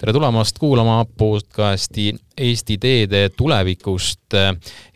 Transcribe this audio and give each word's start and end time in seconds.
tere 0.00 0.14
tulemast 0.16 0.56
kuulama 0.56 1.02
podcasti 1.18 2.14
Eesti 2.40 2.78
teede 2.80 3.28
tulevikust. 3.36 4.32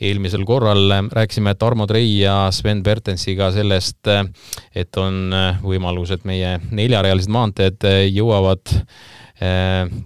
eelmisel 0.00 0.46
korral 0.48 0.94
rääkisime 1.12 1.52
Tarmo 1.54 1.86
Trei 1.86 2.20
ja 2.20 2.48
Sven 2.50 2.82
Bertensiga 2.82 3.50
sellest, 3.52 4.08
et 4.74 4.96
on 4.96 5.28
võimalus, 5.60 6.14
et 6.14 6.24
meie 6.24 6.56
neljarealised 6.70 7.28
maanteed 7.28 7.84
jõuavad 8.14 8.72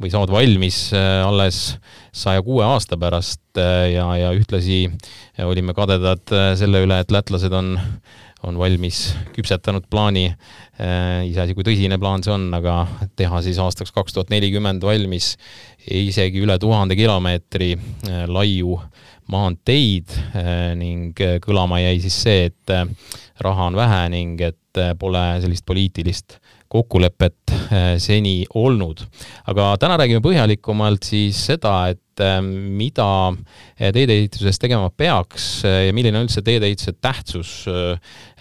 või 0.03 0.11
saavad 0.11 0.33
valmis 0.35 0.81
alles 0.97 1.77
saja 2.11 2.43
kuue 2.43 2.65
aasta 2.67 2.99
pärast 2.99 3.61
ja, 3.93 4.09
ja 4.19 4.33
ühtlasi 4.35 4.89
olime 5.47 5.77
kadedad 5.79 6.35
selle 6.59 6.83
üle, 6.83 6.99
et 6.99 7.15
lätlased 7.15 7.55
on 7.55 7.77
on 8.47 8.59
valmis 8.59 9.01
küpsetanud 9.35 9.89
plaani, 9.91 10.29
äh, 10.79 11.25
iseasi, 11.29 11.57
kui 11.57 11.67
tõsine 11.67 11.99
plaan 12.01 12.23
see 12.25 12.35
on, 12.35 12.47
aga 12.55 12.81
teha 13.19 13.43
siis 13.45 13.59
aastaks 13.63 13.93
kaks 13.95 14.15
tuhat 14.15 14.31
nelikümmend 14.31 14.85
valmis 14.87 15.33
isegi 15.89 16.43
üle 16.45 16.59
tuhande 16.63 16.97
kilomeetri 16.99 17.73
äh, 17.75 18.23
laiu 18.31 18.79
maanteid 19.33 20.15
äh, 20.39 20.53
ning 20.79 21.19
kõlama 21.45 21.83
jäi 21.83 21.99
siis 22.05 22.21
see, 22.25 22.47
et 22.53 23.43
raha 23.45 23.69
on 23.71 23.77
vähe 23.79 24.05
ning 24.15 24.41
et 24.41 24.85
pole 25.01 25.25
sellist 25.43 25.67
poliitilist 25.67 26.39
kokkulepet 26.69 27.55
seni 28.01 28.43
olnud. 28.55 29.01
aga 29.49 29.71
täna 29.81 29.97
räägime 30.01 30.21
põhjalikumalt 30.25 31.07
siis 31.09 31.41
seda, 31.49 31.75
et 31.93 32.25
ähm, 32.25 32.51
mida 32.79 33.09
äh, 33.31 33.93
teedeehituses 33.95 34.61
tegema 34.61 34.91
peaks 34.91 35.65
äh, 35.65 35.87
ja 35.89 35.97
milline 35.97 36.21
on 36.21 36.29
üldse 36.29 36.45
teedeehituse 36.45 36.97
tähtsus 37.01 37.55
äh, 37.71 37.97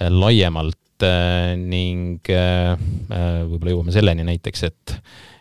laiemalt 0.09 0.77
ning 0.97 2.25
võib-olla 2.25 3.69
jõuame 3.69 3.93
selleni 3.93 4.23
näiteks, 4.25 4.63
et 4.65 4.93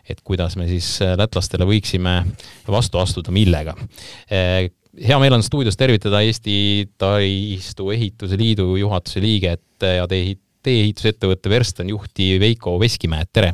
et 0.07 0.19
kuidas 0.21 0.53
me 0.55 0.67
siis 0.69 0.99
lätlastele 1.17 1.65
võiksime 1.65 2.13
vastu 2.69 3.01
astuda, 3.01 3.33
millega. 3.33 3.73
hea 4.29 5.17
meel 5.17 5.33
on 5.33 5.41
stuudios 5.43 5.75
tervitada 5.75 6.21
Eesti 6.21 6.85
Taristuehituse 7.01 8.37
Liidu 8.37 8.75
juhatuse 8.77 9.23
liiget 9.25 9.87
ja 9.97 10.05
tee-, 10.05 10.37
tee-ehitusettevõtte 10.67 11.51
Verston 11.51 11.91
juhti 11.93 12.35
Veiko 12.41 12.75
Veskimäed, 12.81 13.31
tere! 13.33 13.53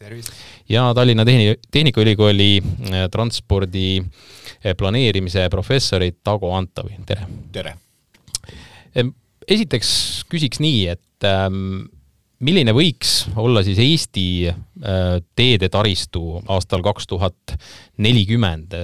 tervist! 0.00 0.32
ja 0.68 0.90
Tallinna 0.96 1.24
Tehni-, 1.28 1.56
Tehnikaülikooli 1.70 2.50
äh, 2.60 3.06
transpordi 3.12 4.00
äh, 4.00 4.74
planeerimise 4.76 5.48
professorit 5.52 6.20
Tago 6.24 6.52
Antovi, 6.56 6.98
tere! 7.06 7.28
tere! 7.52 7.76
esiteks 9.50 9.90
küsiks 10.30 10.58
nii, 10.62 10.80
et 10.90 11.26
ähm, 11.26 11.84
milline 12.42 12.72
võiks 12.74 13.28
olla 13.38 13.62
siis 13.66 13.78
Eesti 13.82 14.24
äh, 14.50 15.20
teedetaristu 15.38 16.40
aastal 16.50 16.82
kaks 16.84 17.06
tuhat 17.10 17.54
nelikümmend, 18.02 18.74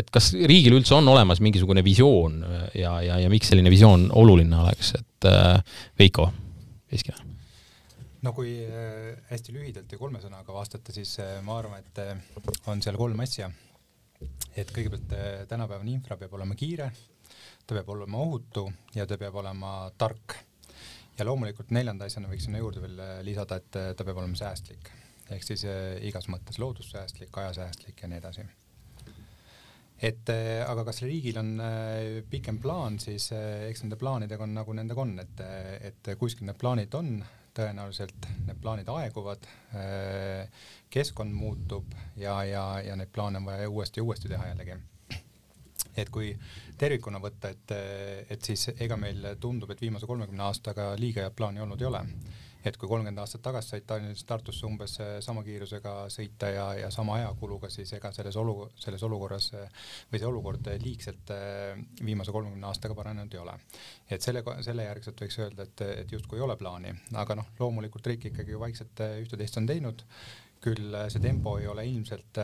et 0.00 0.10
kas 0.12 0.32
riigil 0.34 0.78
üldse 0.78 0.96
on 0.96 1.08
olemas 1.12 1.42
mingisugune 1.44 1.84
visioon 1.86 2.40
ja, 2.74 2.96
ja, 3.04 3.20
ja 3.22 3.30
miks 3.32 3.52
selline 3.52 3.70
visioon 3.72 4.08
oluline 4.16 4.58
oleks, 4.64 4.94
et 4.98 5.30
Veiko 6.00 6.30
Veskimäe? 6.92 7.36
no 8.26 8.32
kui 8.34 8.56
äh, 8.64 9.14
hästi 9.30 9.54
lühidalt 9.54 9.92
ja 9.92 9.98
kolme 10.00 10.20
sõnaga 10.22 10.54
vastata, 10.54 10.94
siis 10.94 11.16
äh, 11.22 11.38
ma 11.46 11.58
arvan, 11.60 11.84
et 11.84 12.00
äh, 12.02 12.16
on 12.70 12.82
seal 12.82 12.98
kolm 12.98 13.20
asja. 13.22 13.50
et 14.56 14.70
kõigepealt 14.72 15.12
tänapäevane 15.48 15.92
infra 15.92 16.16
peab 16.16 16.32
olema 16.38 16.54
kiire, 16.56 16.90
ta 17.66 17.76
peab 17.76 17.90
olema 17.92 18.22
ohutu 18.24 18.64
ja 18.94 19.04
ta 19.06 19.18
peab 19.20 19.34
olema 19.42 19.90
tark. 19.98 20.38
ja 21.18 21.24
loomulikult 21.24 21.70
neljanda 21.70 22.08
asjana 22.08 22.28
võiks 22.28 22.48
sinna 22.48 22.58
juurde 22.62 22.80
veel 22.80 23.02
lisada, 23.24 23.56
et 23.60 23.70
ta 23.96 24.04
peab 24.04 24.22
olema 24.22 24.36
säästlik 24.36 24.92
ehk 25.30 25.42
siis 25.42 25.64
igas 26.06 26.28
mõttes 26.30 26.60
loodussäästlik, 26.62 27.34
ajasäästlik 27.34 28.02
ja 28.02 28.08
nii 28.08 28.22
edasi 28.22 28.44
et 29.96 30.28
aga 30.28 30.84
kas 30.84 31.02
riigil 31.06 31.38
on 31.40 31.54
pikem 32.28 32.58
plaan, 32.60 32.98
siis 33.00 33.30
eks 33.32 33.84
nende 33.84 33.96
plaanidega 33.96 34.44
on 34.44 34.52
nagu 34.58 34.74
nendega 34.76 35.00
on, 35.00 35.14
et, 35.22 35.42
et 35.88 36.10
kuskil 36.20 36.44
need 36.44 36.58
plaanid 36.60 36.94
on, 36.98 37.14
tõenäoliselt 37.56 38.28
need 38.46 38.58
plaanid 38.60 38.90
aeguvad, 38.92 39.46
äh, 39.76 40.66
keskkond 40.92 41.34
muutub 41.34 41.94
ja, 42.20 42.38
ja, 42.44 42.66
ja 42.84 42.96
neid 42.98 43.12
plaane 43.12 43.40
on 43.40 43.48
vaja 43.48 43.70
uuesti 43.70 44.00
ja 44.00 44.04
uuesti 44.04 44.28
teha 44.28 44.50
jällegi. 44.52 44.76
et 45.96 46.10
kui 46.12 46.34
tervikuna 46.78 47.20
võtta, 47.22 47.50
et, 47.54 47.72
et 48.30 48.42
siis 48.44 48.68
ega 48.76 48.98
meil 49.00 49.30
tundub, 49.40 49.70
et 49.72 49.80
viimase 49.80 50.06
kolmekümne 50.06 50.44
aastaga 50.44 50.90
liiga 51.00 51.24
head 51.24 51.36
plaani 51.36 51.64
olnud 51.64 51.80
ei 51.80 51.88
ole 51.88 52.02
et 52.66 52.76
kui 52.80 52.88
kolmkümmend 52.90 53.20
aastat 53.22 53.44
tagasi 53.46 53.74
said 53.74 53.84
Tallinnast 53.86 54.26
Tartusse 54.26 54.66
umbes 54.66 54.96
äh, 55.02 55.12
sama 55.24 55.44
kiirusega 55.46 55.94
sõita 56.12 56.50
ja, 56.50 56.66
ja 56.80 56.90
sama 56.94 57.18
ajakuluga, 57.20 57.70
siis 57.72 57.92
ega 57.98 58.10
selles 58.14 58.36
olu, 58.40 58.70
selles 58.82 59.02
olukorras 59.06 59.52
äh, 59.54 59.84
või 60.10 60.22
see 60.22 60.30
olukord 60.30 60.70
liigselt 60.82 61.30
äh, 61.34 61.76
viimase 62.02 62.34
kolmekümne 62.34 62.66
aastaga 62.70 62.96
paranenud 62.98 63.36
ei 63.36 63.42
ole. 63.42 63.54
et 64.10 64.24
selle, 64.24 64.42
selle 64.66 64.88
järgselt 64.88 65.22
võiks 65.22 65.38
öelda, 65.44 65.68
et, 65.68 65.84
et 66.02 66.16
justkui 66.16 66.40
ei 66.40 66.46
ole 66.46 66.58
plaani, 66.58 66.94
aga 67.22 67.38
noh, 67.38 67.54
loomulikult 67.60 68.10
riik 68.10 68.30
ikkagi 68.32 68.58
vaikselt 68.58 69.04
ühte-teist 69.22 69.62
on 69.62 69.70
teinud. 69.70 70.04
Küll 70.66 70.94
see 71.12 71.20
tempo 71.22 71.52
ei 71.60 71.66
ole 71.70 71.84
ilmselt 71.86 72.38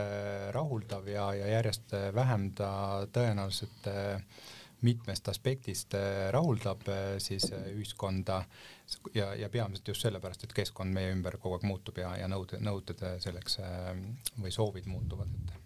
rahuldav 0.55 1.07
ja, 1.09 1.25
ja 1.35 1.47
järjest 1.57 1.95
vähem 2.15 2.51
ta 2.55 2.69
tõenäoliselt 3.11 3.89
mitmest 4.85 5.27
aspektist 5.31 5.95
rahuldab 6.31 6.85
siis 7.23 7.49
ühiskonda 7.73 8.43
ja, 9.15 9.33
ja 9.35 9.49
peamiselt 9.49 9.87
just 9.93 10.05
sellepärast, 10.05 10.43
et 10.43 10.55
keskkond 10.55 10.93
meie 10.93 11.11
ümber 11.13 11.37
kogu 11.41 11.57
aeg 11.57 11.67
muutub 11.67 11.97
ja, 12.01 12.13
ja 12.19 12.29
nõuded, 12.31 12.61
nõuded 12.63 13.03
selleks 13.23 13.59
ähm, 13.63 14.05
või 14.41 14.53
soovid 14.55 14.89
muutuvad, 14.91 15.29
et 15.29 15.59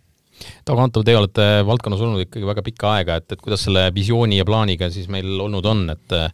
Taago 0.67 0.83
Antov, 0.83 1.01
teie 1.07 1.17
olete 1.17 1.45
valdkonnas 1.65 2.01
olnud 2.05 2.21
ikkagi 2.27 2.45
väga 2.45 2.61
pikka 2.65 2.91
aega, 2.99 3.15
et, 3.17 3.31
et 3.33 3.41
kuidas 3.41 3.63
selle 3.65 3.87
visiooni 3.95 4.37
ja 4.37 4.45
plaaniga 4.45 4.91
siis 4.93 5.07
meil 5.09 5.39
olnud 5.41 5.65
on, 5.65 5.87
et 5.95 6.13
äh, 6.13 6.27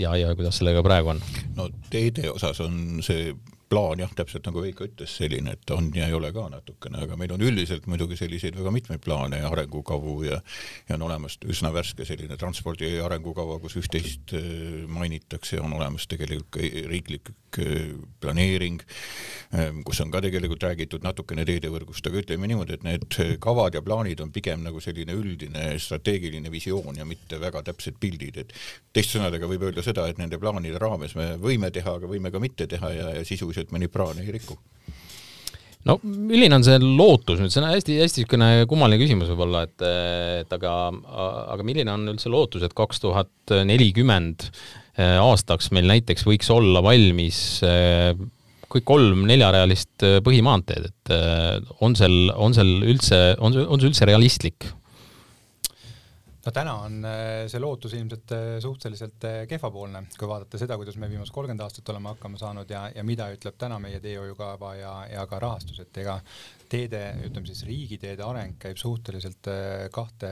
ja, 0.00 0.14
ja 0.16 0.34
kuidas 0.38 0.60
sellega 0.60 0.82
praegu 0.84 1.12
on? 1.14 1.20
no 1.58 1.68
teede 1.92 2.30
osas 2.32 2.60
on 2.64 3.02
see 3.04 3.34
plaan 3.68 4.02
jah, 4.02 4.12
täpselt 4.16 4.46
nagu 4.48 4.62
Veiko 4.62 4.86
ütles, 4.88 5.12
selline, 5.18 5.54
et 5.56 5.70
on 5.74 5.90
ja 5.96 6.08
ei 6.08 6.16
ole 6.16 6.30
ka 6.34 6.46
natukene, 6.52 7.02
aga 7.04 7.16
meil 7.20 7.32
on 7.34 7.44
üldiselt 7.44 7.86
muidugi 7.90 8.18
selliseid 8.18 8.56
väga 8.58 8.72
mitmeid 8.74 9.02
plaane 9.04 9.40
ja 9.40 9.50
arengukavu 9.50 10.16
ja 10.26 10.40
ja 10.88 10.98
on 10.98 11.06
olemas 11.06 11.38
üsna 11.48 11.70
värske 11.74 12.06
selline 12.06 12.36
transpordi 12.40 12.90
arengukava, 13.02 13.58
kus 13.62 13.78
üht-teist 13.80 14.34
äh, 14.36 14.84
mainitakse, 14.90 15.60
on 15.62 15.76
olemas 15.76 16.06
tegelikult 16.10 16.60
riiklik 16.90 17.30
äh, 17.58 17.94
planeering, 18.20 18.80
ähm, 19.54 19.82
kus 19.86 20.00
on 20.04 20.12
ka 20.14 20.22
tegelikult 20.24 20.64
räägitud 20.66 21.04
natukene 21.06 21.46
teedevõrgust, 21.48 22.06
aga 22.08 22.20
ütleme 22.22 22.50
niimoodi, 22.50 22.78
et 22.78 22.86
need 22.86 23.18
kavad 23.42 23.76
ja 23.76 23.82
plaanid 23.84 24.20
on 24.24 24.32
pigem 24.34 24.64
nagu 24.66 24.82
selline 24.84 25.16
üldine 25.16 25.72
strateegiline 25.80 26.52
visioon 26.52 27.00
ja 27.00 27.08
mitte 27.08 27.40
väga 27.40 27.64
täpsed 27.70 27.98
pildid, 28.00 28.42
et 28.44 28.54
teiste 28.92 29.18
sõnadega 29.18 29.48
võib 29.50 29.68
öelda 29.68 29.84
seda, 29.86 30.06
et 30.10 30.20
nende 30.20 30.38
plaanide 30.42 30.80
raames 30.82 31.16
me 31.18 31.34
võime 31.40 31.70
teha, 31.74 31.96
aga 31.98 32.10
võime 32.10 32.32
ka 32.34 32.42
mitte 32.42 32.68
teha 32.70 32.92
ja, 32.94 33.08
ja 33.18 33.24
sisuliselt 33.54 33.70
et 33.70 33.76
mõni 33.78 33.90
plaan 33.92 34.20
ei 34.22 34.34
riku 34.34 34.58
no 35.88 35.98
milline 36.02 36.58
on 36.58 36.66
see 36.66 36.78
lootus 36.82 37.40
nüüd, 37.40 37.52
see 37.52 37.62
on 37.62 37.70
hästi-hästi 37.70 38.24
niisugune 38.24 38.50
kummaline 38.70 39.00
küsimus 39.00 39.30
võib-olla, 39.32 39.64
et, 39.68 39.84
et 40.44 40.54
aga, 40.56 40.76
aga 41.54 41.66
milline 41.66 41.92
on 41.92 42.08
üldse 42.14 42.32
lootus, 42.32 42.64
et 42.64 42.76
kaks 42.76 43.02
tuhat 43.04 43.56
nelikümmend 43.68 44.48
eh, 44.48 45.18
aastaks 45.20 45.70
meil 45.76 45.90
näiteks 45.92 46.26
võiks 46.28 46.48
olla 46.54 46.82
valmis 46.84 47.42
eh, 47.66 48.14
kõik 48.72 48.86
kolm 48.88 49.26
neljarealist 49.28 50.06
eh, 50.06 50.20
põhimaanteed, 50.24 50.88
et 50.88 51.14
on 51.84 51.94
seal, 51.98 52.32
on 52.32 52.56
seal 52.56 52.72
üldse, 52.80 53.20
on 53.38 53.54
see, 53.54 53.68
on 53.68 53.82
see 53.82 53.92
üldse 53.92 54.08
realistlik? 54.08 54.72
No 56.44 56.52
täna 56.52 56.74
on 56.84 56.98
äh, 57.08 57.46
see 57.48 57.60
lootus 57.62 57.94
ilmselt 57.96 58.32
äh, 58.36 58.42
suhteliselt 58.60 59.24
äh, 59.24 59.36
kehvapoolne, 59.48 60.04
kui 60.18 60.28
vaadata 60.28 60.60
seda, 60.60 60.76
kuidas 60.80 60.98
me 61.00 61.08
viimased 61.08 61.32
kolmkümmend 61.32 61.64
aastat 61.64 61.88
oleme 61.92 62.12
hakkama 62.12 62.40
saanud 62.40 62.70
ja, 62.70 62.84
ja 62.94 63.04
mida 63.06 63.30
ütleb 63.32 63.56
täna 63.60 63.78
meie 63.82 64.00
teehoiukava 64.04 64.74
ja, 64.76 64.92
ja 65.12 65.24
ka 65.30 65.40
rahastus, 65.40 65.80
et 65.80 66.02
ega 66.02 66.18
teede, 66.68 67.00
ütleme 67.24 67.48
siis 67.48 67.62
riigiteede 67.68 68.24
areng 68.26 68.58
käib 68.60 68.80
suhteliselt 68.80 69.48
kahte, 69.94 70.30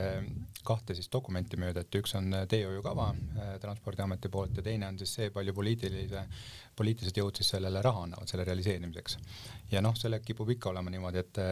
kahte 0.67 0.97
siis 0.99 1.09
dokumenti 1.13 1.61
mööda, 1.61 1.85
et 1.85 2.01
üks 2.01 2.17
on 2.19 2.33
teehoiukava 2.51 3.13
Transpordiameti 3.63 4.31
poolt 4.33 4.59
ja 4.59 4.65
teine 4.67 4.89
on 4.89 4.99
siis 4.99 5.13
see, 5.19 5.31
palju 5.31 5.55
poliitilise, 5.55 6.25
poliitilised 6.77 7.21
jõud 7.21 7.39
siis 7.39 7.53
sellele 7.55 7.83
raha 7.85 8.07
annavad, 8.09 8.29
selle 8.29 8.49
realiseerimiseks. 8.49 9.19
ja 9.71 9.85
noh, 9.85 9.95
selle 9.97 10.21
kipub 10.25 10.51
ikka 10.57 10.73
olema 10.73 10.91
niimoodi, 10.91 11.23
et, 11.23 11.43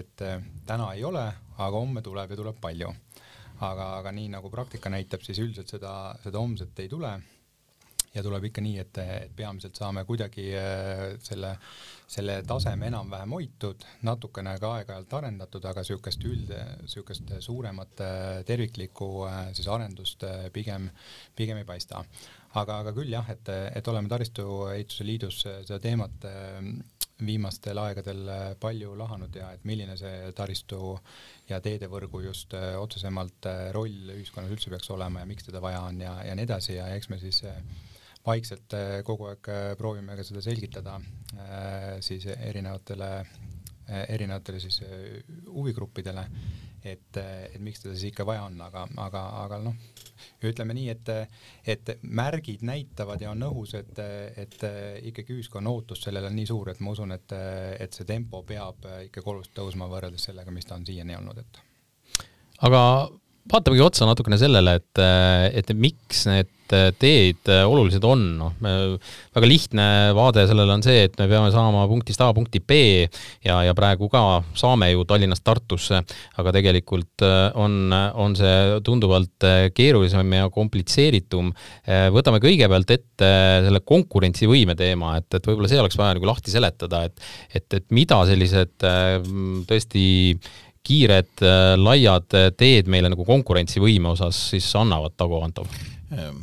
et 0.00 0.26
täna 0.66 0.92
ei 0.96 1.04
ole, 1.04 1.26
aga 1.58 1.76
homme 1.76 2.02
tuleb 2.02 2.32
ja 2.32 2.40
tuleb 2.40 2.62
palju 2.62 2.94
aga, 3.62 3.92
aga 4.00 4.12
nii 4.14 4.32
nagu 4.34 4.50
praktika 4.50 4.90
näitab, 4.92 5.22
siis 5.26 5.38
üldiselt 5.42 5.70
seda, 5.70 5.92
seda 6.24 6.42
homset 6.42 6.82
ei 6.82 6.90
tule 6.90 7.14
ja 8.14 8.22
tuleb 8.24 8.44
ikka 8.48 8.62
nii, 8.64 8.76
et, 8.82 8.98
et 9.00 9.32
peamiselt 9.36 9.78
saame 9.78 10.04
kuidagi 10.08 10.44
äh, 10.58 11.02
selle, 11.24 11.54
selle 12.10 12.38
taseme 12.48 12.90
enam-vähem 12.90 13.34
hoitud, 13.36 13.86
natukene 14.08 14.54
ka 14.60 14.74
aeg-ajalt 14.78 15.16
arendatud, 15.20 15.64
aga 15.68 15.84
niisugust 15.84 16.26
üld, 16.28 16.52
niisugust 16.82 17.32
suuremat 17.46 18.04
äh, 18.04 18.20
terviklikku 18.48 19.10
äh, 19.28 19.42
siis 19.56 19.70
arendust 19.72 20.26
pigem, 20.52 20.90
pigem 21.36 21.62
ei 21.62 21.68
paista. 21.68 22.04
aga, 22.52 22.82
aga 22.82 22.92
küll 22.92 23.08
jah, 23.08 23.28
et, 23.32 23.48
et 23.48 23.86
oleme 23.88 24.10
Taristuehituse 24.12 25.06
Liidus 25.08 25.38
seda 25.44 25.78
teemat 25.80 26.26
viimastel 27.26 27.78
aegadel 27.78 28.30
palju 28.60 28.96
lahanud 28.98 29.36
ja 29.36 29.52
et 29.54 29.64
milline 29.68 29.96
see 29.98 30.32
taristu 30.36 30.96
ja 31.48 31.60
teedevõrgu 31.62 32.22
just 32.26 32.54
otsesemalt 32.56 33.48
roll 33.76 34.12
ühiskonnas 34.16 34.52
üldse 34.54 34.72
peaks 34.72 34.90
olema 34.94 35.22
ja 35.22 35.28
miks 35.28 35.48
teda 35.48 35.62
vaja 35.62 35.84
on 35.88 36.00
ja, 36.00 36.16
ja 36.26 36.36
nii 36.36 36.48
edasi 36.48 36.76
ja 36.76 36.88
eks 36.96 37.10
me 37.12 37.20
siis 37.22 37.42
vaikselt 38.26 38.74
kogu 39.06 39.30
aeg 39.32 39.48
proovime 39.78 40.16
ka 40.18 40.24
seda 40.26 40.42
selgitada 40.44 40.98
siis 42.00 42.26
erinevatele, 42.32 43.10
erinevatele 44.08 44.60
siis 44.62 44.78
huvigruppidele, 45.48 46.26
et, 46.84 47.18
et 47.18 47.58
miks 47.62 47.82
teda 47.82 47.94
siis 47.94 48.10
ikka 48.12 48.26
vaja 48.26 48.44
on, 48.48 48.58
aga, 48.64 48.84
aga, 49.04 49.22
aga 49.42 49.58
noh, 49.62 49.76
ütleme 50.48 50.76
nii, 50.76 50.88
et, 50.92 51.12
et 51.74 51.92
märgid 52.02 52.64
näitavad 52.66 53.22
ja 53.22 53.32
on 53.32 53.46
õhus, 53.48 53.76
et, 53.78 53.98
et 54.42 54.58
ikkagi 55.12 55.38
ühiskonna 55.38 55.70
ootus 55.70 56.02
sellele 56.04 56.30
on 56.30 56.38
nii 56.38 56.50
suur, 56.50 56.72
et 56.72 56.82
ma 56.82 56.94
usun, 56.94 57.14
et, 57.16 57.34
et 57.78 57.94
see 57.94 58.08
tempo 58.08 58.42
peab 58.48 58.86
ikkagi 59.08 59.34
oluliselt 59.34 59.56
tõusma 59.58 59.90
võrreldes 59.90 60.30
sellega, 60.30 60.54
mis 60.54 60.68
ta 60.68 60.78
on 60.78 60.86
siiani 60.86 61.18
olnud, 61.18 61.42
et. 61.42 61.62
aga 62.68 62.82
vaatamegi 63.50 63.82
otsa 63.82 64.06
natukene 64.06 64.38
sellele, 64.40 64.76
et, 64.78 65.00
et 65.62 65.72
miks 65.74 66.26
need 66.30 66.50
teed 66.72 67.50
olulised 67.66 68.04
on, 68.08 68.20
noh, 68.38 68.52
väga 69.34 69.48
lihtne 69.48 69.86
vaade 70.16 70.46
sellele 70.48 70.72
on 70.72 70.84
see, 70.84 71.02
et 71.04 71.18
me 71.20 71.26
peame 71.28 71.50
saama 71.52 71.82
punktist 71.90 72.22
A 72.24 72.30
punkti 72.32 72.62
B 72.64 72.78
ja, 73.44 73.58
ja 73.66 73.74
praegu 73.76 74.08
ka 74.12 74.40
saame 74.56 74.88
ju 74.92 75.04
Tallinnast 75.08 75.44
Tartusse, 75.44 76.00
aga 76.40 76.54
tegelikult 76.56 77.26
on, 77.60 77.92
on 77.92 78.38
see 78.38 78.80
tunduvalt 78.86 79.48
keerulisem 79.76 80.32
ja 80.38 80.48
komplitseeritum. 80.54 81.52
võtame 82.16 82.40
kõigepealt 82.40 82.96
ette 82.96 83.30
selle 83.66 83.84
konkurentsivõime 83.84 84.78
teema, 84.78 85.18
et, 85.20 85.28
et 85.28 85.52
võib-olla 85.52 85.68
see 85.68 85.82
oleks 85.82 86.00
vaja 86.00 86.16
nagu 86.16 86.30
lahti 86.30 86.54
seletada, 86.54 87.04
et, 87.10 87.30
et, 87.52 87.68
et 87.82 87.88
mida 87.92 88.22
sellised 88.32 88.88
tõesti 89.68 90.08
kiired, 90.86 91.34
äh, 91.42 91.74
laiad 91.78 92.34
äh, 92.34 92.50
teed 92.58 92.90
meile 92.90 93.12
nagu 93.12 93.26
konkurentsivõime 93.26 94.12
osas 94.12 94.38
siis 94.52 94.66
annavad, 94.78 95.14
Tago 95.16 95.38
Antov? 95.44 95.70
Ehm, 96.10 96.40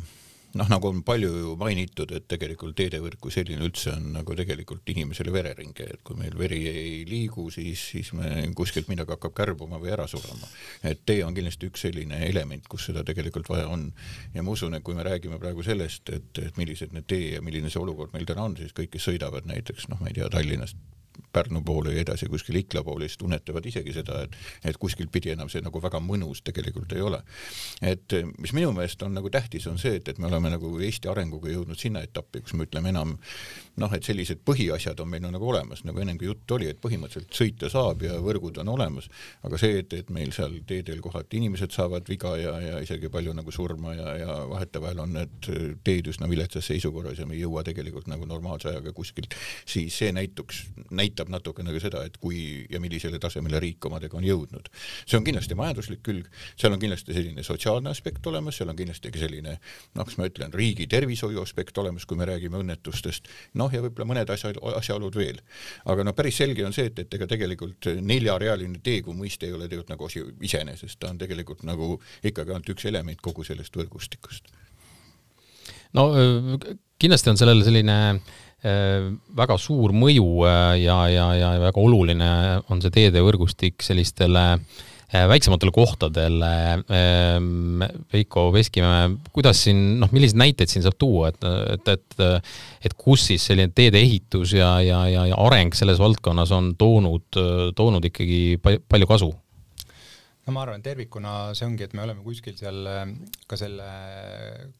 noh, 0.56 0.68
nagu 0.70 0.88
on 0.88 1.02
palju 1.06 1.30
ju 1.42 1.54
mainitud, 1.60 2.12
et 2.16 2.24
tegelikult 2.30 2.74
teedevõrk 2.78 3.20
kui 3.20 3.34
selline 3.34 3.62
üldse 3.66 3.92
on 3.92 4.08
nagu 4.16 4.36
tegelikult 4.38 4.88
inimesele 4.94 5.32
verering, 5.34 5.74
et 5.84 6.00
kui 6.06 6.16
meil 6.18 6.36
veri 6.38 6.60
ei 6.70 6.94
liigu, 7.08 7.50
siis, 7.54 7.82
siis 7.92 8.12
me 8.16 8.46
kuskilt 8.56 8.88
midagi 8.90 9.12
hakkab 9.14 9.34
kärbuma 9.36 9.80
või 9.82 9.92
ära 9.94 10.08
surema. 10.10 10.48
et 10.82 11.04
tee 11.06 11.20
on 11.24 11.36
kindlasti 11.36 11.68
üks 11.68 11.84
selline 11.86 12.22
element, 12.30 12.64
kus 12.68 12.88
seda 12.88 13.04
tegelikult 13.04 13.50
vaja 13.52 13.68
on. 13.68 13.90
ja 14.34 14.42
ma 14.42 14.56
usun, 14.56 14.74
et 14.74 14.86
kui 14.86 14.96
me 14.96 15.04
räägime 15.06 15.38
praegu 15.42 15.62
sellest, 15.66 16.08
et, 16.16 16.32
et 16.42 16.56
millised 16.56 16.96
need 16.96 17.06
tee 17.06 17.34
ja 17.34 17.44
milline 17.44 17.70
see 17.70 17.82
olukord 17.82 18.16
meil 18.16 18.24
täna 18.26 18.48
on, 18.48 18.56
siis 18.56 18.72
kõik, 18.72 18.94
kes 18.96 19.10
sõidavad 19.10 19.44
näiteks 19.52 19.90
noh, 19.92 20.00
ma 20.00 20.08
ei 20.08 20.16
tea, 20.16 20.32
Tallinnast 20.32 20.80
Pärnu 21.32 21.62
poole 21.66 21.94
ja 21.94 22.04
edasi 22.04 22.26
kuskil 22.30 22.60
Ikla 22.60 22.82
poole, 22.86 23.08
siis 23.08 23.20
tunnetavad 23.20 23.66
isegi 23.66 23.94
seda, 23.94 24.22
et, 24.26 24.36
et 24.64 24.78
kuskilt 24.80 25.12
pidi 25.12 25.32
enam 25.34 25.50
see 25.52 25.62
nagu 25.64 25.82
väga 25.82 26.00
mõnus 26.02 26.42
tegelikult 26.46 26.92
ei 26.96 27.04
ole. 27.06 27.22
et 27.82 28.16
mis 28.38 28.52
minu 28.56 28.72
meelest 28.76 29.02
on 29.02 29.14
nagu 29.14 29.30
tähtis, 29.30 29.66
on 29.70 29.78
see, 29.78 29.96
et, 30.00 30.08
et 30.08 30.18
me 30.18 30.26
oleme 30.30 30.50
nagu 30.50 30.72
Eesti 30.80 31.08
arenguga 31.10 31.50
jõudnud 31.52 31.78
sinna 31.78 32.02
etappi, 32.06 32.42
kus 32.44 32.54
me 32.54 32.66
ütleme 32.66 32.90
enam 32.90 33.16
noh, 33.80 33.92
et 33.96 34.06
sellised 34.06 34.42
põhiasjad 34.46 35.00
on 35.02 35.10
meil 35.10 35.24
nagu 35.24 35.48
olemas, 35.48 35.84
nagu 35.86 36.00
ennemgi 36.02 36.26
juttu 36.28 36.56
oli, 36.56 36.68
et 36.70 36.80
põhimõtteliselt 36.82 37.36
sõita 37.36 37.70
saab 37.72 38.02
ja 38.04 38.18
võrgud 38.22 38.60
on 38.62 38.72
olemas, 38.74 39.08
aga 39.46 39.60
see, 39.60 39.80
et, 39.82 39.94
et 39.96 40.10
meil 40.14 40.32
seal 40.36 40.58
teedel 40.66 41.00
kohati 41.04 41.40
inimesed 41.40 41.74
saavad 41.74 42.08
viga 42.10 42.34
ja, 42.40 42.54
ja 42.64 42.80
isegi 42.84 43.10
palju 43.12 43.34
nagu 43.36 43.54
surma 43.54 43.94
ja, 43.96 44.14
ja 44.20 44.36
vahetevahel 44.50 45.04
on 45.04 45.14
need 45.18 45.50
teed 45.84 46.10
üsna 46.12 46.28
viletsas 46.30 46.66
seisukorras 46.70 47.20
ja 47.20 47.28
me 47.28 47.36
ei 47.36 47.44
jõua 47.44 47.64
tegelikult 47.66 48.08
nagu 48.10 48.28
normaalse 48.28 48.70
ajaga 48.72 48.92
kuskilt, 48.96 49.36
siis 49.68 49.96
see 50.00 50.12
näituks, 50.16 50.64
näitab 50.90 51.19
näitab 51.20 51.30
natukene 51.32 51.72
ka 51.74 51.80
seda, 51.82 52.02
et 52.06 52.16
kui 52.20 52.66
ja 52.70 52.80
millisele 52.80 53.18
tasemele 53.20 53.60
riik 53.60 53.84
omadega 53.84 54.16
on 54.16 54.24
jõudnud. 54.24 54.68
see 55.06 55.18
on 55.18 55.24
kindlasti 55.24 55.54
majanduslik 55.54 56.02
külg, 56.02 56.26
seal 56.56 56.72
on 56.72 56.80
kindlasti 56.80 57.14
selline 57.14 57.42
sotsiaalne 57.42 57.90
aspekt 57.90 58.26
olemas, 58.26 58.56
seal 58.56 58.70
on 58.70 58.76
kindlasti 58.76 59.10
ka 59.10 59.18
selline 59.18 59.58
noh, 59.94 60.04
kas 60.04 60.16
ma 60.18 60.28
ütlen, 60.28 60.52
riigi 60.52 60.86
tervishoiu 60.86 61.42
aspekt 61.42 61.76
olemas, 61.78 62.06
kui 62.06 62.16
me 62.16 62.26
räägime 62.28 62.60
õnnetustest, 62.60 63.28
noh 63.54 63.72
ja 63.72 63.82
võib-olla 63.82 64.08
mõned 64.08 64.30
asja, 64.30 64.52
asjaolud 64.76 65.16
veel. 65.16 65.40
aga 65.84 66.04
noh, 66.04 66.14
päris 66.16 66.40
selge 66.40 66.64
on 66.64 66.72
see, 66.72 66.90
et, 66.90 66.98
et 67.04 67.14
ega 67.14 67.28
tegelikult 67.30 67.90
neljarealine 68.00 68.80
tee 68.82 69.02
kui 69.02 69.16
mõiste 69.16 69.46
ei 69.46 69.52
ole 69.52 69.68
tegelikult 69.68 69.94
nagu 69.94 70.06
asi 70.08 70.24
iseenesest, 70.40 70.98
ta 71.00 71.12
on 71.12 71.18
tegelikult 71.20 71.64
nagu 71.68 71.98
ikkagi 72.24 72.54
ainult 72.54 72.76
üks 72.76 72.86
element 72.88 73.20
kogu 73.20 73.44
sellest 73.44 73.76
võrgustikust. 73.76 74.52
no 75.96 76.10
kindlasti 77.00 77.30
on 77.32 77.38
sellel 77.40 77.64
selline 77.64 77.98
äh, 78.14 78.22
Äh, 78.22 78.49
väga 78.62 79.56
suur 79.60 79.94
mõju 79.96 80.44
äh, 80.44 80.76
ja, 80.82 81.00
ja, 81.08 81.26
ja 81.38 81.50
väga 81.62 81.80
oluline 81.80 82.30
on 82.68 82.82
see 82.84 82.92
teedevõrgustik 82.92 83.80
sellistele 83.84 84.44
äh, 84.52 85.24
väiksematele 85.30 85.72
kohtadele. 85.72 86.52
Veiko 88.12 88.50
Veskimäe, 88.52 89.10
kuidas 89.32 89.64
siin, 89.64 90.00
noh, 90.02 90.12
milliseid 90.12 90.42
näiteid 90.42 90.70
siin 90.70 90.84
saab 90.84 90.98
tuua, 91.00 91.32
et, 91.32 91.48
et, 91.74 91.92
et, 91.96 92.46
et 92.84 92.96
kus 93.00 93.26
siis 93.30 93.48
selline 93.48 93.72
teedeehitus 93.74 94.54
ja, 94.58 94.74
ja, 94.84 95.06
ja, 95.08 95.26
ja 95.32 95.40
areng 95.40 95.74
selles 95.74 95.98
valdkonnas 96.02 96.52
on 96.52 96.74
toonud, 96.78 97.40
toonud 97.76 98.10
ikkagi 98.12 98.60
palju 98.62 99.08
kasu? 99.10 99.32
No 100.50 100.56
ma 100.56 100.64
arvan, 100.66 100.82
tervikuna 100.82 101.32
see 101.54 101.66
ongi, 101.68 101.86
et 101.86 101.92
me 101.94 102.02
oleme 102.02 102.24
kuskil 102.26 102.56
seal 102.58 102.88
ka 103.48 103.58
selle 103.58 103.86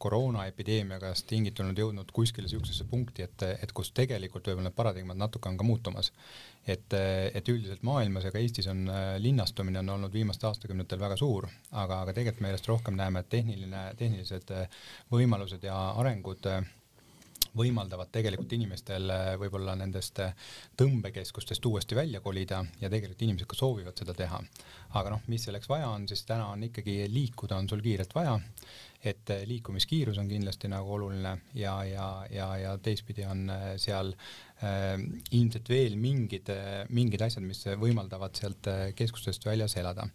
koroonaepideemiagast 0.03 1.29
tingituna 1.31 1.75
jõudnud 1.79 2.11
kuskile 2.15 2.49
niisugusesse 2.49 2.87
punkti, 2.91 3.23
et, 3.29 3.45
et 3.63 3.75
kus 3.77 3.93
tegelikult 3.95 4.51
võib-olla 4.51 4.67
need 4.67 4.79
paradigmad 4.79 5.21
natuke 5.21 5.51
on 5.51 5.61
ka 5.61 5.67
muutumas. 5.67 6.11
et, 6.67 6.93
et 6.93 7.49
üldiselt 7.49 7.83
maailmas 7.87 8.27
ja 8.27 8.33
ka 8.35 8.39
Eestis 8.43 8.67
on 8.71 8.83
linnastumine 9.19 9.81
on 9.81 9.95
olnud 9.95 10.13
viimastel 10.13 10.51
aastakümnetel 10.51 11.01
väga 11.01 11.17
suur, 11.17 11.47
aga, 11.71 12.03
aga 12.03 12.13
tegelikult 12.13 12.43
me 12.43 12.51
järjest 12.51 12.69
rohkem 12.69 12.99
näeme, 12.99 13.23
et 13.23 13.31
tehniline, 13.33 13.87
tehnilised 13.99 14.53
võimalused 15.15 15.65
ja 15.65 15.79
arengud 16.03 16.51
võimaldavad 17.57 18.11
tegelikult 18.13 18.53
inimestel 18.55 19.11
äh, 19.11 19.31
võib-olla 19.41 19.75
nendest 19.79 20.21
äh, 20.23 20.35
tõmbekeskustest 20.79 21.67
uuesti 21.67 21.99
välja 21.99 22.21
kolida 22.25 22.63
ja 22.81 22.91
tegelikult 22.91 23.25
inimesed 23.27 23.51
ka 23.51 23.59
soovivad 23.59 23.99
seda 23.99 24.15
teha. 24.17 24.41
aga 24.99 25.11
noh, 25.15 25.25
mis 25.31 25.45
selleks 25.47 25.69
vaja 25.71 25.89
on, 25.91 26.07
siis 26.09 26.25
täna 26.27 26.51
on 26.53 26.63
ikkagi 26.67 27.05
liikuda 27.11 27.57
on 27.57 27.69
sul 27.69 27.83
kiirelt 27.83 28.15
vaja, 28.15 28.37
et 29.05 29.31
äh, 29.31 29.43
liikumiskiirus 29.49 30.19
on 30.19 30.29
kindlasti 30.29 30.69
nagu 30.69 30.95
oluline 30.95 31.37
ja, 31.55 31.79
ja, 31.85 32.11
ja, 32.31 32.51
ja 32.59 32.77
teistpidi 32.79 33.25
on 33.25 33.49
seal 33.81 34.13
äh, 34.63 34.95
ilmselt 35.31 35.69
veel 35.69 35.97
mingid, 35.97 36.53
mingid 36.91 37.27
asjad, 37.27 37.47
mis 37.47 37.65
võimaldavad 37.81 38.37
sealt 38.39 38.71
keskustest 38.99 39.47
väljas 39.47 39.77
elada 39.81 40.07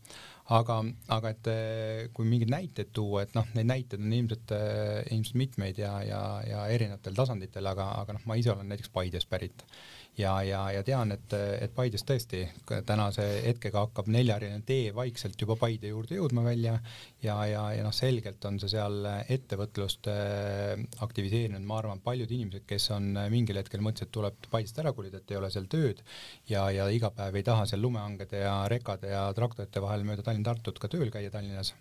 aga, 0.53 0.77
aga 1.15 1.31
et 1.33 1.49
eh, 1.49 2.07
kui 2.13 2.27
mingeid 2.29 2.51
näiteid 2.53 2.93
tuua, 2.93 3.23
et 3.25 3.33
noh, 3.37 3.47
neid 3.57 3.69
näiteid 3.71 4.01
on 4.01 4.13
ilmselt, 4.13 4.53
eh, 4.53 5.01
ilmselt 5.15 5.41
mitmeid 5.41 5.81
ja, 5.81 5.97
ja, 6.05 6.21
ja 6.45 6.65
erinevatel 6.73 7.17
tasanditel, 7.17 7.65
aga, 7.71 7.89
aga 8.03 8.17
noh, 8.17 8.25
ma 8.29 8.37
ise 8.37 8.53
olen 8.53 8.69
näiteks 8.69 8.93
Paidest 8.93 9.29
pärit. 9.29 9.65
Ja, 10.15 10.37
ja, 10.47 10.61
ja 10.71 10.79
tean, 10.87 11.11
et, 11.11 11.33
et 11.35 11.73
Paides 11.75 12.05
tõesti 12.07 12.45
tänase 12.87 13.23
hetkega 13.43 13.81
hakkab 13.83 14.07
neljarealine 14.07 14.63
tee 14.63 14.93
vaikselt 14.95 15.35
juba 15.41 15.57
Paide 15.59 15.89
juurde 15.91 16.15
jõudma 16.15 16.45
välja 16.45 16.77
ja, 17.19 17.35
ja, 17.49 17.65
ja 17.75 17.83
noh, 17.83 17.91
selgelt 17.91 18.45
on 18.47 18.61
see 18.61 18.71
seal 18.77 19.09
ettevõtlust 19.27 20.07
äh, 20.07 20.85
aktiviseerinud, 21.03 21.65
ma 21.67 21.81
arvan, 21.81 21.99
paljud 22.05 22.31
inimesed, 22.31 22.63
kes 22.69 22.87
on 22.95 23.09
mingil 23.33 23.59
hetkel 23.59 23.83
mõtlesid, 23.83 24.07
et 24.07 24.15
tuleb 24.15 24.47
Paidest 24.53 24.79
ära 24.79 24.95
kolida, 24.95 25.19
et 25.19 25.35
ei 25.35 25.41
ole 25.41 25.51
seal 25.51 25.67
tööd 25.67 25.99
ja, 26.47 26.63
ja 26.71 26.87
iga 26.95 27.11
päev 27.11 27.35
ei 27.35 27.43
taha 27.51 27.67
seal 27.67 27.83
lumehangede 27.83 28.45
ja 28.45 28.55
rekade 28.71 29.11
ja 29.11 29.25
traktorite 29.35 29.83
vahel 29.83 30.07
mööda 30.07 30.23
Tallinn-Tartut 30.35 30.79
ka 30.83 30.89
tööl 30.91 31.11
käia 31.13 31.31
Tallinnas 31.31 31.71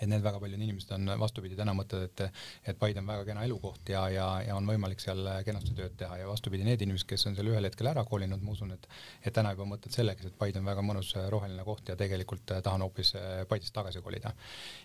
et 0.00 0.08
need 0.10 0.24
väga 0.24 0.40
paljud 0.42 0.60
inimesed 0.60 0.92
on 0.96 1.10
vastupidi 1.20 1.56
täna 1.56 1.72
mõtlevad, 1.76 2.10
et, 2.10 2.42
et 2.70 2.78
Paide 2.78 3.00
on 3.00 3.08
väga 3.08 3.24
kena 3.28 3.44
elukoht 3.46 3.88
ja, 3.92 4.02
ja, 4.12 4.26
ja 4.44 4.56
on 4.58 4.68
võimalik 4.68 5.00
seal 5.02 5.22
kenasti 5.46 5.74
tööd 5.76 5.96
teha 5.98 6.18
ja 6.20 6.28
vastupidi, 6.28 6.66
need 6.66 6.82
inimesed, 6.84 7.08
kes 7.08 7.26
on 7.30 7.36
seal 7.38 7.48
ühel 7.52 7.68
hetkel 7.68 7.88
ära 7.90 8.04
kolinud, 8.08 8.42
ma 8.44 8.52
usun, 8.52 8.74
et, 8.76 8.88
et 9.22 9.34
täna 9.34 9.54
juba 9.54 9.68
mõtlevad 9.72 9.96
selleks, 9.96 10.28
et 10.28 10.36
Paide 10.38 10.60
on 10.60 10.68
väga 10.68 10.84
mõnus 10.84 11.14
roheline 11.32 11.64
koht 11.66 11.88
ja 11.92 11.96
tegelikult 11.98 12.52
tahan 12.64 12.84
hoopis 12.84 13.14
Paidest 13.48 13.74
tagasi 13.76 14.02
kolida. 14.04 14.32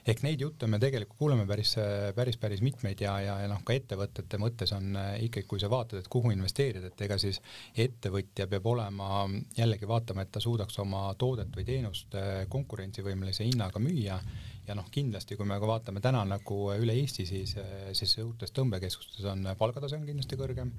ehk 0.07 0.23
neid 0.23 0.41
jutte 0.41 0.67
me 0.67 0.79
tegelikult 0.79 1.19
kuuleme 1.19 1.45
päris, 1.49 1.75
päris, 2.15 2.37
päris 2.41 2.63
mitmeid 2.63 3.01
ja, 3.01 3.17
ja, 3.19 3.37
ja 3.43 3.49
noh, 3.51 3.63
ka 3.67 3.75
ettevõtete 3.75 4.39
mõttes 4.41 4.71
on 4.77 4.95
ikkagi, 5.27 5.47
kui 5.47 5.59
sa 5.59 5.69
vaatad, 5.71 5.99
et 6.01 6.11
kuhu 6.11 6.31
investeerida, 6.31 6.87
et 6.87 7.05
ega 7.07 7.17
siis 7.21 7.41
ettevõtja 7.75 8.47
peab 8.51 8.71
olema 8.71 9.25
jällegi 9.57 9.89
vaatama, 9.89 10.23
et 10.23 10.31
ta 10.31 10.43
suudaks 10.43 10.79
oma 10.79 11.09
toodet 11.19 11.51
või 11.55 11.67
teenust 11.67 12.15
konkurentsivõimelise 12.49 13.45
hinnaga 13.47 13.81
müüa 13.81 14.19
ja 14.67 14.75
noh, 14.77 14.87
kindlasti 14.93 15.37
kui 15.37 15.47
me 15.49 15.57
ka 15.59 15.69
vaatame 15.69 16.01
täna 16.03 16.21
nagu 16.27 16.59
üle 16.75 16.95
Eesti, 17.01 17.25
siis, 17.25 17.55
siis 17.97 18.17
uutes 18.23 18.53
tõmbekeskustes 18.55 19.25
on 19.31 19.47
palgatase 19.57 19.97
on 19.97 20.05
kindlasti 20.07 20.39
kõrgem. 20.39 20.73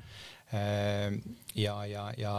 Ehm, 0.53 1.15
ja, 1.55 1.87
ja, 1.87 2.03
ja 2.19 2.33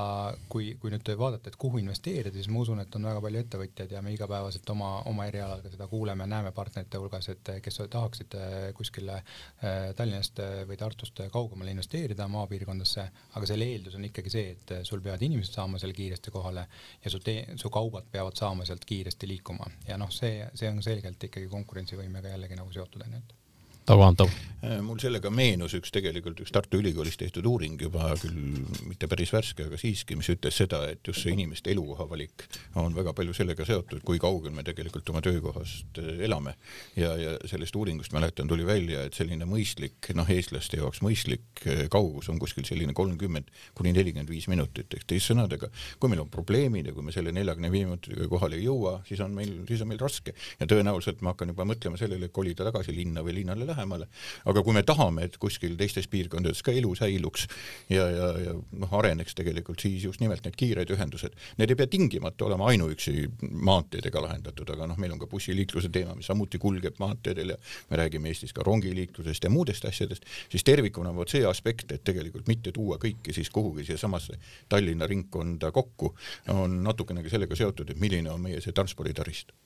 kui, 0.50 0.76
kui 0.82 0.92
nüüd 0.94 1.08
vaadata, 1.18 1.50
et 1.50 1.58
kuhu 1.58 1.80
investeerida, 1.82 2.36
siis 2.38 2.50
ma 2.54 2.62
usun, 2.62 2.84
et 2.84 2.96
on 2.98 3.08
väga 3.10 3.24
palju 3.26 3.42
ettevõtjaid 3.42 3.96
ja 3.96 4.04
me 4.06 4.14
igapäevaselt 4.14 4.70
oma, 4.70 4.92
oma 5.10 5.26
erialal 5.30 5.64
ka 5.64 5.72
seda 5.74 5.88
kuuleme, 5.90 6.28
näeme 6.30 6.52
partnerite 6.54 7.02
hulgas, 7.02 7.32
et 7.34 7.54
kes 7.66 7.82
tahaksid 7.96 8.38
eh, 8.38 8.70
kuskile 8.78 9.18
eh, 9.18 9.90
Tallinnast 9.98 10.44
eh, 10.46 10.62
või 10.70 10.78
Tartust 10.78 11.24
kaugemale 11.34 11.74
investeerida 11.74 12.30
maapiirkondasse, 12.38 13.10
aga 13.34 13.50
selle 13.50 13.70
eeldus 13.74 13.98
on 13.98 14.06
ikkagi 14.06 14.34
see, 14.34 14.56
et 14.58 14.76
sul 14.86 15.02
peavad 15.02 15.26
inimesed 15.26 15.58
saama 15.58 15.82
seal 15.82 15.98
kiiresti 15.98 16.34
kohale 16.34 16.68
ja 17.04 17.14
su 17.14 17.22
tee-, 17.24 17.58
su 17.58 17.74
kaubad 17.74 18.14
peavad 18.14 18.38
saama 18.38 18.70
sealt 18.70 18.86
kiiresti 18.86 19.34
liikuma. 19.34 19.72
Ja 19.90 19.98
noh, 19.98 20.14
see, 20.14 20.46
see 20.54 20.70
on 20.70 20.86
selgelt 20.86 21.30
ikkagi 21.30 21.50
konkurentsivõimega 21.50 22.36
jällegi 22.38 22.62
nagu 22.62 22.78
seotud 22.78 23.08
onju, 23.08 23.24
et 23.26 23.40
Tago 23.86 24.04
Antov. 24.04 24.30
Äh, 24.64 24.78
mul 24.80 24.96
sellega 25.02 25.28
meenus 25.28 25.74
üks 25.76 25.92
tegelikult 25.92 26.40
üks 26.40 26.54
Tartu 26.56 26.80
Ülikoolis 26.80 27.18
tehtud 27.20 27.44
uuring 27.50 27.82
juba 27.84 28.14
küll 28.16 28.62
mitte 28.88 29.10
päris 29.12 29.34
värske, 29.36 29.66
aga 29.68 29.76
siiski, 29.80 30.16
mis 30.16 30.30
ütles 30.32 30.56
seda, 30.56 30.80
et 30.88 31.04
just 31.04 31.26
see 31.26 31.34
inimeste 31.36 31.74
elukoha 31.74 32.06
valik 32.08 32.46
on 32.80 32.96
väga 32.96 33.12
palju 33.18 33.36
sellega 33.36 33.66
seotud, 33.68 34.00
kui 34.08 34.22
kaugel 34.24 34.54
me 34.56 34.64
tegelikult 34.64 35.12
oma 35.12 35.20
töökohast 35.26 36.00
äh, 36.00 36.22
elame. 36.24 36.54
ja, 36.96 37.12
ja 37.20 37.34
sellest 37.50 37.76
uuringust 37.76 38.16
mäletan, 38.16 38.48
tuli 38.48 38.64
välja, 38.64 39.04
et 39.04 39.20
selline 39.20 39.44
mõistlik, 39.50 40.14
noh, 40.16 40.32
eestlaste 40.32 40.80
jaoks 40.80 41.04
mõistlik 41.04 41.66
äh, 41.68 41.84
kaugus 41.92 42.32
on 42.32 42.40
kuskil 42.40 42.64
selline 42.64 42.96
kolmkümmend 42.96 43.52
kuni 43.76 43.92
nelikümmend 43.92 44.32
viis 44.32 44.48
minutit, 44.48 44.88
ehk 44.96 45.04
teiste 45.04 45.34
sõnadega, 45.34 45.74
kui 46.00 46.14
meil 46.14 46.24
on 46.24 46.32
probleemid 46.32 46.88
ja 46.88 46.96
kui 46.96 47.04
me 47.04 47.12
selle 47.12 47.36
neljakümne 47.36 47.74
viie 47.74 47.90
minutiga 47.92 48.32
kohale 48.32 48.62
ei 48.62 48.70
jõua, 48.70 49.02
siis 49.12 49.20
on 49.28 49.36
meil, 49.36 49.52
siis 49.68 49.84
on 49.84 49.92
meil 49.92 50.00
raske 50.00 50.32
ja 50.32 50.72
tõenäoliselt 50.72 51.20
ma 51.20 51.36
hakkan 51.36 51.52
juba 51.52 51.68
mõtlema 51.68 52.00
sellele, 52.00 52.32
et 52.32 52.38
kolida 52.40 52.64
tagasi 52.72 52.96
linna 52.96 53.28
või 53.28 53.42
linnale 53.42 53.68
lähemale. 53.68 53.73
Aga 53.78 54.64
kui 54.64 54.76
me 54.76 54.84
tahame, 54.84 55.28
et 55.28 55.38
kuskil 55.42 55.76
teistes 55.80 56.08
piirkondades 56.12 56.62
ka 56.66 56.72
elu 56.72 56.94
säiluks 56.96 57.48
ja, 57.90 58.06
ja, 58.10 58.30
ja 58.46 58.54
noh, 58.56 58.94
areneks 59.00 59.36
tegelikult, 59.38 59.82
siis 59.84 60.04
just 60.08 60.22
nimelt 60.24 60.46
need 60.46 60.58
kiired 60.60 60.94
ühendused, 60.94 61.36
need 61.58 61.74
ei 61.74 61.80
pea 61.80 61.90
tingimata 61.92 62.48
olema 62.48 62.70
ainuüksi 62.72 63.28
maanteedega 63.42 64.24
lahendatud, 64.24 64.70
aga 64.76 64.88
noh, 64.90 65.00
meil 65.02 65.16
on 65.16 65.22
ka 65.22 65.30
bussiliikluse 65.32 65.92
teema, 65.94 66.16
mis 66.18 66.30
samuti 66.32 66.62
kulgeb 66.62 67.00
maanteedel 67.04 67.56
ja 67.56 67.60
me 67.90 68.02
räägime 68.04 68.32
Eestis 68.32 68.54
ka 68.54 68.66
rongiliiklusest 68.66 69.44
ja 69.44 69.52
muudest 69.54 69.86
asjadest, 69.90 70.28
siis 70.52 70.66
tervikuna 70.68 71.14
vot 71.16 71.32
see 71.32 71.46
aspekt, 71.48 71.92
et 71.92 72.04
tegelikult 72.04 72.50
mitte 72.52 72.74
tuua 72.76 73.00
kõiki 73.02 73.36
siis 73.36 73.52
kuhugi 73.54 73.88
siiasamasse 73.90 74.40
Tallinna 74.70 75.08
ringkonda 75.10 75.72
kokku, 75.72 76.14
on 76.54 76.82
natukenegi 76.84 77.32
sellega 77.34 77.58
seotud, 77.58 77.94
et 77.94 78.02
milline 78.02 78.32
on 78.32 78.42
meie 78.42 78.62
see 78.64 78.76
transporditaristu 78.76 79.63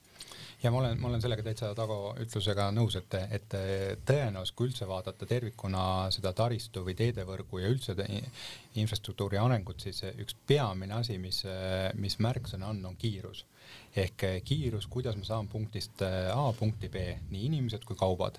ja 0.63 0.71
ma 0.71 0.79
olen, 0.81 0.99
ma 1.01 1.09
olen 1.11 1.21
sellega 1.21 1.43
täitsa 1.45 1.73
Tago 1.77 2.15
ütlusega 2.21 2.69
nõus, 2.75 2.97
et, 2.99 3.17
et 3.37 3.57
tõenäoliselt 4.07 4.57
kui 4.57 4.71
üldse 4.71 4.87
vaadata 4.89 5.27
tervikuna 5.29 5.83
seda 6.13 6.33
taristu 6.37 6.85
või 6.85 6.95
teedevõrgu 6.97 7.61
ja 7.61 7.69
üldse 7.73 7.95
infrastruktuuri 8.77 9.37
arengut, 9.41 9.81
siis 9.85 10.03
üks 10.15 10.37
peamine 10.47 10.97
asi, 10.97 11.19
mis, 11.21 11.43
mis 12.01 12.17
märksõna 12.23 12.71
on, 12.73 12.83
on 12.91 12.97
kiirus 12.97 13.45
ehk 13.97 14.23
kiirus, 14.45 14.87
kuidas 14.91 15.17
ma 15.17 15.25
saan 15.27 15.47
punktist 15.51 16.01
A 16.03 16.43
punkti 16.57 16.89
B, 16.93 17.03
nii 17.31 17.47
inimesed 17.49 17.85
kui 17.87 17.97
kaubad. 17.99 18.37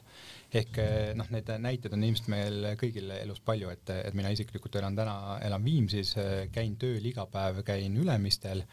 ehk 0.48 0.78
noh, 1.18 1.28
neid 1.34 1.50
näiteid 1.60 1.92
on 1.92 2.04
ilmselt 2.06 2.30
meil 2.32 2.68
kõigil 2.80 3.10
elus 3.18 3.40
palju, 3.44 3.68
et, 3.74 3.90
et 3.92 4.14
mina 4.16 4.30
isiklikult 4.32 4.78
elan 4.80 4.96
täna, 4.96 5.16
elan 5.44 5.64
Viimsis, 5.64 6.14
käin 6.54 6.78
tööl 6.80 7.04
iga 7.10 7.26
päev, 7.28 7.60
käin 7.66 7.98
Ülemistel 8.00 8.64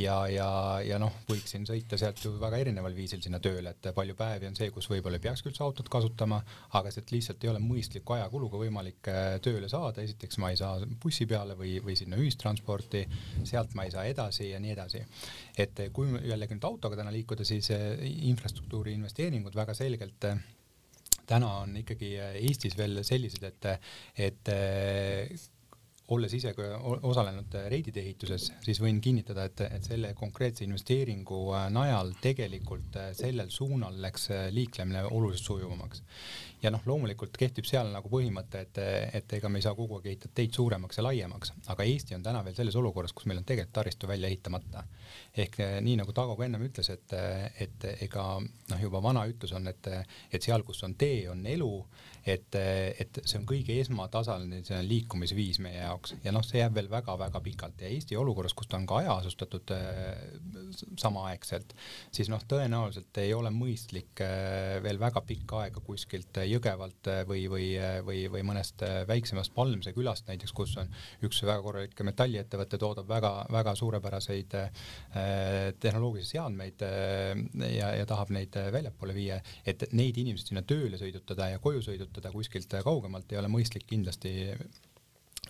ja, 0.00 0.16
ja, 0.30 0.48
ja 0.84 0.98
noh, 1.00 1.12
võiksin 1.28 1.66
sõita 1.68 1.98
sealt 2.00 2.20
ju 2.24 2.32
väga 2.40 2.60
erineval 2.62 2.94
viisil 2.96 3.20
sinna 3.22 3.40
tööle, 3.42 3.74
et 3.74 3.90
palju 3.96 4.16
päevi 4.18 4.48
on 4.48 4.56
see, 4.58 4.70
kus 4.74 4.88
võib-olla 4.90 5.20
ei 5.20 5.24
peakski 5.26 5.50
üldse 5.50 5.64
autot 5.66 5.90
kasutama, 5.92 6.40
aga 6.78 6.92
sealt 6.94 7.12
lihtsalt 7.14 7.44
ei 7.44 7.52
ole 7.52 7.62
mõistliku 7.64 8.16
ajakuluga 8.16 8.60
võimalik 8.60 9.10
äh, 9.12 9.32
tööle 9.44 9.68
saada, 9.72 10.04
esiteks 10.04 10.40
ma 10.42 10.52
ei 10.52 10.60
saa 10.60 10.78
bussi 11.02 11.26
peale 11.30 11.56
või, 11.58 11.76
või 11.84 11.96
sinna 11.98 12.20
ühistransporti, 12.20 13.04
sealt 13.48 13.76
ma 13.78 13.86
ei 13.86 13.94
saa 13.94 14.06
edasi 14.08 14.50
ja 14.50 14.62
nii 14.62 14.74
edasi. 14.76 15.04
et 15.60 15.84
kui 15.92 16.08
jällegi 16.24 16.56
nüüd 16.56 16.68
autoga 16.68 16.98
täna 17.00 17.12
liikuda, 17.14 17.44
siis 17.44 17.70
äh, 17.76 18.00
infrastruktuuri 18.32 18.96
investeeringud 18.98 19.56
väga 19.56 19.76
selgelt 19.76 20.30
äh, 20.30 20.42
täna 21.30 21.54
on 21.62 21.76
ikkagi 21.78 22.16
Eestis 22.40 22.76
veel 22.78 23.04
sellised, 23.06 23.44
et, 23.46 23.66
et 24.18 24.48
olles 26.14 26.34
ise 26.34 26.52
ka 26.56 26.66
osalenud 27.06 27.54
reidide 27.70 28.02
ehituses, 28.02 28.50
siis 28.64 28.80
võin 28.82 29.00
kinnitada, 29.02 29.46
et, 29.50 29.62
et 29.66 29.86
selle 29.86 30.12
konkreetse 30.18 30.64
investeeringu 30.66 31.40
äh, 31.54 31.66
najal 31.72 32.14
tegelikult 32.22 32.98
äh, 32.98 33.10
sellel 33.16 33.50
suunal 33.54 34.00
läks 34.02 34.30
äh, 34.34 34.48
liiklemine 34.54 35.04
oluliselt 35.10 35.52
sujuvamaks 35.52 36.02
ja 36.62 36.70
noh, 36.72 36.82
loomulikult 36.86 37.36
kehtib 37.40 37.66
seal 37.68 37.90
nagu 37.94 38.10
põhimõte, 38.12 38.64
et, 38.66 38.80
et 39.16 39.34
ega 39.38 39.48
me 39.48 39.60
ei 39.60 39.64
saa 39.64 39.76
kogu 39.78 39.98
aeg 39.98 40.10
ehitada 40.12 40.34
teid 40.36 40.54
suuremaks 40.56 41.00
ja 41.00 41.04
laiemaks, 41.06 41.54
aga 41.72 41.86
Eesti 41.88 42.16
on 42.16 42.24
täna 42.24 42.42
veel 42.44 42.56
selles 42.58 42.76
olukorras, 42.76 43.14
kus 43.16 43.28
meil 43.30 43.40
on 43.40 43.46
tegelikult 43.48 43.76
taristu 43.80 44.08
välja 44.10 44.28
ehitamata. 44.28 44.84
ehk 45.36 45.60
eh, 45.60 45.76
nii 45.84 45.96
nagu 46.00 46.12
Taago 46.16 46.36
ka 46.36 46.44
ennem 46.44 46.66
ütles, 46.66 46.90
et, 46.92 47.14
et 47.60 47.86
ega 48.06 48.24
noh, 48.40 48.80
juba 48.82 49.02
vana 49.02 49.24
ütlus 49.30 49.54
on, 49.56 49.68
et, 49.70 49.88
et 50.32 50.42
seal, 50.42 50.64
kus 50.66 50.82
on 50.84 50.94
tee, 51.00 51.28
on 51.30 51.46
elu, 51.46 51.70
et, 52.26 52.56
et 53.00 53.20
see 53.24 53.38
on 53.40 53.46
kõige 53.48 53.76
esmatasaline 53.80 54.82
liikumisviis 54.84 55.60
meie 55.64 55.80
jaoks 55.80 56.16
ja 56.24 56.34
noh, 56.34 56.44
see 56.44 56.60
jääb 56.60 56.76
veel 56.76 56.90
väga-väga 56.92 57.40
pikalt 57.44 57.80
ja 57.80 57.88
Eesti 57.88 58.18
olukorras, 58.20 58.54
kus 58.54 58.68
ta 58.68 58.76
on 58.76 58.86
ka 58.90 59.00
hajaasustatud 59.00 59.72
eh, 59.76 60.76
samaaegselt, 61.00 61.72
siis 62.12 62.28
noh, 62.32 62.42
tõenäoliselt 62.48 63.22
ei 63.22 63.32
ole 63.34 63.52
mõistlik 63.54 64.20
eh, 64.26 64.76
veel 64.84 65.00
väga 65.00 65.24
pikka 65.24 65.64
aega 65.64 65.80
kuskilt 65.84 66.42
Jõgevalt 66.50 67.10
äh, 67.10 67.22
või, 67.28 67.44
või, 67.50 67.66
äh, 67.78 67.98
või, 68.06 68.24
või 68.32 68.42
mõnest 68.46 68.82
äh, 68.86 69.00
väiksemast 69.08 69.54
Palmse 69.54 69.92
külast 69.96 70.28
näiteks, 70.30 70.52
kus 70.56 70.76
on 70.80 70.90
üks 71.26 71.42
väga 71.44 71.62
korralik 71.64 72.02
metalliettevõte, 72.06 72.78
toodab 72.80 73.08
väga-väga 73.10 73.74
suurepäraseid 73.78 74.56
tehnoloogilisi 75.80 76.36
seadmeid 76.36 76.82
ja, 77.74 77.90
ja 77.98 78.06
tahab 78.08 78.32
neid 78.34 78.56
väljapoole 78.72 79.14
viia, 79.16 79.40
et 79.66 79.84
neid 79.96 80.18
inimesi 80.20 80.50
sinna 80.50 80.62
tööle 80.66 80.98
sõidutada 81.00 81.50
ja 81.52 81.62
koju 81.62 81.82
sõidutada 81.90 82.32
kuskilt 82.34 82.78
kaugemalt 82.84 83.32
ei 83.32 83.40
ole 83.40 83.50
mõistlik 83.52 83.86
kindlasti 83.90 84.34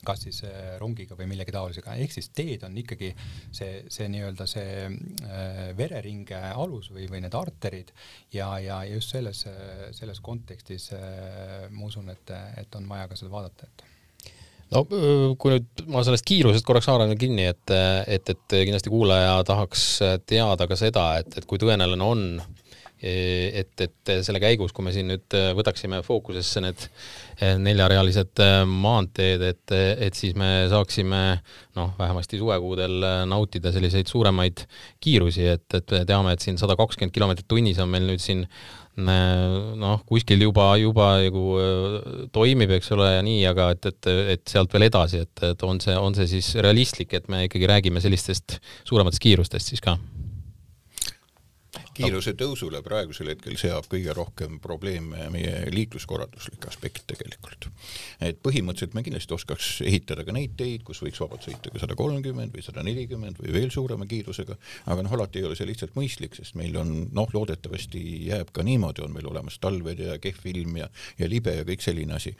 kas 0.06 0.24
siis 0.26 0.40
äh, 0.48 0.76
rongiga 0.80 1.16
või 1.18 1.28
millegi 1.30 1.52
taolisega, 1.54 1.96
ehk 2.00 2.14
siis 2.14 2.30
teed 2.36 2.64
on 2.66 2.76
ikkagi 2.80 3.12
see, 3.52 3.84
see 3.92 4.08
nii-öelda 4.12 4.46
see 4.48 4.86
äh, 4.86 5.60
vereringe 5.76 6.40
alus 6.54 6.90
või, 6.94 7.06
või 7.10 7.22
need 7.24 7.36
arterid 7.36 7.92
ja, 8.34 8.52
ja 8.62 8.80
just 8.88 9.14
selles, 9.14 9.44
selles 9.96 10.22
kontekstis 10.24 10.90
äh, 10.96 11.68
ma 11.70 11.88
usun, 11.90 12.10
et, 12.12 12.34
et 12.60 12.80
on 12.80 12.88
vaja 12.90 13.10
ka 13.10 13.18
seda 13.20 13.32
vaadata, 13.34 13.68
et 13.68 13.86
no 14.70 14.84
kui 15.40 15.56
nüüd 15.56 15.84
ma 15.90 16.04
sellest 16.06 16.28
kiirusest 16.30 16.66
korraks 16.66 16.88
haaran 16.92 17.16
kinni, 17.18 17.48
et, 17.50 17.74
et, 18.06 18.32
et 18.32 18.56
kindlasti 18.56 18.92
kuulaja 18.92 19.40
tahaks 19.48 19.86
teada 20.30 20.68
ka 20.70 20.78
seda, 20.78 21.10
et, 21.20 21.40
et 21.40 21.48
kui 21.50 21.60
tõenäoline 21.60 22.06
on 22.06 22.26
et, 23.00 23.72
et 23.80 24.12
selle 24.24 24.40
käigus, 24.42 24.74
kui 24.76 24.84
me 24.84 24.92
siin 24.92 25.08
nüüd 25.08 25.36
äh, 25.36 25.50
võtaksime 25.56 26.02
fookusesse 26.04 26.60
need 26.64 26.82
äh, 26.84 27.54
neljarealised 27.60 28.42
äh, 28.44 28.58
maanteed, 28.68 29.44
et, 29.46 29.76
et 30.08 30.18
siis 30.18 30.36
me 30.38 30.66
saaksime 30.72 31.22
noh, 31.78 31.94
vähemasti 31.98 32.40
suvekuudel 32.40 33.00
nautida 33.30 33.72
selliseid 33.72 34.10
suuremaid 34.10 34.66
kiirusi, 35.00 35.48
et, 35.54 35.66
et 35.80 35.96
me 35.96 36.04
teame, 36.08 36.36
et 36.36 36.44
siin 36.44 36.60
sada 36.60 36.76
kakskümmend 36.78 37.16
kilomeetrit 37.16 37.48
tunnis 37.48 37.80
on 37.80 37.90
meil 37.92 38.06
nüüd 38.10 38.22
siin 38.22 38.44
noh, 39.00 40.00
kuskil 40.04 40.42
juba, 40.44 40.74
juba 40.76 41.12
nagu 41.22 41.44
toimib, 42.34 42.74
eks 42.76 42.90
ole, 42.92 43.06
ja 43.14 43.22
nii, 43.24 43.44
aga 43.48 43.70
et, 43.72 43.92
et, 43.94 44.08
et 44.34 44.42
sealt 44.50 44.74
veel 44.76 44.90
edasi, 44.90 45.22
et, 45.24 45.46
et 45.54 45.64
on 45.64 45.80
see, 45.80 45.96
on 45.96 46.18
see 46.18 46.28
siis 46.36 46.52
realistlik, 46.60 47.14
et 47.16 47.30
me 47.32 47.46
ikkagi 47.46 47.70
räägime 47.70 48.02
sellistest 48.04 48.58
suurematest 48.84 49.24
kiirustest 49.24 49.72
siis 49.72 49.80
ka? 49.84 49.96
Kiiruse 52.00 52.34
tõusule 52.38 52.80
praegusel 52.84 53.32
hetkel 53.32 53.56
seab 53.60 53.86
kõige 53.90 54.14
rohkem 54.16 54.58
probleeme 54.62 55.28
meie 55.32 55.68
liikluskorralduslik 55.74 56.66
aspekt 56.70 57.06
tegelikult. 57.10 57.68
et 58.20 58.38
põhimõtteliselt 58.42 58.94
me 58.96 59.02
kindlasti 59.06 59.34
oskaks 59.34 59.70
ehitada 59.86 60.24
ka 60.24 60.34
neid 60.36 60.56
teid, 60.58 60.84
kus 60.86 61.02
võiks 61.04 61.20
vabalt 61.22 61.46
sõita 61.46 61.72
ka 61.72 61.82
sada 61.82 61.96
kolmkümmend 61.98 62.54
või 62.56 62.64
sada 62.64 62.84
nelikümmend 62.86 63.40
või 63.42 63.54
veel 63.54 63.70
suurema 63.74 64.06
kiirusega, 64.10 64.56
aga 64.92 65.04
noh, 65.04 65.14
alati 65.16 65.40
ei 65.40 65.48
ole 65.48 65.58
see 65.58 65.68
lihtsalt 65.68 65.96
mõistlik, 65.98 66.36
sest 66.38 66.56
meil 66.58 66.76
on 66.80 66.92
noh, 67.16 67.30
loodetavasti 67.34 68.02
jääb 68.30 68.52
ka 68.56 68.64
niimoodi, 68.66 69.04
on 69.04 69.14
meil 69.14 69.28
olemas 69.30 69.58
talved 69.62 70.00
ja 70.00 70.18
kehv 70.22 70.46
ilm 70.52 70.80
ja, 70.82 70.88
ja 71.18 71.28
libe 71.30 71.54
ja 71.60 71.66
kõik 71.68 71.84
selline 71.84 72.16
asi. 72.16 72.34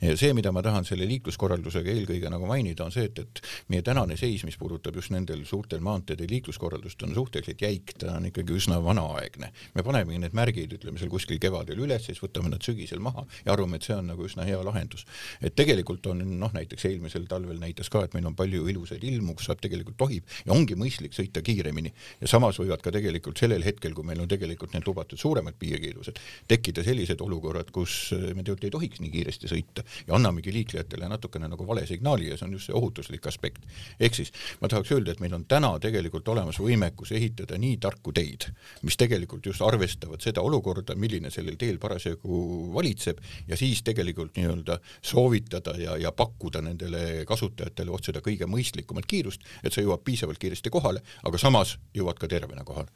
see, 0.00 0.32
mida 0.36 0.52
ma 0.52 0.62
tahan 0.62 0.86
selle 0.88 1.08
liikluskorraldusega 1.10 1.92
eelkõige 1.94 2.30
nagu 2.32 2.48
mainida, 2.50 2.86
on 2.86 2.94
see, 2.94 3.08
et, 3.10 3.18
et 3.18 3.42
meie 3.72 3.84
tänane 3.86 4.16
seis, 4.20 4.44
mis 4.48 4.58
puudutab 4.60 4.96
just 4.96 5.14
nendel 5.14 5.44
suurtel 5.48 5.82
maanteedel 5.84 6.30
liikluskorraldust, 6.30 7.02
on 7.06 7.14
suhteliselt 7.16 7.62
jäik, 7.62 7.94
ta 7.98 8.16
on 8.16 8.28
ikkagi 8.30 8.56
üsna 8.56 8.80
vana 8.84 8.99
vanaaegne. 9.00 9.52
me 9.74 9.82
panemegi 9.82 10.18
need 10.20 10.34
märgid, 10.36 10.72
ütleme 10.76 10.98
seal 11.00 11.10
kuskil 11.10 11.38
kevadel 11.40 11.80
üles, 11.84 12.04
siis 12.06 12.20
võtame 12.22 12.50
nad 12.52 12.62
sügisel 12.64 13.00
maha 13.02 13.24
ja 13.44 13.52
arvame, 13.54 13.78
et 13.78 13.86
see 13.86 13.96
on 13.96 14.10
nagu 14.10 14.24
üsna 14.26 14.44
hea 14.44 14.60
lahendus. 14.64 15.06
et 15.40 15.54
tegelikult 15.56 16.06
on 16.06 16.22
noh, 16.40 16.52
näiteks 16.52 16.84
eelmisel 16.90 17.26
talvel 17.30 17.58
näitas 17.60 17.90
ka, 17.90 18.04
et 18.04 18.14
meil 18.14 18.26
on 18.26 18.36
palju 18.36 18.66
ilusaid 18.68 19.04
ilmu, 19.04 19.34
kus 19.34 19.50
saab 19.50 19.60
tegelikult 19.60 19.96
tohib 19.96 20.24
ja 20.46 20.52
ongi 20.52 20.76
mõistlik 20.76 21.16
sõita 21.16 21.42
kiiremini 21.42 21.92
ja 22.20 22.28
samas 22.28 22.58
võivad 22.60 22.82
ka 22.82 22.92
tegelikult 22.92 23.38
sellel 23.38 23.64
hetkel, 23.64 23.94
kui 23.94 24.06
meil 24.06 24.20
on 24.20 24.28
tegelikult 24.28 24.74
need 24.74 24.86
lubatud 24.86 25.18
suuremad 25.20 25.56
piirkiirused, 25.58 26.20
tekkida 26.48 26.84
sellised 26.84 27.20
olukorrad, 27.20 27.70
kus 27.72 28.12
me 28.12 28.42
tegelikult 28.42 28.68
ei 28.68 28.74
tohiks 28.76 29.00
nii 29.00 29.14
kiiresti 29.14 29.50
sõita 29.50 29.84
ja 30.06 30.16
annamegi 30.18 30.52
liiklejatele 30.54 31.08
natukene 31.10 31.48
nagu 31.50 31.66
vale 31.66 31.86
signaali 31.88 32.30
ja 32.30 32.38
see 32.38 32.48
on 32.48 32.56
just 32.58 32.70
see 32.70 32.76
ohutuslik 32.76 33.26
aspekt. 33.26 33.64
ehk 34.00 34.14
siis 34.14 34.32
ma 34.60 34.68
tahaks 34.68 34.92
öelda, 34.92 35.12
et 35.12 35.20
meil 35.20 35.34
on 35.34 35.44
täna 35.48 35.72
tegelikult 35.82 36.28
olemas 36.28 36.60
võimekus 36.60 37.12
ehitada 37.16 37.58
nii 37.58 37.78
tarku 37.82 38.12
teid, 38.12 38.50
mis 38.90 38.98
tegelikult 38.98 39.46
just 39.46 39.62
arvestavad 39.62 40.22
seda 40.24 40.42
olukorda, 40.42 40.96
milline 40.98 41.30
sellel 41.30 41.58
teel 41.60 41.78
parasjagu 41.82 42.40
valitseb 42.74 43.20
ja 43.48 43.58
siis 43.58 43.84
tegelikult 43.86 44.34
nii-öelda 44.38 44.80
soovitada 45.12 45.76
ja, 45.78 45.94
ja 46.00 46.10
pakkuda 46.12 46.64
nendele 46.66 47.22
kasutajatele 47.28 47.94
vot 47.94 48.10
seda 48.10 48.24
kõige 48.24 48.50
mõistlikumat 48.50 49.06
kiirust, 49.06 49.46
et 49.62 49.72
sa 49.72 49.84
jõuad 49.84 50.02
piisavalt 50.04 50.42
kiiresti 50.42 50.74
kohale, 50.74 51.04
aga 51.22 51.38
samas 51.38 51.76
jõuad 51.94 52.18
ka 52.18 52.30
tervena 52.30 52.66
kohale 52.66 52.90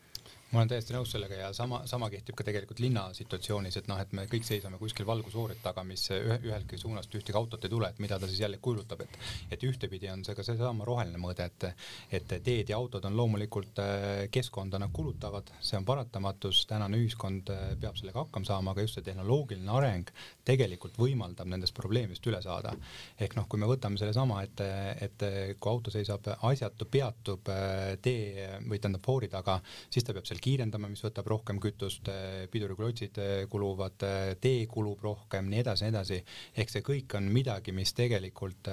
ma 0.55 0.61
olen 0.63 0.71
täiesti 0.71 0.95
nõus 0.95 1.11
sellega 1.11 1.35
ja 1.35 1.49
sama, 1.57 1.81
sama 1.91 2.07
kehtib 2.13 2.37
ka 2.39 2.45
tegelikult 2.47 2.79
linna 2.83 3.09
situatsioonis, 3.17 3.79
et 3.81 3.89
noh, 3.91 3.99
et 3.99 4.13
me 4.15 4.25
kõik 4.31 4.47
seisame 4.47 4.79
kuskil 4.79 5.07
valgusfoorit 5.09 5.59
taga, 5.65 5.83
mis 5.87 6.05
ühe, 6.15 6.37
üheltki 6.47 6.79
suunast 6.79 7.15
ühtegi 7.19 7.35
autot 7.39 7.65
ei 7.67 7.73
tule, 7.73 7.89
et 7.91 7.99
mida 8.03 8.19
ta 8.23 8.29
siis 8.31 8.39
jälle 8.45 8.61
kuulutab, 8.63 9.03
et 9.03 9.19
et 9.51 9.65
ühtepidi 9.67 10.11
on 10.13 10.23
see 10.25 10.37
ka 10.39 10.45
seesama 10.47 10.87
roheline 10.87 11.19
mõõde, 11.19 11.49
et 11.51 11.67
et 12.15 12.37
teed 12.47 12.71
ja 12.71 12.79
autod 12.79 13.05
on 13.09 13.17
loomulikult 13.19 13.81
äh, 13.83 14.29
keskkonda 14.31 14.79
nad 14.79 14.93
kulutavad, 14.95 15.51
see 15.61 15.79
on 15.81 15.89
paratamatus, 15.89 16.65
tänane 16.71 17.03
ühiskond 17.03 17.51
äh, 17.51 17.75
peab 17.81 17.99
sellega 17.99 18.23
hakkama 18.23 18.47
saama, 18.47 18.75
aga 18.75 18.87
just 18.87 19.01
see 19.01 19.09
tehnoloogiline 19.09 19.75
areng 19.75 20.15
tegelikult 20.47 20.99
võimaldab 21.01 21.51
nendest 21.51 21.75
probleemidest 21.75 22.31
üle 22.31 22.43
saada. 22.45 22.77
ehk 23.19 23.35
noh, 23.35 23.49
kui 23.51 23.59
me 23.59 23.67
võtame 23.67 23.99
sellesama, 23.99 24.43
et, 24.47 24.63
et 25.03 25.27
kui 25.59 25.71
auto 25.73 25.91
seisab 25.91 26.31
asjatu, 26.47 26.87
peatub 26.87 27.51
äh, 27.51 27.97
tee 28.03 28.49
või 28.69 28.79
tähendab 28.79 29.03
foori 29.05 29.29
taga, 29.33 29.59
siis 29.91 30.07
ta 30.07 30.15
peab 30.15 30.31
seal 30.31 30.44
kiirendama, 30.45 30.91
mis 30.93 31.03
võtab 31.05 31.29
rohkem 31.33 31.61
kütust, 31.63 32.11
piduriklotsid 32.53 33.21
kuluvad, 33.53 34.05
tee 34.41 34.67
kulub 34.71 35.03
rohkem, 35.05 35.49
nii 35.51 35.63
edasi, 35.65 35.87
nii 35.87 35.95
edasi. 35.95 36.21
ehk 36.61 36.73
see 36.73 36.85
kõik 36.85 37.17
on 37.19 37.31
midagi, 37.33 37.73
mis 37.77 37.95
tegelikult 37.97 38.69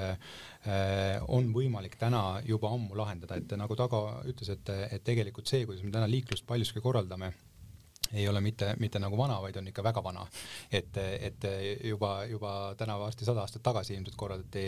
on 1.28 1.54
võimalik 1.56 1.96
täna 2.01 2.42
juba 2.48 2.74
ammu 2.75 2.98
lahendada, 3.00 3.40
et 3.40 3.56
nagu 3.60 3.78
Tago 3.80 4.04
ütles, 4.28 4.51
et, 4.54 4.74
et 4.92 5.04
tegelikult 5.08 5.48
see, 5.48 5.66
kuidas 5.66 5.86
me 5.86 5.96
täna 5.96 6.12
liiklust 6.12 6.46
paljuski 6.48 6.84
korraldame 6.84 7.32
ei 8.13 8.27
ole 8.27 8.41
mitte, 8.41 8.74
mitte 8.80 9.00
nagu 9.00 9.18
vana, 9.18 9.39
vaid 9.44 9.58
on 9.62 9.68
ikka 9.72 9.84
väga 9.84 10.03
vana. 10.03 10.25
et, 10.72 10.98
et 10.98 11.48
juba, 11.84 12.25
juba 12.25 12.51
täna 12.77 12.98
varsti 13.00 13.25
sada 13.25 13.46
aastat 13.46 13.63
tagasi 13.63 13.96
ilmselt 13.96 14.18
korraldati 14.18 14.65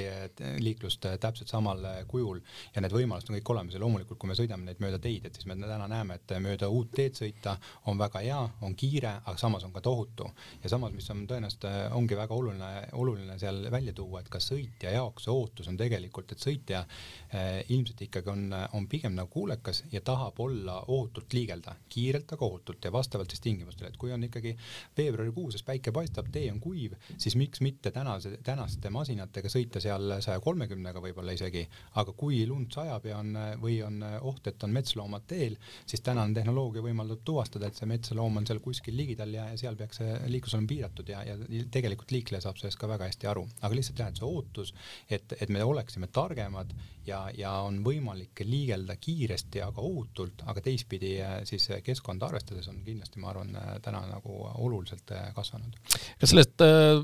liiklust 0.59 1.07
täpselt 1.19 1.50
samal 1.50 1.81
kujul 2.07 2.39
ja 2.75 2.81
need 2.81 2.93
võimalused 2.93 3.31
on 3.31 3.38
kõik 3.39 3.53
olemas 3.55 3.73
ja 3.73 3.81
loomulikult, 3.83 4.19
kui 4.19 4.29
me 4.29 4.38
sõidame 4.38 4.67
neid 4.67 4.81
mööda 4.83 5.00
teid, 5.01 5.25
et 5.25 5.35
siis 5.35 5.47
me 5.50 5.57
täna 5.59 5.88
näeme, 5.91 6.19
et 6.19 6.35
mööda 6.43 6.69
uut 6.69 6.91
teed 6.95 7.17
sõita 7.17 7.57
on 7.89 8.00
väga 8.00 8.23
hea, 8.23 8.39
on 8.62 8.75
kiire, 8.79 9.17
aga 9.23 9.38
samas 9.39 9.65
on 9.67 9.73
ka 9.73 9.81
tohutu. 9.81 10.29
ja 10.63 10.69
samas, 10.69 10.93
mis 10.93 11.09
on 11.09 11.25
tõenäoliselt, 11.27 11.67
ongi 11.97 12.17
väga 12.17 12.35
oluline, 12.35 12.71
oluline 12.93 13.38
seal 13.39 13.65
välja 13.71 13.93
tuua, 13.93 14.21
et 14.21 14.29
ka 14.29 14.39
sõitja 14.43 14.93
jaoks 14.93 15.23
see 15.23 15.33
ootus 15.33 15.69
on 15.71 15.77
tegelikult, 15.79 16.31
et 16.33 16.43
sõitja 16.43 16.83
eh, 17.31 17.63
ilmselt 17.73 18.03
ikkagi 18.07 18.31
on, 18.33 18.45
on 18.77 18.88
pigem 18.91 19.15
nagu 19.17 19.31
kuulekas 19.33 19.83
ja 19.91 20.01
tahab 20.05 20.39
olla 20.43 20.79
ohutult 20.88 21.33
liigelda, 21.33 21.75
kiirelt, 21.89 22.35
aga 22.35 22.45
ohutult 22.45 22.85
ja 22.85 22.91
vastavalt 22.93 23.32
siis 23.33 23.43
tingimustel, 23.43 23.89
et 23.89 23.97
kui 23.99 24.13
on 24.13 24.23
ikkagi 24.27 24.55
veebruarikuuses 24.97 25.65
päike 25.67 25.93
paistab, 25.95 26.29
tee 26.33 26.51
on 26.51 26.59
kuiv, 26.63 26.95
siis 27.17 27.35
miks 27.39 27.61
mitte 27.65 27.91
tänase, 27.95 28.37
tänaste 28.45 28.91
masinatega 28.93 29.51
sõita 29.51 29.81
seal 29.83 30.17
saja 30.23 30.41
kolmekümnega 30.43 31.01
võib-olla 31.03 31.35
isegi, 31.35 31.65
aga 31.99 32.15
kui 32.17 32.43
lund 32.49 32.71
sajab 32.73 33.07
ja 33.09 33.19
on 33.19 33.33
või 33.61 33.79
on 33.85 34.01
oht, 34.21 34.47
et 34.49 34.63
on 34.63 34.73
metsloomad 34.75 35.27
teel, 35.29 35.57
siis 35.89 36.03
tänane 36.05 36.35
tehnoloogia 36.37 36.83
võimaldab 36.85 37.23
tuvastada, 37.25 37.67
et 37.67 37.79
see 37.79 37.89
metsloom 37.89 38.41
on 38.41 38.47
seal 38.47 38.61
kuskil 38.63 38.97
ligidal 38.97 39.33
ja, 39.33 39.49
ja 39.51 39.59
seal 39.59 39.77
peaks 39.79 40.01
see 40.01 40.15
liiklus 40.31 40.57
olema 40.57 40.71
piiratud 40.73 41.09
ja, 41.09 41.23
ja 41.27 41.37
tegelikult 41.73 42.13
liikleja 42.13 42.45
saab 42.47 42.59
sellest 42.61 42.81
ka 42.81 42.89
väga 42.91 43.09
hästi 43.09 43.29
aru, 43.31 43.45
aga 43.61 43.77
lihtsalt 43.77 44.03
jah, 44.03 44.11
et 44.11 44.21
see 44.21 44.29
ootus, 44.29 44.73
et, 45.09 45.37
et 45.39 45.53
me 45.53 45.63
oleksime 45.65 46.09
targemad 46.13 46.73
ja, 47.07 47.25
ja 47.35 47.51
on 47.67 47.81
võimalik 47.85 48.43
liigelda 48.47 48.95
kiiresti, 49.01 49.63
aga 49.65 49.83
ohutult, 49.83 50.43
aga 50.49 50.63
teistpidi 50.63 51.15
siis 51.49 51.69
keskkonda 51.83 52.29
arvestades 52.29 52.69
on 52.71 52.81
kindlasti 52.85 53.22
ma 53.23 53.31
arvan, 53.33 53.55
täna 53.85 54.03
nagu 54.09 54.39
oluliselt 54.67 55.11
äh, 55.15 55.29
kasvanud. 55.35 55.79
kas 56.19 56.33
sellest 56.33 56.61
äh, 56.61 57.01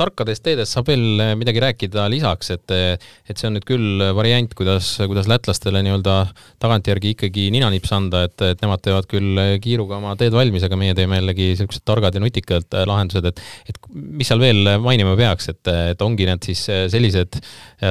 tarkadest 0.00 0.44
teedest 0.46 0.76
saab 0.76 0.88
veel 0.90 1.20
äh, 1.22 1.34
midagi 1.38 1.62
rääkida 1.62 2.06
lisaks, 2.12 2.52
et 2.56 2.72
et 2.72 3.38
see 3.38 3.48
on 3.48 3.56
nüüd 3.56 3.66
küll 3.66 4.02
variant, 4.16 4.52
kuidas, 4.56 4.92
kuidas 5.10 5.28
lätlastele 5.30 5.82
nii-öelda 5.84 6.14
tagantjärgi 6.62 7.14
ikkagi 7.14 7.48
ninanips 7.54 7.92
anda, 7.96 8.24
et, 8.28 8.36
et 8.46 8.62
nemad 8.64 8.82
teevad 8.84 9.08
küll 9.10 9.40
kiiruga 9.62 9.98
oma 9.98 10.14
teed 10.20 10.34
valmis, 10.34 10.64
aga 10.66 10.78
meie 10.80 10.94
teeme 10.98 11.18
jällegi 11.18 11.50
niisugused 11.52 11.84
targad 11.88 12.16
ja 12.16 12.22
nutikad 12.22 12.78
lahendused, 12.90 13.26
et 13.30 13.42
et 13.70 13.80
mis 13.90 14.28
seal 14.30 14.42
veel 14.42 14.76
mainima 14.82 15.16
peaks, 15.18 15.50
et, 15.52 15.72
et 15.94 16.02
ongi 16.04 16.28
need 16.28 16.46
siis 16.46 16.62
sellised 16.92 17.40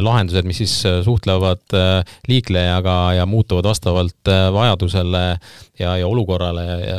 lahendused, 0.05 0.47
mis 0.47 0.61
siis 0.63 0.75
suhtlevad 1.05 1.77
liiklejaga 2.29 2.97
ja 3.19 3.27
muutuvad 3.29 3.67
vastavalt 3.69 4.31
vajadusele 4.55 5.23
ja, 5.79 5.97
ja 5.97 6.07
olukorrale 6.07 6.63
ja 6.63 6.97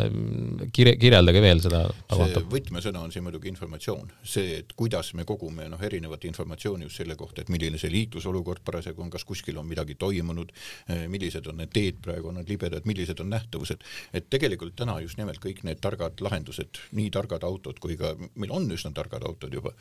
kirje, 0.72 0.96
kirjeldage 1.00 1.42
veel 1.44 1.62
seda. 1.64 1.82
see 2.10 2.44
võtmesõna 2.52 3.04
on 3.04 3.12
siin 3.12 3.24
muidugi 3.26 3.50
informatsioon, 3.52 4.10
see, 4.24 4.60
et 4.60 4.74
kuidas 4.78 4.99
me 5.14 5.24
kogume 5.28 5.66
noh, 5.70 5.80
erinevat 5.82 6.24
informatsiooni 6.28 6.86
just 6.88 7.00
selle 7.00 7.16
kohta, 7.18 7.42
et 7.42 7.50
milline 7.52 7.78
see 7.80 7.90
liiklusolukord 7.92 8.62
parasjagu 8.66 9.02
on, 9.04 9.10
kas 9.12 9.24
kuskil 9.28 9.58
on 9.60 9.68
midagi 9.68 9.96
toimunud, 10.00 10.52
eh, 10.88 11.06
millised 11.10 11.46
on 11.50 11.60
need 11.62 11.72
teed 11.74 12.00
praegu, 12.04 12.30
on 12.30 12.40
nad 12.40 12.48
libedad, 12.50 12.86
millised 12.88 13.20
on 13.20 13.30
nähtavused, 13.32 13.84
et 14.16 14.30
tegelikult 14.30 14.76
täna 14.78 14.98
just 15.04 15.18
nimelt 15.20 15.40
kõik 15.42 15.62
need 15.66 15.80
targad 15.82 16.20
lahendused, 16.20 16.80
nii 16.96 17.10
targad 17.14 17.44
autod 17.46 17.80
kui 17.82 17.96
ka, 18.00 18.14
meil 18.34 18.52
on 18.54 18.68
üsna 18.70 18.92
targad 18.96 19.24
autod 19.26 19.54
juba, 19.54 19.72